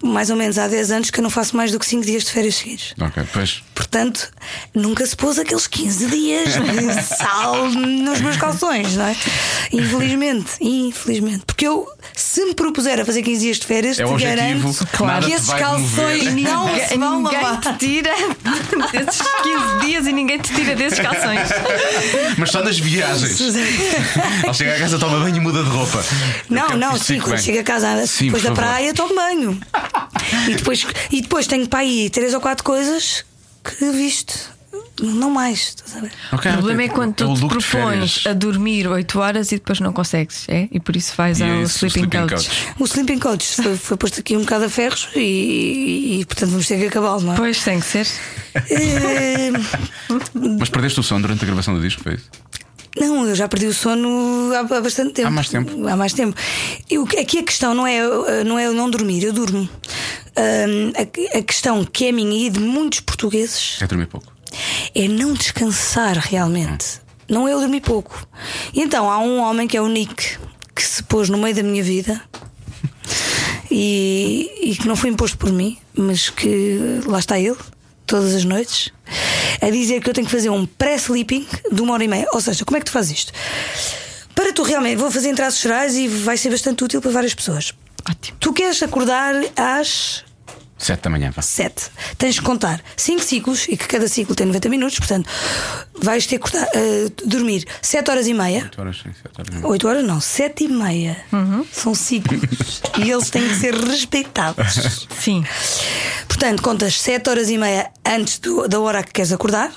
[0.03, 2.25] mais ou menos há 10 anos, que eu não faço mais do que 5 dias
[2.25, 2.95] de férias seguidos.
[3.01, 3.63] Ok, pois.
[3.75, 4.31] Portanto,
[4.75, 9.17] nunca se pôs aqueles 15 dias de sal nos meus calções, não é?
[9.73, 11.43] Infelizmente, infelizmente.
[11.47, 14.37] Porque eu, se me propuser a fazer 15 dias de férias, É o te objetivo,
[14.73, 16.35] garanto nada que te esses calções mover.
[16.43, 17.61] não se vão ninguém lavar.
[17.61, 18.11] te tira
[18.93, 21.49] desses 15 dias e ninguém te tira desses calções.
[22.39, 23.41] Mas só nas viagens.
[24.47, 26.03] Ao chegar a casa, toma banho e muda de roupa.
[26.49, 27.91] Não, não, sim, quando chego a casa
[28.21, 28.63] depois da favor.
[28.65, 29.61] praia, tomo banho.
[30.49, 33.25] E depois, e depois tenho para aí três ou quatro coisas
[33.65, 34.59] que visto.
[35.03, 36.13] Não mais, estás a ver?
[36.31, 36.87] Ok, O problema ok.
[36.93, 40.47] é quando tu te look de propões a dormir 8 horas e depois não consegues,
[40.47, 40.69] é?
[40.71, 42.49] E por isso vais E ao é sleeping, sleeping coach.
[42.49, 42.75] coach.
[42.79, 46.51] O sleeping coach foi, foi posto aqui um bocado a ferros e, e, e, portanto
[46.51, 47.37] vamos ter que acabá-lo, não é?
[47.37, 48.07] Pois tem que ser.
[48.55, 49.51] Eh,
[50.59, 52.29] Mas perdeste o som durante a gravação do disco, foi isso?
[53.01, 55.29] Não, eu já perdi o sono há, há bastante tempo.
[55.29, 55.89] Há mais tempo?
[55.89, 56.37] Há mais tempo.
[56.89, 59.69] E que- aqui a questão não é, uh, não é eu não dormir, eu durmo.
[60.37, 60.93] Ahm,
[61.35, 64.33] a, a questão que é minha e de muitos portugueses É dormir pouco.
[64.95, 67.01] é não descansar realmente.
[67.29, 68.27] Não é eu dormir pouco.
[68.75, 70.37] E então há um homem que é o Nick
[70.75, 72.21] que se pôs no meio da minha vida
[73.71, 77.57] e, e que não foi imposto por mim, mas que lá está ele,
[78.11, 78.91] todas as noites,
[79.61, 82.27] a dizer que eu tenho que fazer um pré-sleeping de uma hora e meia.
[82.33, 83.33] Ou seja, como é que tu fazes isto?
[84.35, 87.35] Para tu realmente, vou fazer em traços gerais e vai ser bastante útil para várias
[87.35, 87.73] pessoas.
[88.09, 88.37] Ótimo.
[88.41, 90.25] Tu queres acordar às
[90.81, 91.43] Sete da manhã, vá.
[91.43, 91.91] 7.
[92.17, 95.29] Tens de contar 5 ciclos e que cada ciclo tem 90 minutos, portanto,
[96.03, 98.63] vais ter que cortar, eh, dormir 7 horas e meia.
[98.65, 99.65] Oito horas, sim, sete horas.
[99.65, 101.17] 8 horas não, 7 e meia.
[101.71, 102.41] São ciclos.
[102.99, 105.07] e eles têm que ser respeitados.
[105.21, 105.45] Sim.
[106.27, 109.71] Portanto, contas 7 horas e meia antes do- da hora que queres acordar,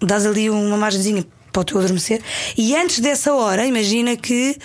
[0.00, 2.20] dás ali uma margenzinha para o teu adormecer,
[2.56, 4.56] e antes dessa hora, imagina que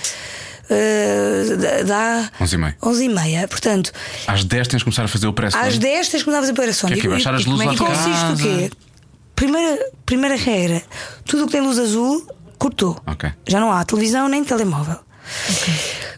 [0.70, 2.78] eh, dá Onze e meia.
[2.82, 3.48] 11 e meia.
[3.48, 3.92] Portanto,
[4.28, 5.54] Às 10 tens de começar a fazer o press.
[5.56, 6.88] às 10 tens que começar a fazer preparação.
[6.90, 8.72] Que é que é baixar as luzes lá e de consiste o quê?
[9.36, 10.82] Primeira, primeira regra:
[11.26, 12.26] tudo o que tem luz azul,
[12.58, 12.98] cortou.
[13.06, 13.32] Ok.
[13.48, 14.98] Já não há televisão nem telemóvel.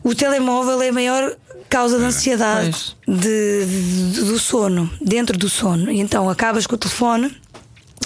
[0.04, 1.36] O telemóvel é a maior
[1.70, 5.92] causa de ansiedade de- de- do sono, dentro do sono.
[5.92, 7.36] E então acabas com o telefone.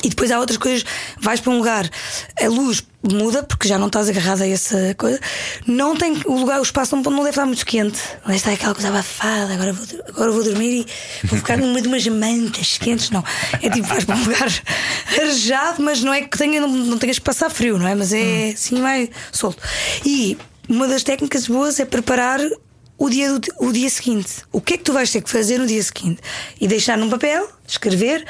[0.03, 0.85] E depois há outras coisas,
[1.19, 1.89] vais para um lugar,
[2.41, 5.19] a luz muda, porque já não estás agarrado a essa coisa.
[5.67, 7.99] Não tem o lugar, o espaço não, não deve estar muito quente.
[8.25, 10.85] Não está aquela coisa abafada, agora vou, agora vou dormir
[11.23, 13.09] e vou ficar no meio de umas mantas quentes.
[13.09, 13.23] Não.
[13.61, 14.47] É tipo, vais para um lugar
[15.17, 17.95] arejado, mas não é que tenha, não, não tenhas que passar frio, não é?
[17.95, 19.61] Mas é assim mais solto.
[20.05, 22.39] E uma das técnicas boas é preparar
[22.97, 24.43] o dia, do- o dia seguinte.
[24.51, 26.19] O que é que tu vais ter que fazer no dia seguinte?
[26.59, 28.25] E deixar num papel, escrever.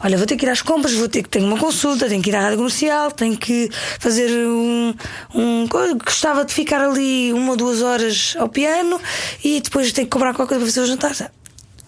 [0.00, 2.30] Olha, vou ter que ir às compras, vou ter que ter uma consulta, tenho que
[2.30, 4.94] ir à rádio comercial, tenho que fazer um,
[5.34, 5.66] um.
[6.04, 9.00] Gostava de ficar ali uma ou duas horas ao piano
[9.42, 11.30] e depois tenho que comprar qualquer coisa para fazer o jantar.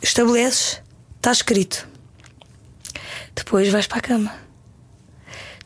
[0.02, 0.80] Estabeleces,
[1.16, 1.86] está escrito.
[3.34, 4.46] Depois vais para a cama.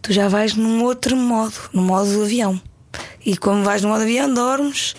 [0.03, 2.61] Tu já vais num outro modo, no modo do avião,
[3.25, 4.95] E como vais no modo avião, dormes.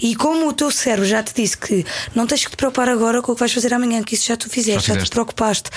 [0.00, 3.20] E como o teu cérebro já te disse que não tens que te preocupar agora
[3.20, 5.04] com o que vais fazer amanhã, que isso já tu fizeste, já, fizeste.
[5.04, 5.70] te preocupaste.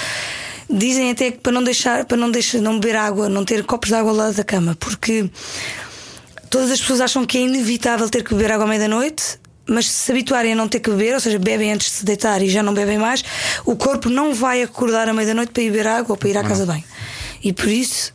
[0.69, 3.89] Dizem até que para não deixar, para não deixar, não beber água, não ter copos
[3.89, 5.29] de água ao lado da cama, porque
[6.49, 9.39] todas as pessoas acham que é inevitável ter que beber água à meia-noite.
[9.71, 12.05] Mas se se habituarem a não ter que beber, ou seja, bebem antes de se
[12.05, 13.23] deitar e já não bebem mais,
[13.63, 16.43] o corpo não vai acordar à meia-noite para ir beber água ou para ir à
[16.43, 16.83] casa bem.
[17.43, 18.11] E por isso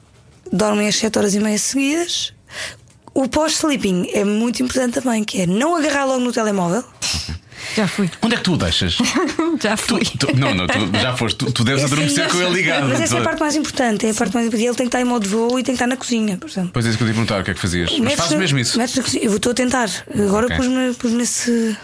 [0.52, 2.33] dormem as 7 horas e meia seguidas.
[3.14, 6.82] O pós-sleeping é muito importante também, que é não agarrar logo no telemóvel.
[7.76, 8.10] Já fui.
[8.22, 8.96] Onde é que tu o deixas?
[9.62, 10.00] Já Tu- fui.
[10.18, 11.38] tu- não, não, tu já foste.
[11.38, 12.88] Tu, tu deves adormecer com ele ligado.
[12.88, 14.06] Mas essa é a Tu- parte mais importante.
[14.06, 14.66] É a parte mais importante.
[14.68, 16.70] Ele tem que estar em modo voo e tem que estar na cozinha, por exemplo.
[16.72, 17.98] Pois é, isso que eu te perguntar, o que é que fazias?
[17.98, 18.76] Mas fazes mesmo isso.
[18.78, 19.24] metes na cozinha.
[19.24, 19.88] Eu estou a tentar.
[20.14, 20.56] Agora Ok.
[20.56, 21.76] pus-me pus nesse,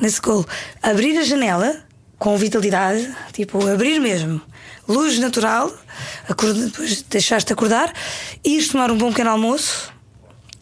[0.00, 0.46] nesse golo.
[0.82, 1.76] Abrir a janela
[2.18, 4.40] com vitalidade, tipo, abrir mesmo.
[4.88, 5.72] Luz natural,
[6.28, 7.92] acorda- depois deixaste acordar,
[8.44, 9.92] ires tomar um bom pequeno almoço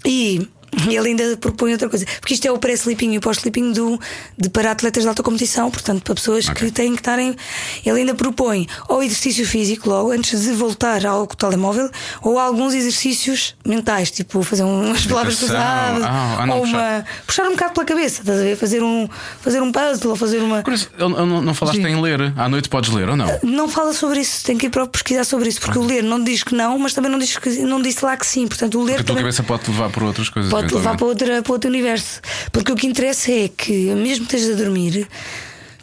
[0.05, 0.47] e.
[0.89, 4.01] Ele ainda propõe outra coisa, porque isto é o pré-sleeping e o pós-sleeping do,
[4.39, 6.67] de para atletas de alta competição, portanto, para pessoas Ok.
[6.67, 7.37] que têm que estarem.
[7.85, 11.91] Ele ainda propõe ou exercício físico logo, antes de voltar ao telemóvel,
[12.23, 17.05] ou alguns exercícios mentais, tipo fazer umas palavras cruzadas, Ah, ah, ou uma.
[17.27, 18.57] puxar um bocado pela cabeça, estás a ver?
[18.57, 19.07] Fazer um,
[19.43, 20.63] fazer um puzzle ou fazer uma.
[20.63, 22.33] Curioso, eu- eu não, não falaste em ler.
[22.37, 23.27] À noite podes ler ou não?
[23.43, 26.23] Não fala sobre isso, tem que ir para pesquisar sobre isso, porque o ler não
[26.23, 28.47] diz que não, mas também não, diz que, não disse lá que sim.
[28.49, 30.51] Portanto, o ler Porque a tua também cabeça pode levar por outras coisas.
[30.51, 32.21] pode levar para, outra, para outro universo.
[32.51, 35.07] Porque o que interessa é que, mesmo que estejas a dormir,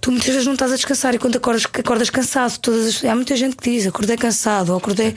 [0.02, 2.58] tu muitas vezes não estás a descansar e quando acordas, acordas cansado.
[2.60, 5.16] Todas as- há muita gente que diz: acordei cansado, ou acordei.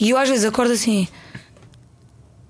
[0.00, 1.06] E eu às vezes acordo assim.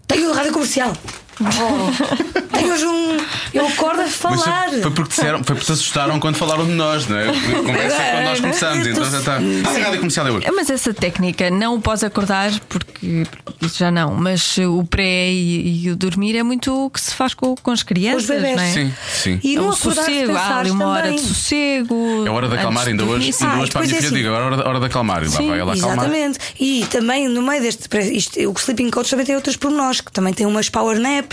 [0.06, 0.92] Tenho rádio comercial.
[1.40, 3.16] Oh, tenho hoje um.
[3.52, 4.68] Eu acordo a falar.
[4.70, 7.26] foi, foi porque disseram, foi porque te assustaram quando falaram de nós, não é?
[7.64, 9.34] Conversa É, quando nós começamos, então já está.
[9.36, 10.46] Ah, rádio comercial é hoje.
[10.46, 13.24] É, Mas essa técnica, não o pós-acordar, porque
[13.60, 17.14] isso já não, mas o pré e, e o dormir é muito o que se
[17.14, 18.22] faz com, com as crianças.
[18.22, 18.56] Os bebés.
[18.56, 18.72] não é?
[18.72, 19.40] Sim, sim.
[19.42, 22.24] E É não o acordar sossego, há ali uma hora de sossego.
[22.26, 24.16] É hora de acalmar, ainda hoje, ainda Ah, hoje para a minha é filha assim.
[24.16, 25.24] digo, agora é hora de, hora de acalmar.
[25.26, 25.96] Sim, vai ela acalmar.
[25.98, 26.38] Exatamente.
[26.60, 27.88] E também no meio deste.
[28.12, 31.23] Isto, o Sleeping Coach também tem outros pormenores, que também tem umas power naps.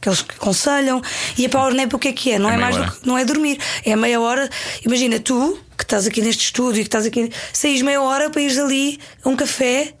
[0.00, 1.02] Que eles aconselham,
[1.36, 2.38] e a power nap o que é que é?
[2.38, 2.90] Não É é, mais do hora.
[2.90, 4.48] que, não é dormir, é meia hora.
[4.86, 8.40] Imagina, tu que estás aqui neste estúdio e que estás aqui, saís meia hora para
[8.40, 9.92] ires ali a um café,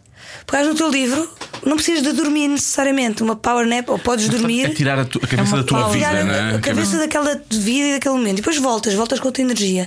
[0.46, 1.28] pegares no teu livro,
[1.66, 4.74] não precisas de dormir necessariamente, uma power nap, ou podes É dormir.
[4.74, 6.56] tirar a, tu- a cabeça É da tua vida, não a, é?
[6.56, 8.32] a cabeça daquela vida e daquele momento.
[8.32, 9.86] E depois voltas, voltas com a tua energia.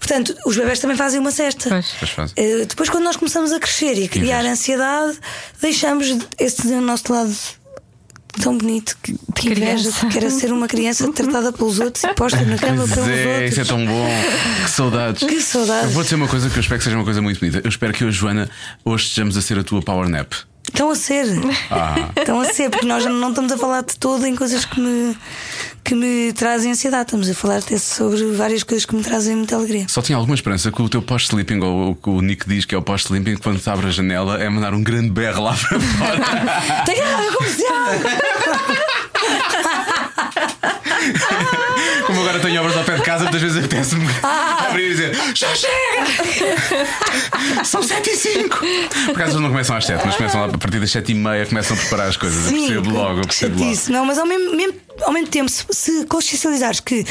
[0.00, 1.68] Portanto, os bebés também fazem uma cesta.
[1.68, 1.94] Pois.
[1.96, 2.34] Pois fazem.
[2.36, 5.16] Eh, depois, quando nós começamos a crescer e a criar ansiedade,
[5.60, 7.32] deixamos esse nosso lado
[8.40, 10.06] tão bonito que, que inveja, criança.
[10.06, 13.26] que era ser uma criança tratada pelos outros e posta na cama Pois pelos é,
[13.34, 13.50] outros.
[13.52, 14.08] isso é tão bom.
[14.64, 15.28] Que saudades.
[15.28, 15.84] Que saudades.
[15.84, 17.60] Eu vou dizer uma coisa que eu espero que seja uma coisa muito bonita.
[17.64, 18.50] Eu espero que hoje, Joana,
[18.84, 20.32] hoje estejamos a ser a tua power nap.
[20.74, 21.26] Estão a ser.
[21.70, 22.10] Ah.
[22.16, 25.16] Estão a ser, porque nós não estamos a falar de todo em coisas que me,
[25.84, 27.04] que me trazem ansiedade.
[27.04, 29.86] Estamos a falar até sobre várias coisas que me trazem muita alegria.
[29.88, 32.74] Só tinha alguma esperança que o teu pós-sleeping, ou o que o Nick diz que
[32.74, 35.78] é o pós-sleeping, quando se abre a janela, é mandar um grande berro lá para
[35.78, 36.82] fora.
[36.84, 37.84] Tem a comercial!
[42.34, 44.08] Agora tenho obras ao pé de casa, muitas vezes apetece-me
[44.68, 46.04] abrir e dizer já chega!
[47.64, 48.58] São 7 e 5
[49.06, 51.46] Por acaso não começam às 7, mas começam lá a partir das 7 e meia,
[51.46, 52.46] começam a preparar as coisas.
[52.50, 53.76] eu percebo logo, eu percebo logo.
[53.88, 57.04] Não, mas ao mesmo, mesmo- ao mesmo tempo, se, se consciencializares que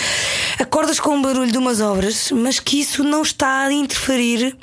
[0.60, 4.56] acordas com o barulho de umas obras, mas que isso não está a interferir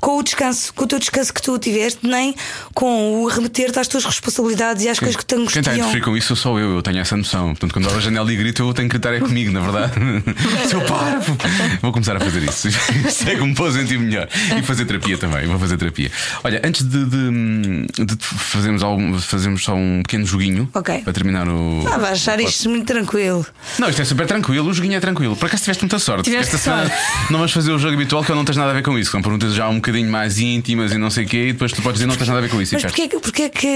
[0.00, 2.34] com o descanso, com o teu descanso que tu tiveste, nem
[2.74, 5.74] com o remeter-te às tuas responsabilidades e às coisas que te Quem está a angustiam.
[5.76, 7.48] interferir com isso sou eu, eu tenho essa noção.
[7.48, 9.92] Portanto, quando abro a janela e grito, eu tenho que gritar é comigo, na verdade.
[10.68, 11.36] Seu parvo!
[11.80, 12.68] Vou começar a fazer isso.
[13.06, 14.28] Isso é que me vou sentir melhor.
[14.58, 16.10] E fazer terapia também, vou fazer terapia.
[16.42, 21.00] Olha, antes de, de, de fazermos, algum, fazermos só um pequeno joguinho Ok.
[21.02, 21.84] para terminar o.
[21.90, 23.46] Ah, vai achar isto muito tranquilo.
[23.78, 25.36] Não, isto é super tranquilo, o joguinho é tranquilo.
[25.36, 26.24] Por acaso tiveste muita sorte.
[26.24, 26.90] Tiveste Esta semana
[27.30, 29.10] não vamos fazer o jogo habitual que eu não tens nada a ver com isso.
[29.10, 31.82] São perguntas já um bocadinho mais íntimas e não sei o quê, e depois tu
[31.82, 32.74] podes dizer não tens nada a ver com isso.
[32.74, 33.66] Mas porquê, que- porquê que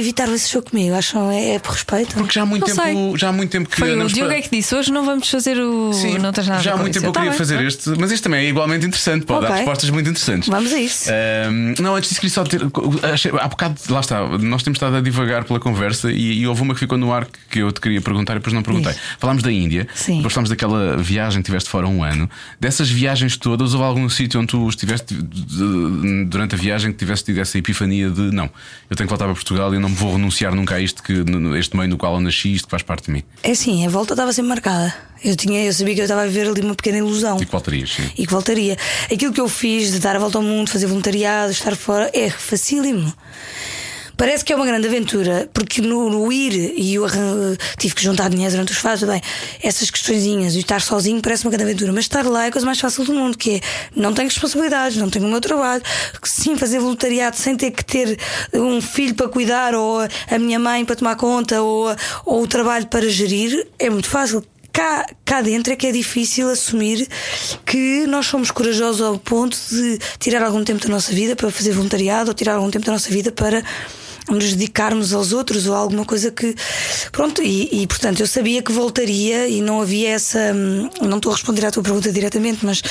[0.00, 0.94] evitaram esse jogo comigo?
[0.94, 2.14] Acham é, é por respeito?
[2.14, 3.18] Porque já há muito Não tempo, sei.
[3.18, 5.28] já há muito tempo que Foi o Diogo para- é que disse: hoje não vamos
[5.28, 5.92] fazer o.
[5.92, 7.54] Sim, não tens nada a ver já há muito tempo eu Tá queria bem, fazer
[7.56, 7.68] pronto.
[7.68, 9.24] este, mas este também é igualmente interessante.
[9.26, 9.56] Pode dar Ok.
[9.58, 10.48] respostas muito interessantes.
[10.48, 11.10] Vamos a isso.
[11.10, 12.60] Ahm, não, antes disso queria só ter.
[13.12, 16.62] achei- há bocado, lá está, nós temos estado a divagar pela conversa e, e houve
[16.62, 18.92] uma que ficou no ar que eu te queria perguntar e depois não perguntei.
[18.92, 19.00] Diz.
[19.18, 20.16] Falámos da Índia, Sim.
[20.16, 22.28] depois falámos daquela viagem que tiveste fora um ano.
[22.60, 25.14] Dessas viagens todas, houve algum sítio onde tu estiveste
[26.28, 28.50] durante a viagem que tiveste tido essa epifania de não,
[28.90, 31.02] eu tenho que voltar para Portugal e eu não me vou renunciar nunca a isto,
[31.02, 31.24] que,
[31.58, 33.22] este meio no qual eu nasci, isto que faz parte de mim.
[33.42, 34.94] É assim, a volta estava sempre marcada.
[35.22, 37.38] Eu, tinha, eu sabia que eu estava a viver ali uma pequena ilusão.
[37.40, 38.10] E que voltarias, sim.
[38.16, 38.76] e que voltaria.
[39.10, 42.28] Aquilo que eu fiz de dar a volta ao mundo, fazer voluntariado, estar fora, é
[42.28, 43.12] facílimo.
[44.16, 48.02] Parece que é uma grande aventura, porque no, no ir e eu arran- tive que
[48.02, 49.20] juntar dinheiro durante os fases, bem,
[49.60, 52.64] essas questõezinhas e estar sozinho parece uma grande aventura, mas estar lá é a coisa
[52.64, 53.60] mais fácil do mundo, que é
[53.96, 55.82] não tenho responsabilidades, não tenho o meu trabalho,
[56.22, 58.16] sim, fazer voluntariado sem ter que ter
[58.52, 61.86] um filho para cuidar, ou a minha mãe para tomar conta, ou,
[62.24, 64.44] ou o trabalho para gerir, é muito fácil.
[64.72, 67.06] Cá, cá dentro é que é difícil assumir
[67.64, 71.70] que nós somos corajosos ao ponto de tirar algum tempo da nossa vida para fazer
[71.70, 73.62] voluntariado ou tirar algum tempo da nossa vida para
[74.28, 76.54] nos dedicarmos aos outros ou alguma coisa que.
[77.12, 80.38] Pronto, e, e, portanto eu sabia que voltaria e não havia essa.
[80.54, 82.82] hum, Não estou a responder à tua pergunta diretamente, mas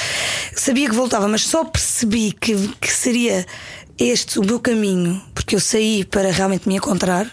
[0.56, 3.46] sabia que voltava, mas só percebi que, que seria
[3.98, 7.30] este o meu caminho, porque eu saí para realmente me encontrar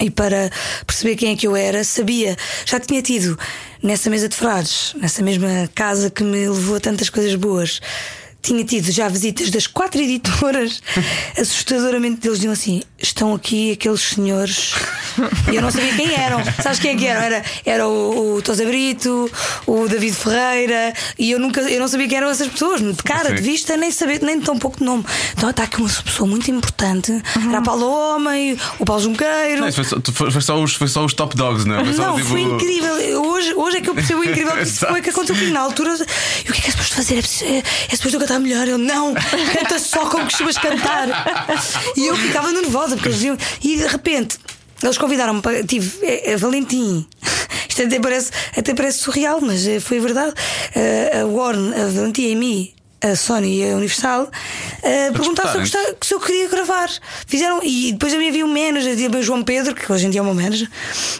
[0.00, 0.50] e para
[0.86, 3.38] perceber quem é que eu era, sabia, já tinha tido
[3.82, 7.80] nessa mesa de frades, nessa mesma casa que me levou a tantas coisas boas.
[8.40, 10.80] Tinha tido já visitas das quatro editoras,
[11.38, 14.74] assustadoramente eles diziam assim: estão aqui aqueles senhores.
[15.50, 16.42] E eu não sabia quem eram.
[16.62, 17.22] Sabes quem é que eram?
[17.22, 19.30] Era, era o, o Tosa Brito,
[19.66, 23.32] o David Ferreira, e eu nunca eu não sabia quem eram essas pessoas, de cara,
[23.32, 23.44] de Sim.
[23.44, 25.04] vista, nem saber, nem tão pouco de nome.
[25.36, 27.22] Então está aqui uma pessoa muito importante.
[27.48, 29.60] Era a Paula Homem, o Paulo Junqueiro.
[29.60, 29.96] Não, foi, só,
[30.30, 31.84] foi, só os, foi só os top dogs, não é?
[31.84, 33.22] Foi Não, tipo, foi incrível.
[33.22, 35.94] Hoje, hoje é que eu percebo o incrível que isso foi que aconteceu na altura.
[36.44, 37.24] E o que é que é suposto fazer?
[37.42, 38.68] É, é, é suposto cantar melhor?
[38.68, 39.14] Eu não,
[39.54, 41.08] canta só como costumas cantar.
[41.96, 43.38] E eu ficava nervosa porque eles diziam.
[43.62, 44.38] E de repente.
[44.82, 45.64] Eles convidaram-me para.
[45.64, 47.06] Tive é, é, Valentim.
[47.68, 50.34] Isto até parece, até parece surreal, mas eh, foi verdade.
[50.74, 54.28] Eh, a Warren, a Valentim e a mim, a Sony e a Universal,
[54.82, 56.90] eh, perguntaram se se eu queria gravar.
[57.26, 60.22] Fizeram, e depois havia um manager, havia o João Pedro, que hoje em dia é
[60.22, 60.68] o meu manager,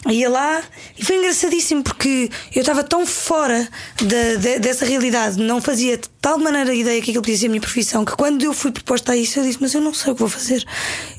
[0.09, 0.61] ia lá
[0.99, 3.69] e foi engraçadíssimo porque eu estava tão fora
[4.03, 7.51] da- de- dessa realidade, não fazia de tal maneira ideia que aquilo podia ser a
[7.51, 10.11] minha profissão, que quando eu fui proposta a isso, eu disse: Mas eu não sei
[10.13, 10.65] o que vou fazer,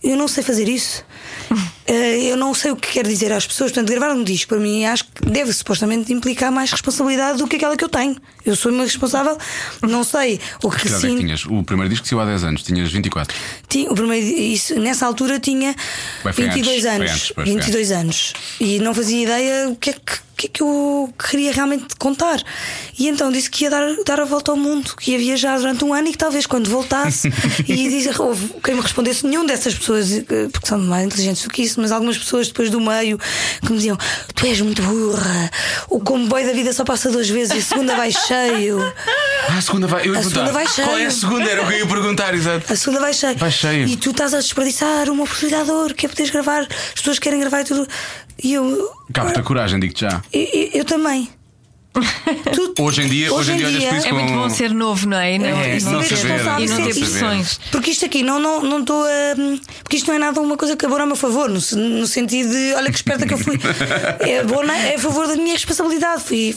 [0.03, 1.05] eu não sei fazer isso.
[1.87, 3.71] Eh, eu não sei o que quero dizer às pessoas.
[3.71, 7.55] Portanto, gravar um disco para mim acho que deve supostamente implicar mais responsabilidade do que
[7.55, 8.15] aquela que eu tenho.
[8.45, 9.37] Eu sou uma responsável,
[9.81, 11.45] não sei o que Que idade é que tinhas?
[11.45, 13.35] O primeiro disco saiu há 10 anos, tinhas 24.
[13.67, 15.75] Tinha, o primeiro, isso, nessa altura tinha
[16.23, 17.11] Bem, foi 22 antes, anos.
[17.11, 18.33] antes, pois, foi 22 anos.
[18.59, 22.41] E não fazia ideia o que é que, que, é que eu queria realmente contar.
[22.97, 25.83] E então disse que ia dar, dar a volta ao mundo, que ia viajar durante
[25.83, 27.27] um ano e que talvez quando voltasse
[27.67, 31.49] e disse, houve quem me respondesse, nenhum dessas pessoas, eh, porque são mais inteligentes do
[31.49, 33.97] que isso, mas algumas pessoas depois do meio que me diziam:
[34.33, 35.51] Tu és muito burra,
[35.89, 38.79] o comboio da vida só passa duas vezes e a segunda vai cheio.
[39.49, 40.07] Ah, a segunda vai.
[40.07, 40.87] Eu A segunda vai cheio.
[40.87, 41.49] Qual é a segunda?
[41.49, 42.71] Era o que eu ia perguntar, exato.
[42.71, 43.37] A segunda vai cheio.
[43.37, 43.87] Vai cheio.
[43.87, 47.19] E tu estás a desperdiçar uma oportunidade de ouro, que é poderes gravar, as pessoas
[47.19, 47.87] querem gravar e tudo.
[48.43, 48.98] E eu.
[49.13, 50.21] Capta coragem, digo-te já.
[50.31, 51.27] Eu, eu- eu também.
[51.93, 55.05] Tu- Hoje em dia, hoje em dia olhas para isso É muito bom ser novo,
[55.07, 55.35] não é?
[55.35, 57.59] E não, É, e não não saber, e não ter pressões.
[57.71, 59.09] Porque isto aqui não estou não, estou a.
[59.83, 62.49] Porque isto não é nada uma coisa que abora a meu favor, no, no sentido
[62.51, 63.59] de olha que esperta que eu fui.
[64.21, 66.23] É, bom, não é, é a favor da minha responsabilidade.
[66.23, 66.55] Fui,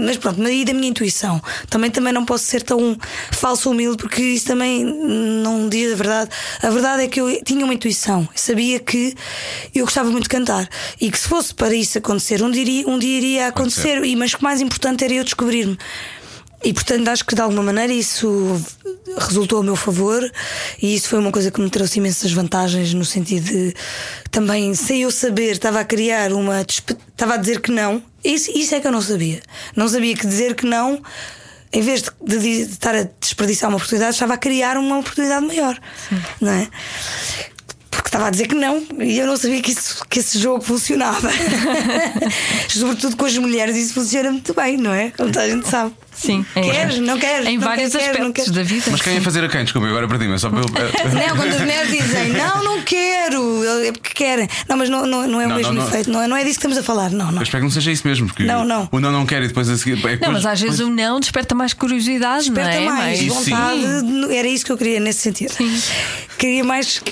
[0.00, 1.40] mas pronto, e da minha intuição.
[1.68, 2.96] Também, também não posso ser tão
[3.30, 6.30] falso ou humilde, porque isso também não diz a verdade.
[6.62, 8.22] A verdade é que eu tinha uma intuição.
[8.22, 9.14] Eu sabia que
[9.74, 10.68] eu gostava muito de cantar.
[11.00, 14.02] E que se fosse para isso acontecer, um dia, iria- um dia iria acontecer.
[14.04, 15.76] E, mas que mais importante era eu descobrir-me.
[16.64, 18.64] E portanto acho que de alguma maneira isso
[19.18, 20.22] resultou a meu favor
[20.80, 23.74] e isso foi uma coisa que me trouxe imensas vantagens no sentido de
[24.30, 28.00] também sem eu saber estava a criar uma estava a dizer que não.
[28.24, 29.42] Isso, isso é que eu não sabia.
[29.74, 31.02] Não sabia que dizer que não
[31.72, 35.44] em vez de, de- de estar a desperdiçar uma oportunidade estava a criar uma oportunidade
[35.44, 35.76] maior.
[36.40, 36.68] Não é
[38.12, 41.30] estava a dizer que não e eu não sabia que, isso, que esse jogo funcionava.
[42.68, 45.10] Sobretudo com as mulheres, isso funciona muito bem, não é?
[45.16, 45.92] Como toda a gente sabe.
[46.14, 46.98] Sim, em- Queres?
[46.98, 47.46] Não queres?
[47.48, 48.50] Em Não vários queres, aspectos queres?
[48.50, 48.84] da vida.
[48.90, 49.64] Mas quem ia fazer a quem?
[49.64, 50.34] Desculpa, agora perdi-me.
[50.34, 50.66] é Só para eu.
[50.68, 54.46] Não, quando as mulheres dizem não, não quero, é porque querem.
[54.68, 56.40] Não, mas não, não, não é o Não, mesmo não, efeito, não é, não é
[56.44, 57.38] disso que estamos a falar, não, não.
[57.38, 58.88] Eu espero que não seja isso mesmo, porque Não, não.
[58.92, 60.04] o não não quer e depois a seguir.
[60.06, 62.88] é Não, mas às vezes depois- o não desperta mais curiosidade, Desperta não é?
[62.90, 63.50] mais Isso sim.
[63.50, 65.54] vontade, era isso que eu queria nesse sentido.
[66.38, 67.02] Queria mais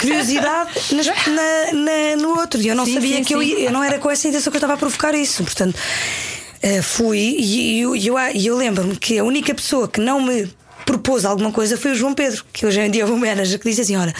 [0.00, 2.60] curiosidade nas- na- na- no outro.
[2.60, 3.48] E eu não Sim, sabia sim, que eu, sim.
[3.48, 5.42] ia- eu não era com essa intenção que eu estava a provocar isso.
[5.42, 5.78] Portanto,
[6.62, 10.48] eh, fui e, eu, eu, eu lembro-me que a única pessoa que não me
[10.84, 13.58] propôs alguma coisa foi o João Pedro, que hoje em dia é o meu manager,
[13.58, 14.14] que disse assim: Olha,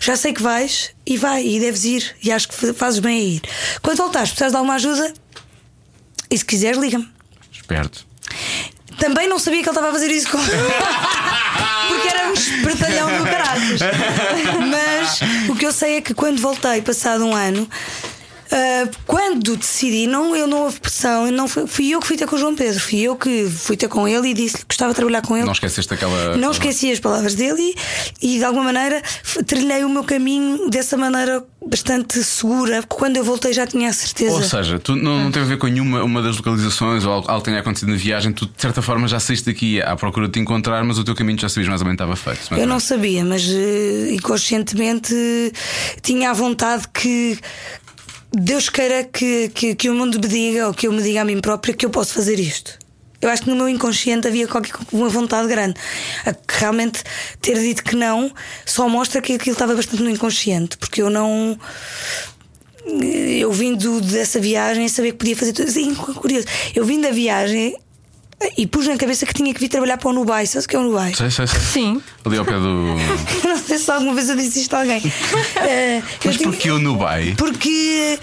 [0.00, 3.18] já sei que vais e vai, e deves ir, e acho que fa- fazes bem
[3.18, 3.42] a ir.
[3.82, 5.12] Quando voltares, precisas de alguma ajuda,
[6.30, 7.08] e se quiseres, liga-me.
[7.52, 8.04] Esperto.
[8.98, 10.38] Também não sabia que ele estava a fazer isso com.
[11.88, 13.78] Porque era um espertalhão do caralho.
[14.70, 17.68] Mas o que eu sei é que quando voltei, passado um ano,
[18.50, 22.26] Ah, quando decidi, não, eu não houve pressão, não fui, fui eu que fui ter
[22.26, 24.92] com o João Pedro, fui eu que fui ter com ele e disse que gostava
[24.92, 25.44] de trabalhar com ele.
[25.44, 26.36] Não esqueceste aquela.
[26.36, 27.74] Não esqueci as palavras dele
[28.22, 29.02] e, e, de alguma maneira
[29.46, 32.82] trilhei o meu caminho dessa maneira bastante segura.
[32.82, 34.32] porque Quando eu voltei já tinha a certeza.
[34.32, 37.40] Ou seja, tu não, não teve a ver com nenhuma uma das localizações ou algo
[37.42, 40.40] tenha acontecido na viagem, tu de certa forma já saíste daqui à procura de te
[40.40, 42.54] encontrar, mas o teu caminho já sabias mais ou menos estava feito.
[42.58, 45.52] Eu não sabia, mas eh, inconscientemente eh,
[46.00, 47.38] tinha a vontade que
[48.32, 51.24] Deus queira que, que, que o mundo me diga ou que eu me diga a
[51.24, 52.78] mim própria que eu posso fazer isto.
[53.20, 55.74] Eu acho que no meu inconsciente havia qualquer uma vontade grande.
[56.48, 57.02] Realmente
[57.40, 58.32] ter dito que não
[58.64, 61.58] só mostra que aquilo estava bastante no inconsciente, porque eu não.
[62.86, 65.70] Eu vindo dessa viagem saber que podia fazer tudo.
[65.70, 66.46] Sim, curioso.
[66.74, 67.76] Eu vim da viagem
[68.56, 70.46] e pus na cabeça que tinha que vir trabalhar para o Nubai.
[70.46, 71.12] Sabes o que é o Nubai?
[71.14, 71.60] Sei, sei, sei.
[71.60, 72.02] Sim.
[72.24, 72.94] Ali ao pé do.
[73.44, 75.02] não sei se alguma vez eu disse isto a alguém.
[75.60, 77.34] Eh, Mas eu tinha- porquê o Nubai?
[77.36, 78.18] Porque.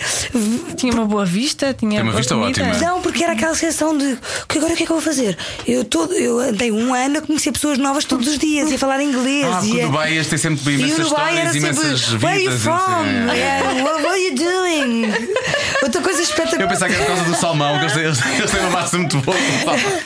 [0.77, 2.63] Tinha uma boa vista, tinha Tem uma vista comida.
[2.63, 2.77] ótima.
[2.87, 4.17] Não, porque era aquela sensação de
[4.47, 5.37] que agora o que é que eu vou fazer?
[5.67, 8.77] Eu, todo, eu andei um ano a conhecer pessoas novas todos os dias e a
[8.77, 9.45] falar inglês.
[9.45, 12.23] Ah, e o Dubai este tem sempre e o imensas Dubai era histórias, sempre imensas
[12.23, 12.71] Where are you from?
[12.73, 13.35] assim, é.
[13.35, 15.13] Yeah, what, are you doing?
[15.83, 16.67] Outra coisa Eu espetacular.
[16.67, 18.17] pensava que era por causa do salmão, que eles
[18.51, 19.37] têm, uma massa muito boa.
[19.37, 19.99] com salmão.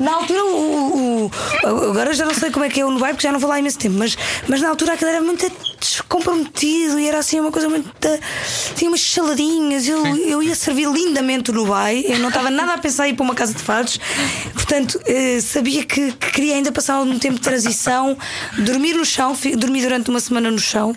[0.00, 1.30] Na altura, o, o-
[1.64, 3.48] o- agora já não sei como é que é o Nubai, porque já não vou
[3.48, 4.16] lá há imenso tempo, mas,
[4.48, 5.50] mas na altura aquilo era muito
[5.80, 7.88] descomprometido e era assim uma coisa muito.
[8.76, 12.78] Tinha umas saladinhas, eu, eu ia servir lindamente o Nubai, eu não estava nada a
[12.78, 13.98] pensar em ir para uma casa de fados,
[14.52, 18.16] portanto, eh, sabia que, que queria ainda passar algum tempo de transição,
[18.58, 20.94] dormir no chão, dormi durante uma semana no chão.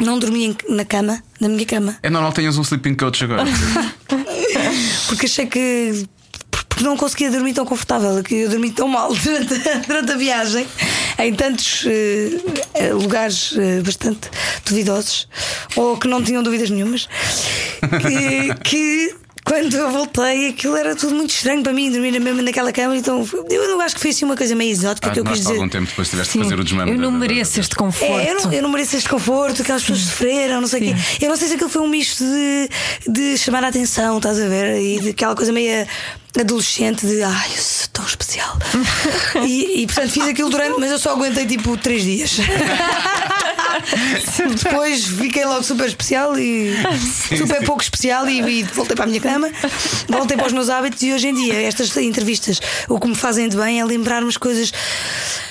[0.00, 1.96] Não dormi na cama, na minha cama.
[2.02, 3.44] É normal que tenhas um sleeping coach agora.
[5.06, 6.04] porque achei que
[6.74, 9.54] porque não conseguia dormir tão confortável, que eu dormi tão mal durante,
[9.86, 10.66] durante a viagem
[11.18, 12.30] em tantos eh,
[12.74, 14.28] eh, lugares eh, bastante
[14.66, 15.28] duvidosos
[15.76, 17.08] ou que não tinham dúvidas nenhumas
[18.02, 19.14] que, que
[19.44, 23.24] quando eu voltei aquilo era tudo muito estranho para mim dormir mesmo naquela cama então
[23.50, 25.52] eu não acho que foi assim uma coisa meio exótica Ah, que eu quis dizer
[25.52, 26.90] algum tempo depois tiveste Sim, de fazer o desmame.
[26.92, 28.12] eu não mereço este conforto.
[28.20, 31.00] é, eu, não, eu não mereço este conforto, aquelas pessoas sofreram, não sei o quê.
[31.20, 32.68] Eu não sei se aquilo foi um misto de,
[33.06, 34.80] de chamar a atenção, estás a ver?
[34.80, 35.86] E de aquela coisa meio
[36.38, 38.58] adolescente de ai, eu sou tão especial.
[39.46, 42.38] e, e, portanto fiz aquilo durante, mas eu só aguentei tipo três dias.
[44.62, 46.74] Depois fiquei logo super especial e
[47.36, 49.50] super pouco especial e, e voltei para a minha cama,
[50.08, 53.48] voltei para os meus hábitos e hoje em dia estas entrevistas o que me fazem
[53.48, 54.72] de bem é lembrar-me as coisas,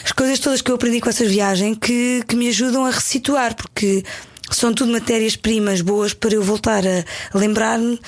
[0.04, 3.56] as coisas todas que eu aprendi com essas viagens que, que me ajudam a ressituar,
[3.56, 4.04] porque
[4.50, 8.00] são tudo matérias-primas boas para eu voltar a lembrar-me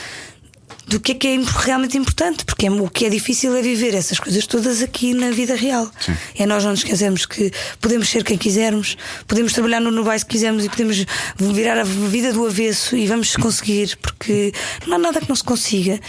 [0.88, 3.94] do que é que é realmente importante, porque é- o que é difícil é viver
[3.96, 5.90] essas coisas todas aqui na vida real.
[6.38, 7.52] É nós não nos esquecermos que
[7.82, 8.96] podemos ser quem quisermos,
[9.28, 11.06] podemos trabalhar no Nubai se quisermos e podemos
[11.40, 14.54] virar a vida do avesso e vamos conseguir, porque
[14.86, 16.00] não há nada que não se consiga.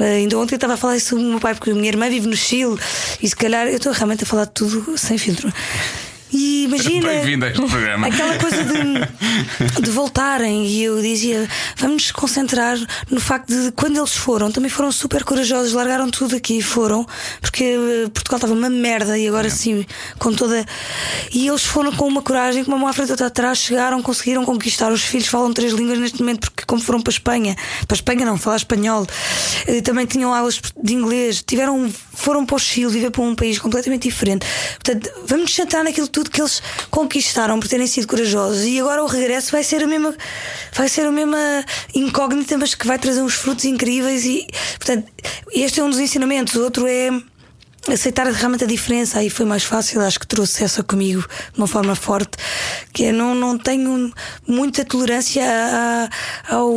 [0.00, 2.08] Eh, ainda ontem eu estava a falar isso do meu pai, porque a minha irmã
[2.08, 2.76] vive no Chile
[3.22, 5.52] e se calhar eu estou realmente a falar de tudo sem filtro.
[6.32, 7.08] E imagina.
[7.08, 8.06] Bem-vindo a este programa.
[8.06, 11.46] Aquela coisa de, de voltarem e eu dizia
[11.76, 12.78] vamos nos concentrar
[13.10, 17.06] no facto de quando eles foram também foram super corajosos, largaram tudo aqui e foram,
[17.40, 19.84] porque eh, Portugal estava uma merda e agora sim,
[20.18, 20.64] com toda.
[21.32, 24.02] E eles foram com uma coragem, com uma mão à frente e outra atrás, chegaram,
[24.02, 24.90] conseguiram conquistar.
[24.90, 27.56] Os filhos falam três línguas neste momento, porque como foram para a Espanha,
[27.86, 29.06] para a Espanha não, falar espanhol,
[29.66, 33.58] eh, também tinham aulas de inglês, tiveram, foram para o Chile, viver para um país
[33.58, 34.46] completamente diferente.
[34.82, 38.64] Portanto, vamos nos centrar naquilo tudo que eles conquistaram por terem sido corajosos.
[38.64, 40.14] E agora o regresso vai ser a mesma
[40.74, 41.38] vai ser a mesma
[41.94, 44.46] incógnita mas que vai trazer uns frutos incríveis e
[44.78, 45.06] portanto
[45.52, 46.54] este é um dos ensinamentos.
[46.54, 47.10] O outro é
[47.92, 49.18] aceitar realmente a diferença.
[49.18, 51.22] Aí foi mais fácil acho que trouxe essa comigo
[51.52, 52.38] de uma forma forte
[52.92, 54.12] que é não não tenho
[54.46, 56.08] muita tolerância a-
[56.50, 56.72] a- ao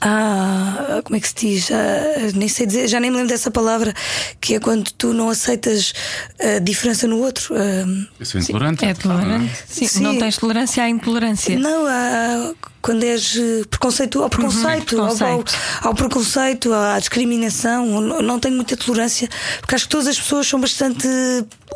[0.00, 1.70] ah, como é que se diz?
[1.70, 3.92] Ah, nem sei dizer, já nem me lembro dessa palavra,
[4.40, 5.92] que é quando tu não aceitas
[6.40, 7.54] a diferença no outro.
[7.56, 8.84] Ah, Eu sou intolerante.
[8.84, 9.52] É tolerante.
[9.68, 10.02] Sim, Sim.
[10.02, 11.58] Não tens tolerância à intolerância.
[11.58, 15.54] não, ah, quando és eh, preconceito, ao preconceito, ao- preconceito.
[15.82, 19.28] Ao, ao preconceito, à discriminação, não, tenho muita tolerância,
[19.60, 21.06] porque acho que todas as pessoas são bastante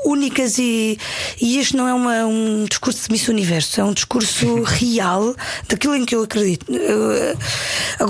[0.05, 0.97] únicas e,
[1.40, 5.35] e este não é uma- um discurso de Miss Universo, é um discurso real
[5.69, 6.66] daquilo em que eu acredito.
[6.73, 7.36] Eu, eh,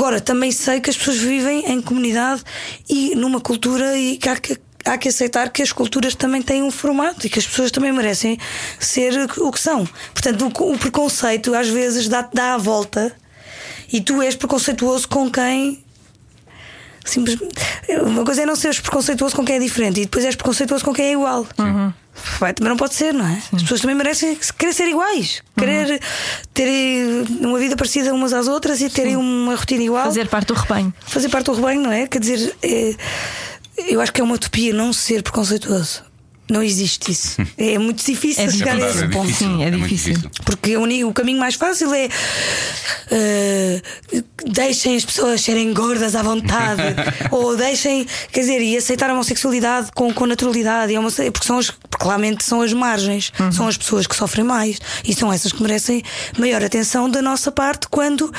[0.03, 2.43] agora, também sei que as pessoas vivem em comunidade
[2.89, 6.61] e numa cultura e que há que há que aceitar que as culturas também têm
[6.61, 8.37] um formato e que as pessoas também merecem
[8.81, 9.87] ser o que são.
[10.13, 13.15] Portanto, o, preconceito às vezes dá-te dá a volta
[13.93, 15.82] e tu és preconceituoso com quem
[18.05, 20.93] Uma coisa é não seres preconceituoso com quem é diferente e depois és preconceituoso com
[20.93, 21.47] quem é igual.
[22.39, 23.43] Vai, também não pode ser, não é?
[23.53, 26.01] As pessoas também merecem querer ser iguais, querer
[26.53, 26.69] ter
[27.41, 30.93] uma vida parecida umas às outras e terem uma rotina igual Fazer parte do rebanho.
[31.07, 32.07] fazer parte do rebanho, não é?
[32.07, 32.95] Quer dizer, é-
[33.89, 36.03] eu acho que é uma utopia não ser preconceituoso.
[36.51, 37.37] Não existe isso.
[37.57, 39.27] É muito difícil É chegar a verdade, esse é ponto.
[39.27, 40.31] difícil, Sim, é muito difícil.
[40.45, 42.09] Porque o, o caminho mais fácil é
[43.11, 43.83] eh,
[44.47, 46.83] deixem as pessoas serem gordas à vontade,
[47.31, 51.01] ou deixem, quer dizer, e aceitar a homossexualidade com, com naturalidade, a
[51.31, 55.15] porque, são as, porque claramente são as margens, são as pessoas que sofrem mais e
[55.15, 56.03] são essas que merecem
[56.39, 58.33] maior atenção da nossa parte quando,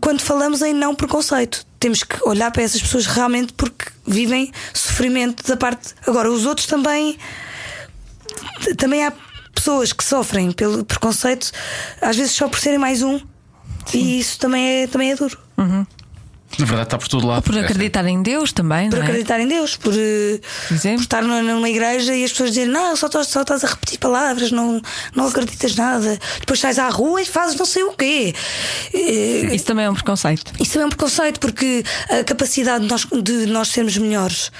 [0.00, 1.64] quando falamos em não preconceito.
[1.78, 5.94] Temos que olhar para essas pessoas realmente porque vivem sofrimento da parte.
[6.06, 7.18] Agora, os outros também
[8.76, 9.12] também há
[9.54, 11.50] pessoas que sofrem pelo preconceito,
[12.00, 13.20] às vezes só por serem mais um.
[13.92, 15.38] E isso também é, também é duro.
[16.56, 17.42] Na verdade, está por todo lado.
[17.42, 19.08] Por acreditar em Deus também, Por não é?
[19.08, 20.38] acreditar em Deus, por, eh,
[20.68, 23.98] Por estar numa- igreja e as pessoas dizerem: Não, só estás, só estás a repetir
[23.98, 24.80] palavras, não,
[25.16, 26.16] não acreditas nada.
[26.38, 28.32] Depois sais à rua e fazes não sei o quê.
[28.92, 30.52] Eh, Isso também é um preconceito.
[30.60, 34.52] Isso também é um preconceito, porque a capacidade de nós, de nós sermos melhores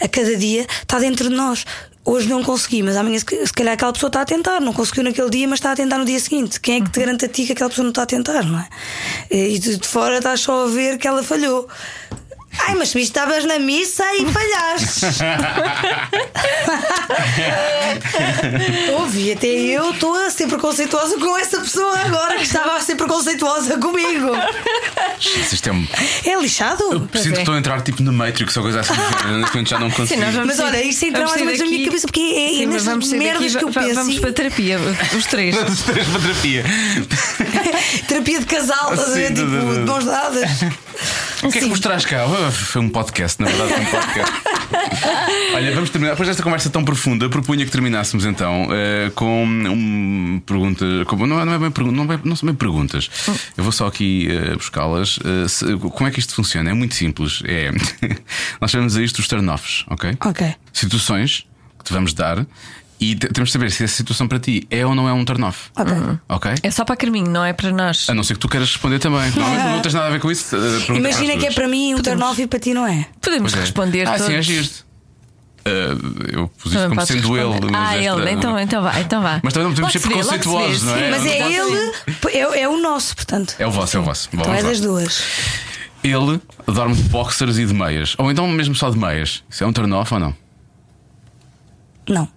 [0.00, 1.64] a cada dia está dentro de nós.
[2.04, 4.58] Hoje não consegui, mas amanhã se ca- se calhar aquela pessoa está a tentar.
[4.60, 6.58] Não conseguiu naquele dia, mas está a tentar no dia seguinte.
[6.58, 8.58] Quem é que te garante a ti que aquela pessoa não está a tentar, não
[8.58, 8.68] é?
[9.30, 11.68] E de de fora estás só a ver que ela falhou.
[12.58, 15.06] Ai, mas tu estavas na missa e falhaste.
[18.98, 22.96] Ouvi, até eu estou a ser preconceituosa com essa pessoa agora que estava a ser
[22.96, 24.30] preconceituosa comigo.
[25.20, 25.86] Isto é um...
[26.24, 26.82] É lixado?
[26.92, 28.92] Eu sinto que estou a entrar tipo no Matrix ou coisa assim.
[29.40, 30.20] Neste momento já não consigo.
[30.20, 32.48] nós vamos Mas olha, isso entra mais ou menos na minha cabeça, porque é, é
[32.58, 33.94] Sim, nestas vamos merdas daqui, que eu penso.
[33.94, 34.78] Vamos para a terapia,
[35.16, 35.56] os três.
[35.70, 36.64] Os três para terapia.
[38.08, 39.28] Terapia de casal, estás a ver?
[39.28, 40.50] Sim, tipo, de- mãos dadas.
[41.42, 42.24] O que é que vos traz cá?
[42.50, 44.32] Foi um podcast, na verdade, foi um podcast.
[45.54, 46.12] Olha, vamos terminar.
[46.12, 50.84] Depois desta conversa tão profunda, propunha que terminássemos então eh, com um, pergunta.
[51.06, 53.10] com- não, é- não, é bem, não, é- não são bem perguntas.
[53.56, 55.18] Eu vou só aqui eh, buscá-las.
[55.48, 56.70] Se- como é que isto funciona?
[56.70, 57.42] É muito simples.
[57.44, 57.70] É,
[58.60, 60.16] nós chamamos a isto os turn-offs, ok?
[60.24, 60.54] Ok.
[60.72, 61.46] Situações
[61.78, 62.46] que te vamos dar
[63.00, 65.24] e te- temos de saber se essa situação para ti é ou não é um
[65.24, 65.70] turn-off.
[65.76, 65.92] Ok.
[66.28, 66.52] Ok?
[66.62, 68.08] É só para Carminho, não é para nós.
[68.10, 69.30] A não ser que tu queiras responder também.
[69.34, 70.54] Normalmente não tens nada a ver com isso.
[70.54, 72.20] eh, pergunta Imagina que é para mim um Podemos.
[72.20, 73.06] turn off e para ti não é.
[73.20, 73.64] Podemos Pois é.
[73.66, 74.26] responder ah, todos.
[74.26, 74.84] sim, agiste.
[75.60, 77.66] Uh, eu pus isto como sendo responder.
[77.66, 77.76] ele.
[77.76, 78.30] Ah, esta- ele.
[78.32, 79.40] Então, então vá, então vá.
[79.42, 80.98] Mas também não podemos ser preconceituosos, não é?
[81.04, 81.10] sim.
[81.10, 81.92] Mas é Não ele,
[82.32, 83.54] é, é o nosso, portanto.
[83.58, 84.28] É o vosso, é o vosso.
[84.32, 84.68] Então Vamos é lá.
[84.70, 85.22] das duas.
[86.02, 88.14] Ele dorme de boxers e de meias.
[88.16, 89.42] Ou então mesmo só de meias.
[89.50, 90.34] Isso é um turn-off ou não?
[92.08, 92.28] Não.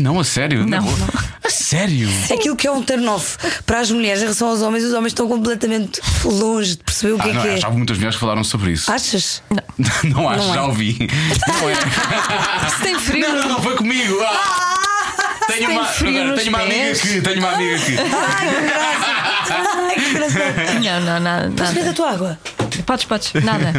[0.00, 0.66] Não, a sério?
[0.66, 1.08] Não, não.
[1.44, 2.08] A sério?
[2.32, 3.36] Aquilo que é um turn off
[3.66, 7.18] para as mulheres em relação aos homens, os homens estão completamente longe de perceber o
[7.18, 7.56] que Ah, é não, que é.
[7.58, 8.90] já houve muitas mulheres que falaram sobre isso.
[8.90, 9.42] Achas?
[10.04, 10.54] Não acho, Não é.
[10.54, 10.98] já ouvi.
[11.48, 11.74] Não é.
[12.76, 13.20] Se tem frio.
[13.28, 14.16] Não, não, não foi comigo.
[14.22, 14.76] Ah!
[15.46, 17.96] Tenho tem uma, frio agora, nos tenho uma amiga aqui, tenho uma amiga aqui.
[19.50, 20.80] Ai, que engraçado.
[20.84, 21.50] Não, não, nada.
[21.56, 21.90] Posso ver nada.
[21.90, 22.38] da tua água?
[22.86, 23.32] Podes, podes.
[23.42, 23.72] Nada.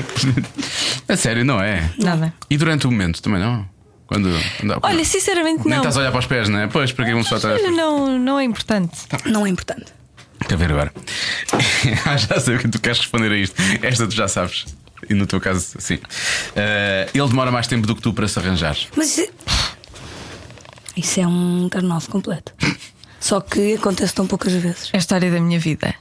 [1.08, 1.90] A sério, não é?
[1.98, 2.34] Nada.
[2.50, 3.66] E durante o momento também não?
[4.12, 4.30] Quando.
[4.82, 5.78] Olha, sinceramente Nem não.
[5.78, 6.68] estás a olhar para os pés, não é?
[6.68, 7.48] Pois, para que uma pessoa está.
[7.54, 9.00] Olha, não, não é importante.
[9.26, 9.86] Não é importante.
[10.50, 10.94] Quer ver agora?
[12.06, 13.56] Ah, já sei o que tu queres responder a isto.
[13.82, 14.66] Esta tu já sabes.
[15.10, 15.98] E no teu caso, sim.
[16.58, 18.76] Eh, ele demora mais tempo do que tu para se arranjar.
[18.98, 19.30] Mas isso é,
[20.98, 22.52] isso é um turn off completo.
[23.18, 24.90] Só que acontece tão poucas vezes.
[24.92, 25.96] É a história da minha vida.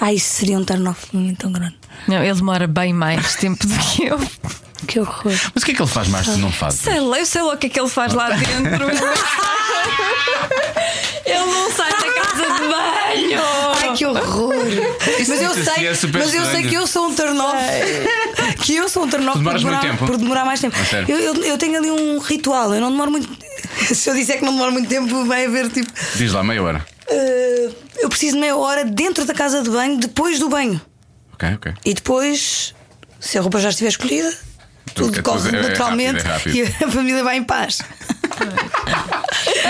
[0.00, 1.76] Ah, isso seria um turn off muito tão grande.
[2.08, 4.20] Não, ele demora bem mais tempo do que eu.
[4.86, 5.32] Que horror.
[5.54, 6.80] Mas o que é que ele faz mais que tu não fazes?
[6.80, 8.84] Sei lá, eu sei lá o que é que ele faz lá dentro.
[11.24, 13.40] ele não sai da casa de banho.
[13.80, 14.54] Ai, que horror!
[15.26, 17.56] Mas eu Isso sei, é mas eu sei que eu sou um turn off.
[18.60, 20.06] Que eu sou um turn off por demorar, tempo?
[20.06, 20.76] por demorar mais tempo.
[20.78, 21.10] A sério?
[21.10, 23.28] Eu, eu, eu tenho ali um ritual, eu não demoro muito.
[23.94, 25.90] Se eu disser que não demoro muito tempo, vai haver tipo.
[26.16, 26.86] Diz lá, meia hora.
[27.08, 30.80] Eh, eu preciso de meia hora dentro da casa de banho, depois do banho.
[31.32, 31.72] Ok, ok.
[31.84, 32.74] E depois,
[33.20, 34.32] se a roupa já estiver escolhida,
[34.94, 36.80] tudo É corre tudo- é naturalmente rápido, é rápido.
[36.80, 37.78] e a família vai em paz.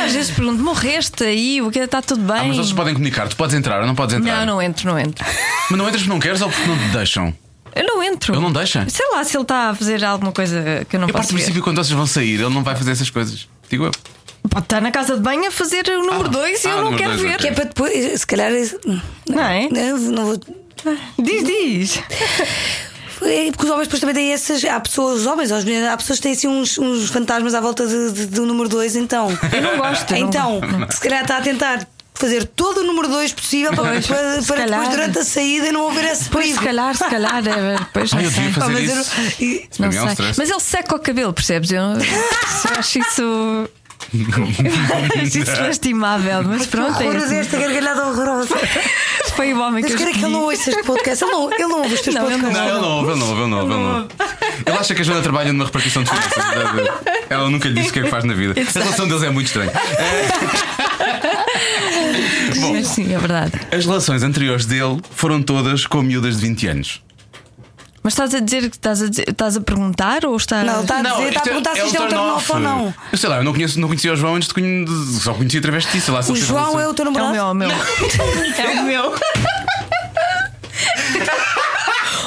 [0.05, 1.63] Às vezes pergunto: morreste aí?
[1.63, 2.37] O que está tudo bem?
[2.37, 3.29] Ah, mas vocês podem comunicar.
[3.29, 4.41] Tu podes entrar ou não podes entrar?
[4.45, 5.25] Não, não entro, não entro.
[5.71, 7.35] Mas não entras porque não queres ou porque não te deixam?
[7.75, 8.35] Eu não entro.
[8.35, 8.87] Ele não deixa?
[8.89, 11.33] Sei lá se ele está a fazer alguma coisa que eu não Eu parto posso
[11.33, 11.43] do ver.
[11.43, 13.49] princípio que quando vocês vão sair, ele não vai fazer essas coisas.
[13.71, 13.91] Digo eu.
[14.51, 16.85] Pode estar na casa de banho a fazer o número 2 e ah, eu não
[16.85, 17.35] número quero dois, ver.
[17.35, 17.39] ok.
[17.41, 18.51] Que é para depois, se calhar.
[19.29, 19.69] Não é?
[19.71, 20.41] Não, não vou.
[21.19, 22.03] Diz, diz.
[23.23, 24.63] É porque os homens depois também têm essas.
[24.65, 27.61] Há pessoas, os homens, as mulheres, há pessoas que têm assim uns, uns fantasmas à
[27.61, 29.29] volta de- de- do número 2, então.
[29.53, 30.13] Eu não gosto.
[30.15, 30.61] eu não Então,
[30.91, 34.47] se calhar está a tentar fazer todo o número 2 possível para, Pois, para, se
[34.47, 36.59] para depois durante a saída não haver esse Pois, perigo.
[36.61, 37.43] se calhar, se calhar.
[37.49, 38.53] é, Depois Ah, não eu sei.
[38.57, 39.05] mas eu não-
[39.41, 40.27] e- Não é um sei.
[40.37, 41.71] Mas ele seca o cabelo, percebes?
[41.73, 43.69] Eu, eu acho isso.
[45.23, 46.43] acho isso lastimável.
[46.45, 47.37] Mas pronto, é horror assim.
[47.37, 48.55] esta gargalhada horrorosa.
[49.35, 51.25] foi o homem que Mas eu quero que ele ouça este podcast.
[51.25, 52.53] Ele não, ele não ouve os teus Não, podcasts.
[52.53, 54.09] Não, ele não ouve, ele não ouve, ele não ouve, ele não ouve.
[54.67, 56.45] Ele acha que a Joana trabalha numa repartição de finanças.
[57.29, 58.55] Ela nunca lhe disse o que é que faz na vida.
[58.61, 59.73] A relação deles é muito estranha.
[62.61, 63.53] Bom, Mas sim, é verdade.
[63.73, 67.03] as relações anteriores dele foram todas com miúdas de 20 anos.
[68.05, 70.67] Mas estás a dizer que estás a, dizer- estás a perguntar ou estás.
[70.67, 72.95] Não, está a dizer, está a perguntar se isto é um turn-off ou não.
[73.11, 74.85] Eu sei lá, eu não, conheço, não conhecia o João antes de conhe...
[74.85, 76.01] de- Só conhecia através de ti.
[76.03, 77.33] Sei lá, se O João é o teu É o namorado?
[77.33, 77.71] meu, é o meu.
[77.71, 79.15] É o meu.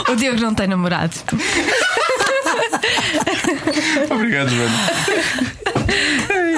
[0.10, 1.14] O Diogo não tem namorado.
[4.10, 4.74] Obrigado, Joana.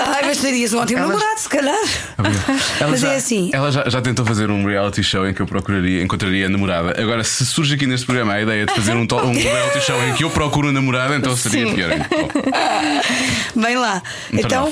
[0.06, 1.76] Ai, mas terias um ótimo namorado, se calhar.
[2.80, 3.50] Ela Mas já, é assim.
[3.54, 7.02] Ela já, já tentou fazer um reality show em que eu procuraria, encontraria a namorada.
[7.02, 10.02] Agora, se surge aqui neste programa a ideia de fazer um, to- um reality show
[10.08, 11.76] em que eu procuro a namorada, então seria Sim.
[11.76, 11.90] pior.
[13.56, 14.02] Bom, Bem lá.
[14.34, 14.72] Então.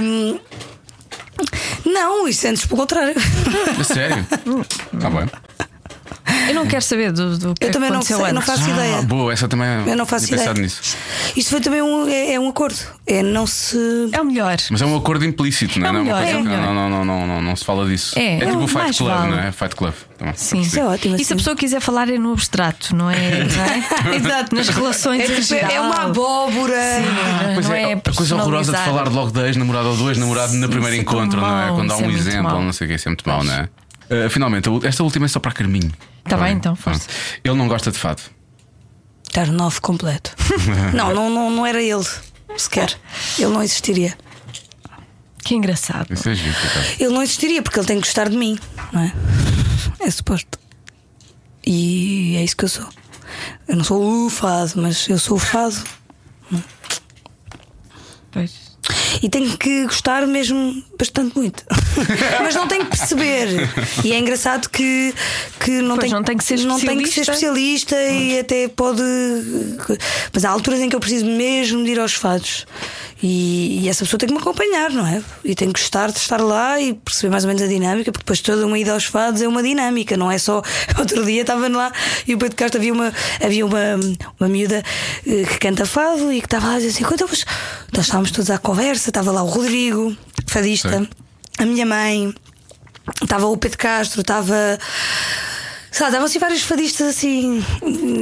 [0.00, 0.38] hum,
[1.84, 3.14] não, isso antes pelo contrário.
[3.78, 4.26] a sério?
[5.00, 5.28] Tá bem.
[6.48, 8.34] Eu não quero saber do, do que Eu também não aconteceu sei, antes.
[8.34, 8.98] não faço ideia.
[8.98, 10.38] Ah, boa, essa também Eu não faço ideia.
[10.40, 10.96] pensado nisso.
[11.36, 12.76] Isto foi também um, é, é um acordo.
[13.06, 13.76] É não se.
[14.12, 14.56] É o melhor.
[14.70, 15.88] Mas é um acordo implícito, não é?
[15.88, 16.60] É Não melhor, é que- melhor.
[16.62, 18.18] não, não, não, não, não, não se fala disso.
[18.18, 19.30] É, tipo é o Fight Club, vale.
[19.30, 19.52] não é?
[19.52, 19.94] Fight Club.
[20.18, 20.34] Também.
[20.36, 20.60] Sim.
[20.60, 21.14] Isso é ótimo.
[21.16, 21.34] E se assim.
[21.34, 23.16] a pessoa quiser falar é no abstrato, não é?
[24.04, 24.16] não é?
[24.16, 24.54] Exato.
[24.54, 25.70] Nas relações É, tipo, geral.
[25.70, 26.74] é uma abóbora.
[26.76, 30.52] Sim, não é, é, a coisa horrorosa de falar logo de ex-namorado ou do ex-namorado
[30.54, 31.68] no primeiro é encontro, não é?
[31.70, 33.68] Quando há um é exemplo, não sei o que, isso é muito mau, não é?
[34.12, 35.90] Uh, finalmente, esta última é só para Carminho.
[36.24, 36.98] Tá bem, então, Pronto.
[37.00, 37.08] força.
[37.42, 38.20] Ele não gosta de fado.
[39.26, 40.34] Estar novo completo.
[40.94, 42.04] não, não, não, não era ele
[42.56, 42.94] sequer.
[43.38, 44.16] Ele não existiria.
[45.42, 46.12] Que engraçado.
[46.12, 46.54] Isso é giro.
[47.00, 48.58] Ele não existiria porque ele tem que gostar de mim,
[48.92, 49.12] não é?
[50.00, 50.58] É suposto.
[51.66, 52.88] E é isso que eu sou.
[53.66, 55.82] Eu não sou o fado, mas eu sou o fado.
[58.30, 58.76] Pois.
[59.22, 61.64] E tenho que gostar mesmo bastante muito.
[62.40, 63.48] Mas não tenho que perceber.
[64.04, 65.12] E é engraçado que,
[65.60, 67.96] que não, Pois, tem, não tem que ser não tem que ser especialista.
[67.96, 69.02] especialista e até pode.
[70.32, 72.66] Mas há alturas em que eu preciso mesmo de ir aos fados.
[73.22, 75.22] E, e essa pessoa tem que me acompanhar, não é?
[75.44, 78.24] E tem que gostar de estar lá e perceber mais ou menos a dinâmica, porque
[78.24, 80.60] depois toda uma ida aos fados é uma dinâmica, não é só.
[80.98, 81.92] Outro dia estava lá
[82.26, 83.78] e o Pedro Castro havia uma, havia uma,
[84.40, 84.82] uma miúda
[85.26, 87.44] eh, que canta fado e que estava lá a dizer assim: "Então, mas
[87.92, 90.16] nós estávamos todos à conversa, estava lá o Rodrigo,
[90.52, 91.08] fadista, Sim.
[91.58, 92.34] a minha mãe,
[93.22, 94.78] estava o Pedro Castro, estava.
[95.90, 97.62] Sei lá, estavam assim vários fadistas assim,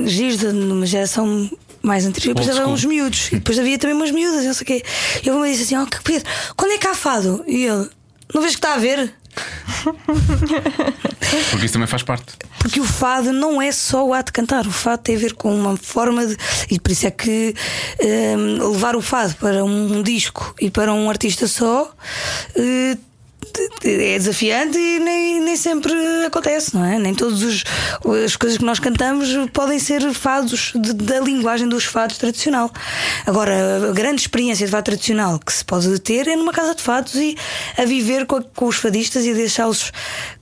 [0.07, 1.51] giros de numa geração
[1.82, 2.35] mais anterior.
[2.35, 4.85] Depois havia uns miúdos, e depois havia também umas miúdas, não sei o quê.
[5.24, 7.44] E eu me disse assim: Ó, que Pedro, quando é que há fado?
[7.47, 7.89] E ele,
[8.35, 9.12] não vês que está a ver?
[11.51, 12.35] Porque isso também faz parte.
[12.59, 15.35] Porque o fado não é só o ato de cantar, o fado tem a ver
[15.35, 16.36] com uma forma de.
[16.70, 17.55] E por isso é que
[18.02, 21.93] hum, levar o fado para um, disco e para um artista só.
[22.57, 22.97] eh,
[23.85, 25.93] é desafiante e nem, nem sempre
[26.27, 26.99] acontece, não é?
[26.99, 27.43] Nem todas
[28.24, 32.70] as coisas que nós cantamos podem ser fados de- da linguagem dos fados tradicional.
[33.27, 36.82] Agora, a grande experiência de fado tradicional que se pode ter é numa casa de
[36.82, 37.37] fados e
[37.77, 39.93] a viver com, a- com os fadistas e deixá-los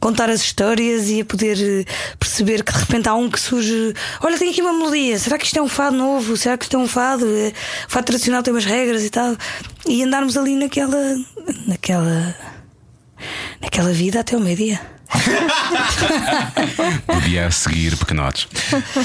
[0.00, 1.84] contar as histórias e a poder eh,
[2.18, 3.94] perceber que de repente há um que surge.
[4.20, 6.36] Olha, tem aqui uma melodia, será que isto é um fado novo?
[6.36, 7.24] Será que isto é um fado?
[7.26, 9.36] O fado tradicional tem umas regras e tal.
[9.86, 11.16] E andarmos ali naquela.
[11.66, 12.57] naquela
[13.60, 14.80] naquela vida até o meio-dia.
[17.06, 18.46] Podia a seguir pequenotes.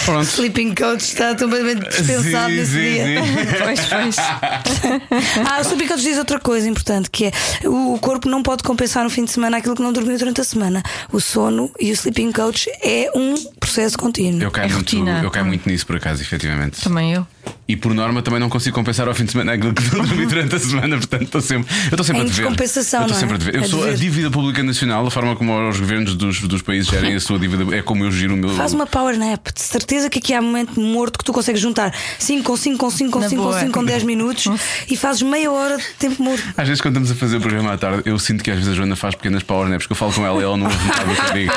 [0.03, 0.23] Pronto.
[0.27, 3.05] Sleeping Coach está completamente dispensado Sim, nesse sim, dia.
[3.05, 3.33] sim.
[3.63, 4.15] Pois, pois.
[5.49, 7.31] Ah, o Sleeping Coach diz outra coisa importante que é
[7.67, 10.43] o corpo não pode compensar no fim de semana aquilo que não dormiu durante a
[10.43, 10.83] semana.
[11.11, 14.41] O sono e o Sleeping Coach é um processo contínuo.
[14.41, 15.21] Eu caio, É muito, rotina.
[15.23, 16.81] eu caio muito nisso, por acaso, efetivamente.
[16.81, 17.25] Também eu.
[17.65, 20.55] E por norma também não consigo compensar ao fim de semana aquilo que dormi durante
[20.55, 22.41] a semana, portanto estou sempre, eu estou sempre É a dever.
[22.41, 23.19] descompensação, eu estou não é?
[23.19, 23.55] sempre a dever.
[23.55, 23.99] Eu A sou a dever.
[23.99, 27.73] dívida pública nacional, a forma como os governos dos, dos países gerem a sua dívida,
[27.75, 28.49] é como eu giro o meu.
[28.49, 31.61] Faz uma power nap, de certeza que aqui há um momento morto que tu consegues
[31.61, 33.59] juntar 5 com 5 com 5 com Na 5 com boa.
[33.61, 34.45] 5 com 10 minutos
[34.89, 36.43] e fazes meia hora de tempo morto.
[36.57, 38.73] Às vezes, quando estamos a fazer o programa à tarde, eu sinto que às vezes
[38.73, 40.83] a Joana faz pequenas power naps, que eu falo com ela e ela não ouve
[40.85, 41.53] metade do que eu digo.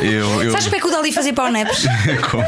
[0.00, 0.50] Eu, eu...
[0.50, 1.82] Sabes como é que o Dali fazia power naps?
[2.30, 2.44] como?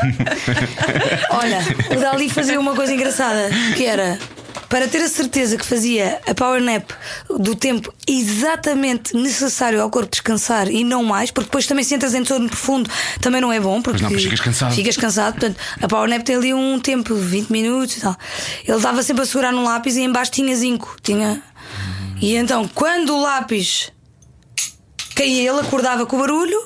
[1.31, 1.59] Olha,
[1.97, 4.17] o Dali fazia uma coisa engraçada que era
[4.69, 6.89] para ter a certeza que fazia a power nap
[7.29, 12.15] do tempo exatamente necessário ao corpo descansar e não mais, porque depois também se entras
[12.15, 12.89] em sono profundo
[13.21, 14.75] também não é bom, porque não, ficas cansado.
[14.77, 18.17] Ficas cansado, portanto, a power nap tem ali um tempo, 20 minutos e tal.
[18.65, 21.43] Ele dava sempre a segurar num lápis e em baixo tinha zinco, tinha.
[22.21, 23.91] E então, quando o lápis
[25.17, 26.61] caía ele, acordava com o barulho.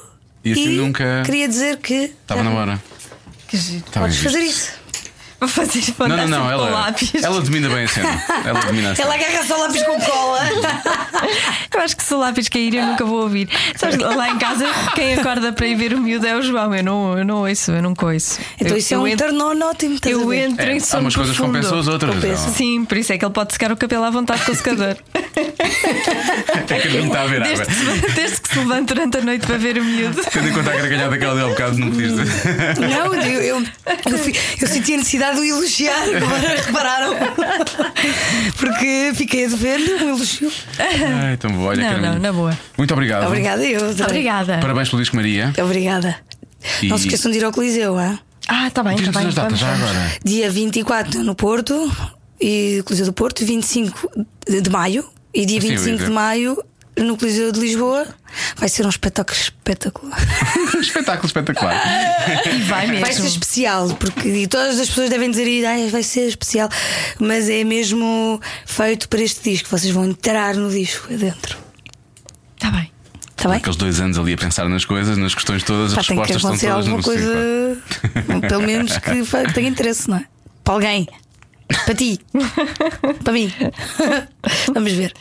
[0.45, 2.13] E assim nunca- Queria dizer que.
[2.23, 2.83] Estava na hora.
[3.49, 3.85] Que giro.
[3.91, 4.31] Tá Podes visto.
[4.33, 4.82] fazer isso.
[5.43, 6.23] Vou fazer Não, não, não.
[6.23, 7.15] sempre com Ela, lápis.
[7.17, 8.23] ela domina bem a cena.
[8.45, 9.09] Ela domina a cena.
[9.09, 10.41] Ela agarra só lápis com cola.
[11.75, 13.49] Eu acho que se o lápis cair eu nunca vou ouvir.
[13.77, 16.73] Sabes, lá em casa, quem acorda para ir ver o miúdo é o João.
[16.75, 18.39] Eu não, eu não ouço, eu não coiço.
[18.61, 19.27] Então eu, isso é eu um entro,
[19.67, 19.99] ótimo.
[20.05, 22.15] eu entro É, em sono umas coisas que compensam as outras.
[22.15, 22.51] Compensa.
[22.51, 24.97] Sim, por isso é que ele pode secar o cabelo à vontade com o secador.
[26.69, 27.67] É que não está a ver Desde água.
[27.67, 30.23] que, se, desde que se levanta durante a noite para ver o miúdo.
[30.31, 32.79] Tendo em conta a gargalhada daquela dele há bocado, não podias dizer.
[32.79, 33.67] Não, eu, eu, eu,
[34.61, 37.15] eu senti a necessidade de o elogiar, agora repararam.
[38.59, 40.51] Porque fiquei a dever-lhe um elogio.
[40.79, 41.63] Ai, tão bom.
[41.65, 42.11] Olha, Não, Carmen.
[42.13, 42.59] não, na boa.
[42.77, 43.27] Muito obrigado.
[43.27, 43.81] Obrigada, eu.
[43.89, 44.05] adorei.
[44.07, 44.59] Obrigada.
[44.59, 45.53] Parabéns pelo disco Maria.
[45.63, 46.17] Obrigada.
[46.83, 48.19] E- Não se esqueçam de ir ao Coliseu, hein?
[48.49, 49.29] Ah, está bem, está Diz-nos bem.
[49.29, 49.97] as datas vamos, já vamos.
[49.97, 50.19] agora.
[50.25, 51.91] Dia 24 no Porto,
[52.41, 54.11] e Coliseu do Porto, 25
[54.49, 55.05] de, de maio,
[55.35, 56.09] e dia Sim, eu ia 25 dizer.
[56.09, 56.63] de maio
[56.97, 58.07] no Coliseu de Lisboa.
[58.57, 60.19] Vai ser um espetáculo espetacular.
[60.81, 61.75] Espetáculo espetacular.
[62.47, 63.05] E vai mesmo.
[63.05, 66.69] Vai ser especial, porque e todas as pessoas devem dizer "Ai, vai ser especial,
[67.19, 69.69] mas é mesmo feito para este disco.
[69.69, 71.59] Vocês vão entrar no disco adentro.
[72.57, 72.91] Está bem.
[73.31, 73.59] Está bem?
[73.59, 76.33] Aqueles dois anos ali a pensar nas coisas, nas questões todas, as Pá, tem que
[76.33, 80.25] respostas estão acontecer todas alguma no coisa, pelo menos que tenha interesse, não é?
[80.63, 81.09] Para alguém,
[81.85, 82.21] para ti,
[83.25, 83.53] para mim.
[84.73, 85.13] Vamos ver.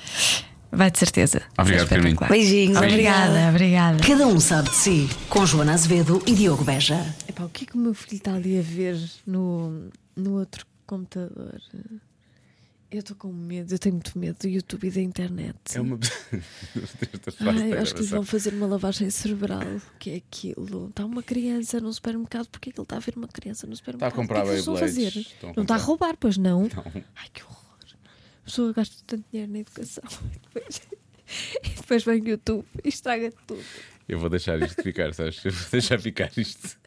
[0.71, 1.41] Vai de certeza.
[1.57, 2.17] Obrigado, Carminho.
[2.29, 4.03] Beijinhos, Obrigada, obrigada.
[4.05, 5.09] Cada um sabe de si.
[5.29, 7.13] Com Joana Azevedo e Diogo Beja.
[7.27, 10.65] Epá, o que é que o meu filho está ali a ver no, no outro
[10.87, 11.61] computador?
[12.89, 15.55] Eu estou com medo, eu tenho muito medo do YouTube e da internet.
[15.75, 15.97] É uma.
[17.39, 19.61] Ai, acho que lhe vão fazer uma lavagem cerebral.
[19.61, 20.89] O que é aquilo?
[20.89, 22.47] Está uma criança no supermercado.
[22.49, 24.09] Porquê é que ele está a ver uma criança no supermercado?
[24.09, 25.13] Está a comprar o que é que eles Beyblades.
[25.13, 25.19] fazer?
[25.21, 26.63] Estão Não está a roubar, pois não?
[26.63, 26.83] Não.
[27.15, 27.61] Ai, que horror.
[28.41, 30.03] A pessoa gasta tanto dinheiro na educação
[30.33, 30.81] e depois,
[31.63, 33.63] e depois vem o YouTube e estraga tudo.
[34.07, 35.43] Eu vou deixar isto ficar, sabes?
[35.45, 36.77] Eu vou deixar ficar isto.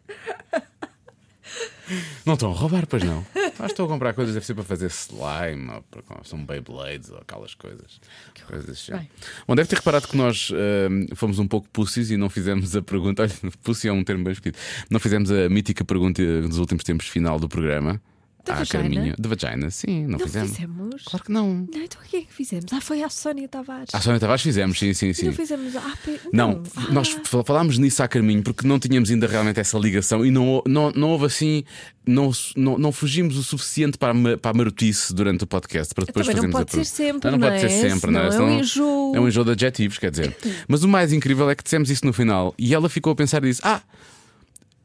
[2.25, 3.25] Não estão a roubar, pois não.
[3.37, 7.11] Acho que estão a comprar coisas, deve ser para fazer slime, ou para, são Beyblades
[7.11, 8.01] ou aquelas coisas.
[8.47, 9.09] coisas desse género.
[9.47, 12.83] Bom, deve ter reparado que nós hum, fomos um pouco pussies e não fizemos a
[12.83, 13.23] pergunta.
[13.23, 13.33] Olha,
[13.63, 14.59] pussy é um termo bem escrito.
[14.91, 18.01] Não fizemos a mítica pergunta dos últimos tempos final do programa.
[18.45, 18.83] Da à vagina?
[18.83, 19.15] Carminha.
[19.19, 20.51] De vagina, sim, não, Não fizemos.
[20.51, 21.03] fizemos?
[21.05, 21.49] Claro que não.
[21.73, 22.73] Não, então o que é que fizemos?
[22.73, 23.89] Ah, foi a Sónia Tavares.
[23.93, 25.27] À Sónia Tavares fizemos, sim, sim, sim.
[25.27, 25.75] não fizemos.
[25.77, 29.59] Ah, pe- Não, Ah, nós fal- falámos nisso a caminho porque não tínhamos ainda realmente
[29.61, 31.65] essa ligação e não, não, não houve assim,
[32.07, 36.05] não, não, não fugimos o suficiente para a, para a marotice durante o podcast para
[36.05, 37.91] depois Também não fazermos pode a ser sempre, não, não pode ser é?
[37.91, 38.31] sempre, não é?
[38.31, 39.17] Senão é um enjoo.
[39.17, 40.37] É um enjoo de adjetivos, quer dizer.
[40.69, 43.43] Mas o mais incrível é que dissemos isso no final e ela ficou a pensar
[43.45, 43.81] e disse: Ah.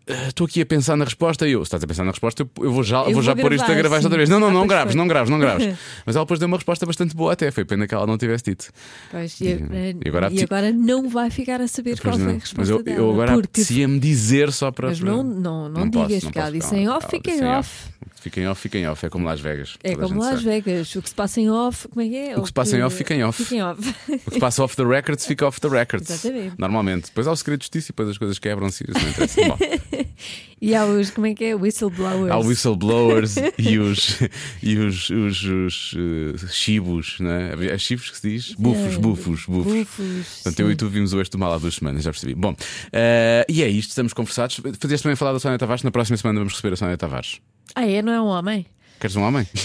[0.09, 2.47] Eh, Estou aqui a pensar na resposta e eu, se estás a pensar na resposta,
[2.59, 4.17] eu vou já, Eu vou já vou pôr isto a gravar, gravar outra sim.
[4.17, 4.29] vez.
[4.29, 5.65] Não, não, Ah, não pois graves, não graves, não graves.
[6.05, 7.51] Mas ela depois deu uma resposta bastante boa até.
[7.51, 8.71] Foi pena que ela não tivesse dito.
[9.11, 9.45] Pois, e,
[10.03, 12.31] E agora e agora não vai ficar a saber qual foi não.
[12.31, 12.97] a Mas resposta eu, dela.
[12.97, 13.45] eu agora porque...
[13.61, 14.89] apetecia-me dizer só para.
[14.89, 16.79] Mas não, não, não, posso, digas, não porque ela posso, disse não.
[16.81, 17.07] em off,
[17.41, 17.63] Ela
[18.19, 18.61] fica em em off.
[18.61, 19.05] Fiquem off, fiquem off.
[19.05, 19.77] É como Las Vegas.
[19.83, 20.43] É Toda como Las sabe.
[20.45, 22.37] Vegas, o que se passa em off, como é que é?
[22.37, 23.43] O que se passa em off fica em off.
[23.43, 23.95] Fica em off.
[24.09, 26.09] O que se passa off the records fica off the records.
[26.09, 26.55] Exatamente.
[26.57, 27.05] Normalmente.
[27.05, 28.83] Depois há o segredo de justiça e depois as coisas quebram-se.
[28.83, 29.41] Isso não interessa.
[29.45, 29.57] Bom,
[30.61, 31.55] e há os, como é que é?
[31.55, 32.31] Whistleblowers.
[32.31, 34.19] há whistleblowers e os,
[34.61, 37.67] e os, os, os eh, chibos, não é?
[37.67, 38.53] É chibos que se diz?
[38.53, 39.73] Bufos, É, bufos, bufos.
[39.73, 40.27] Bufos.
[40.43, 42.35] Portanto, eu e tu vimos o este do mal há duas semanas, já percebi.
[42.35, 42.55] Bom,
[42.91, 44.59] eh, e é isto, estamos conversados.
[44.79, 45.83] Fazias também falar da Sónia Tavares.
[45.83, 47.39] Na próxima semana vamos receber a Sónia Tavares.
[47.75, 48.01] Ah, é?
[48.01, 48.65] Não é um homem?
[48.99, 49.47] Queres um homem?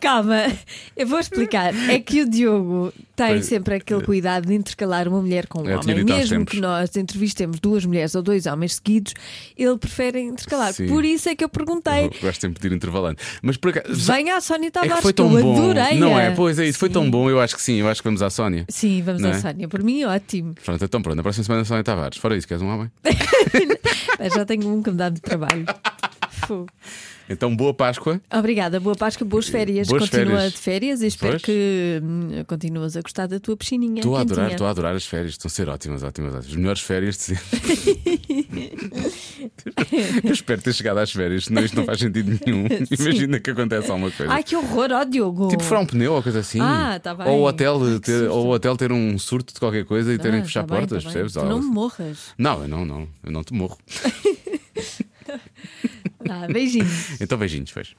[0.00, 0.46] Calma,
[0.96, 1.74] eu vou explicar.
[1.90, 5.62] É que o Diogo tem Pois, sempre aquele cuidado de intercalar uma mulher com um
[5.64, 6.04] tinha homem.
[6.04, 9.14] Mesmo que nós entrevistemos duas mulheres ou dois homens seguidos,
[9.56, 10.72] ele prefere intercalar.
[10.72, 10.86] Sim.
[10.86, 12.06] Por isso é que eu perguntei.
[12.06, 13.18] Eu gosto sempre de ir intervalando.
[13.42, 13.94] Mas por acaso.
[14.12, 15.70] Venha a Sónia É Tavares, que foi tão eu bom.
[15.70, 15.98] adorei.
[15.98, 16.30] Não é?
[16.30, 17.28] Pois é isso, foi tão bom.
[17.28, 18.64] Eu acho que sim, eu acho que vamos à Sónia.
[18.68, 19.38] Sim, vamos Não à é?
[19.40, 19.68] Sónia.
[19.68, 20.54] Por mim, ótimo.
[20.64, 22.18] Pronto, então pronto, na próxima semana a Sónia Tavares.
[22.18, 22.90] Fora isso, queres um homem?
[24.34, 25.66] Já tenho um que me dá de trabalho.
[26.46, 26.66] Fogo.
[27.28, 28.20] Então boa Páscoa.
[28.32, 29.88] Obrigada, boa Páscoa, boas férias.
[29.88, 30.52] Boas Continua férias.
[30.52, 31.42] de férias e espero Pois.
[31.42, 34.00] que hum, continuas a gostar da tua piscininha.
[34.00, 35.32] Estou a adorar, estou a adorar as férias.
[35.32, 36.50] Estão a ser ótimas, ótimas, ótimas.
[36.50, 37.44] As melhores férias de sempre.
[40.24, 42.66] eu espero ter chegado às férias, senão isto não faz sentido nenhum.
[42.98, 44.32] Imagina que acontece alguma coisa.
[44.32, 45.48] Ai, que horror, ó Diogo.
[45.48, 46.60] Tipo furar um pneu ou coisa assim.
[46.60, 47.28] Ah, tá bem.
[47.28, 50.38] Ou o hotel, ter, ou o hotel ter um surto de qualquer coisa e terem
[50.38, 51.22] Ah, que fechar tá bem, portas, tá bem.
[51.22, 51.32] percebes?
[51.32, 52.18] Tu não me morras.
[52.36, 53.08] Não, eu não, não.
[53.22, 53.78] Eu não te morro.
[56.28, 57.20] Ah, beijinhos.
[57.20, 57.94] Então beijinhos, fez.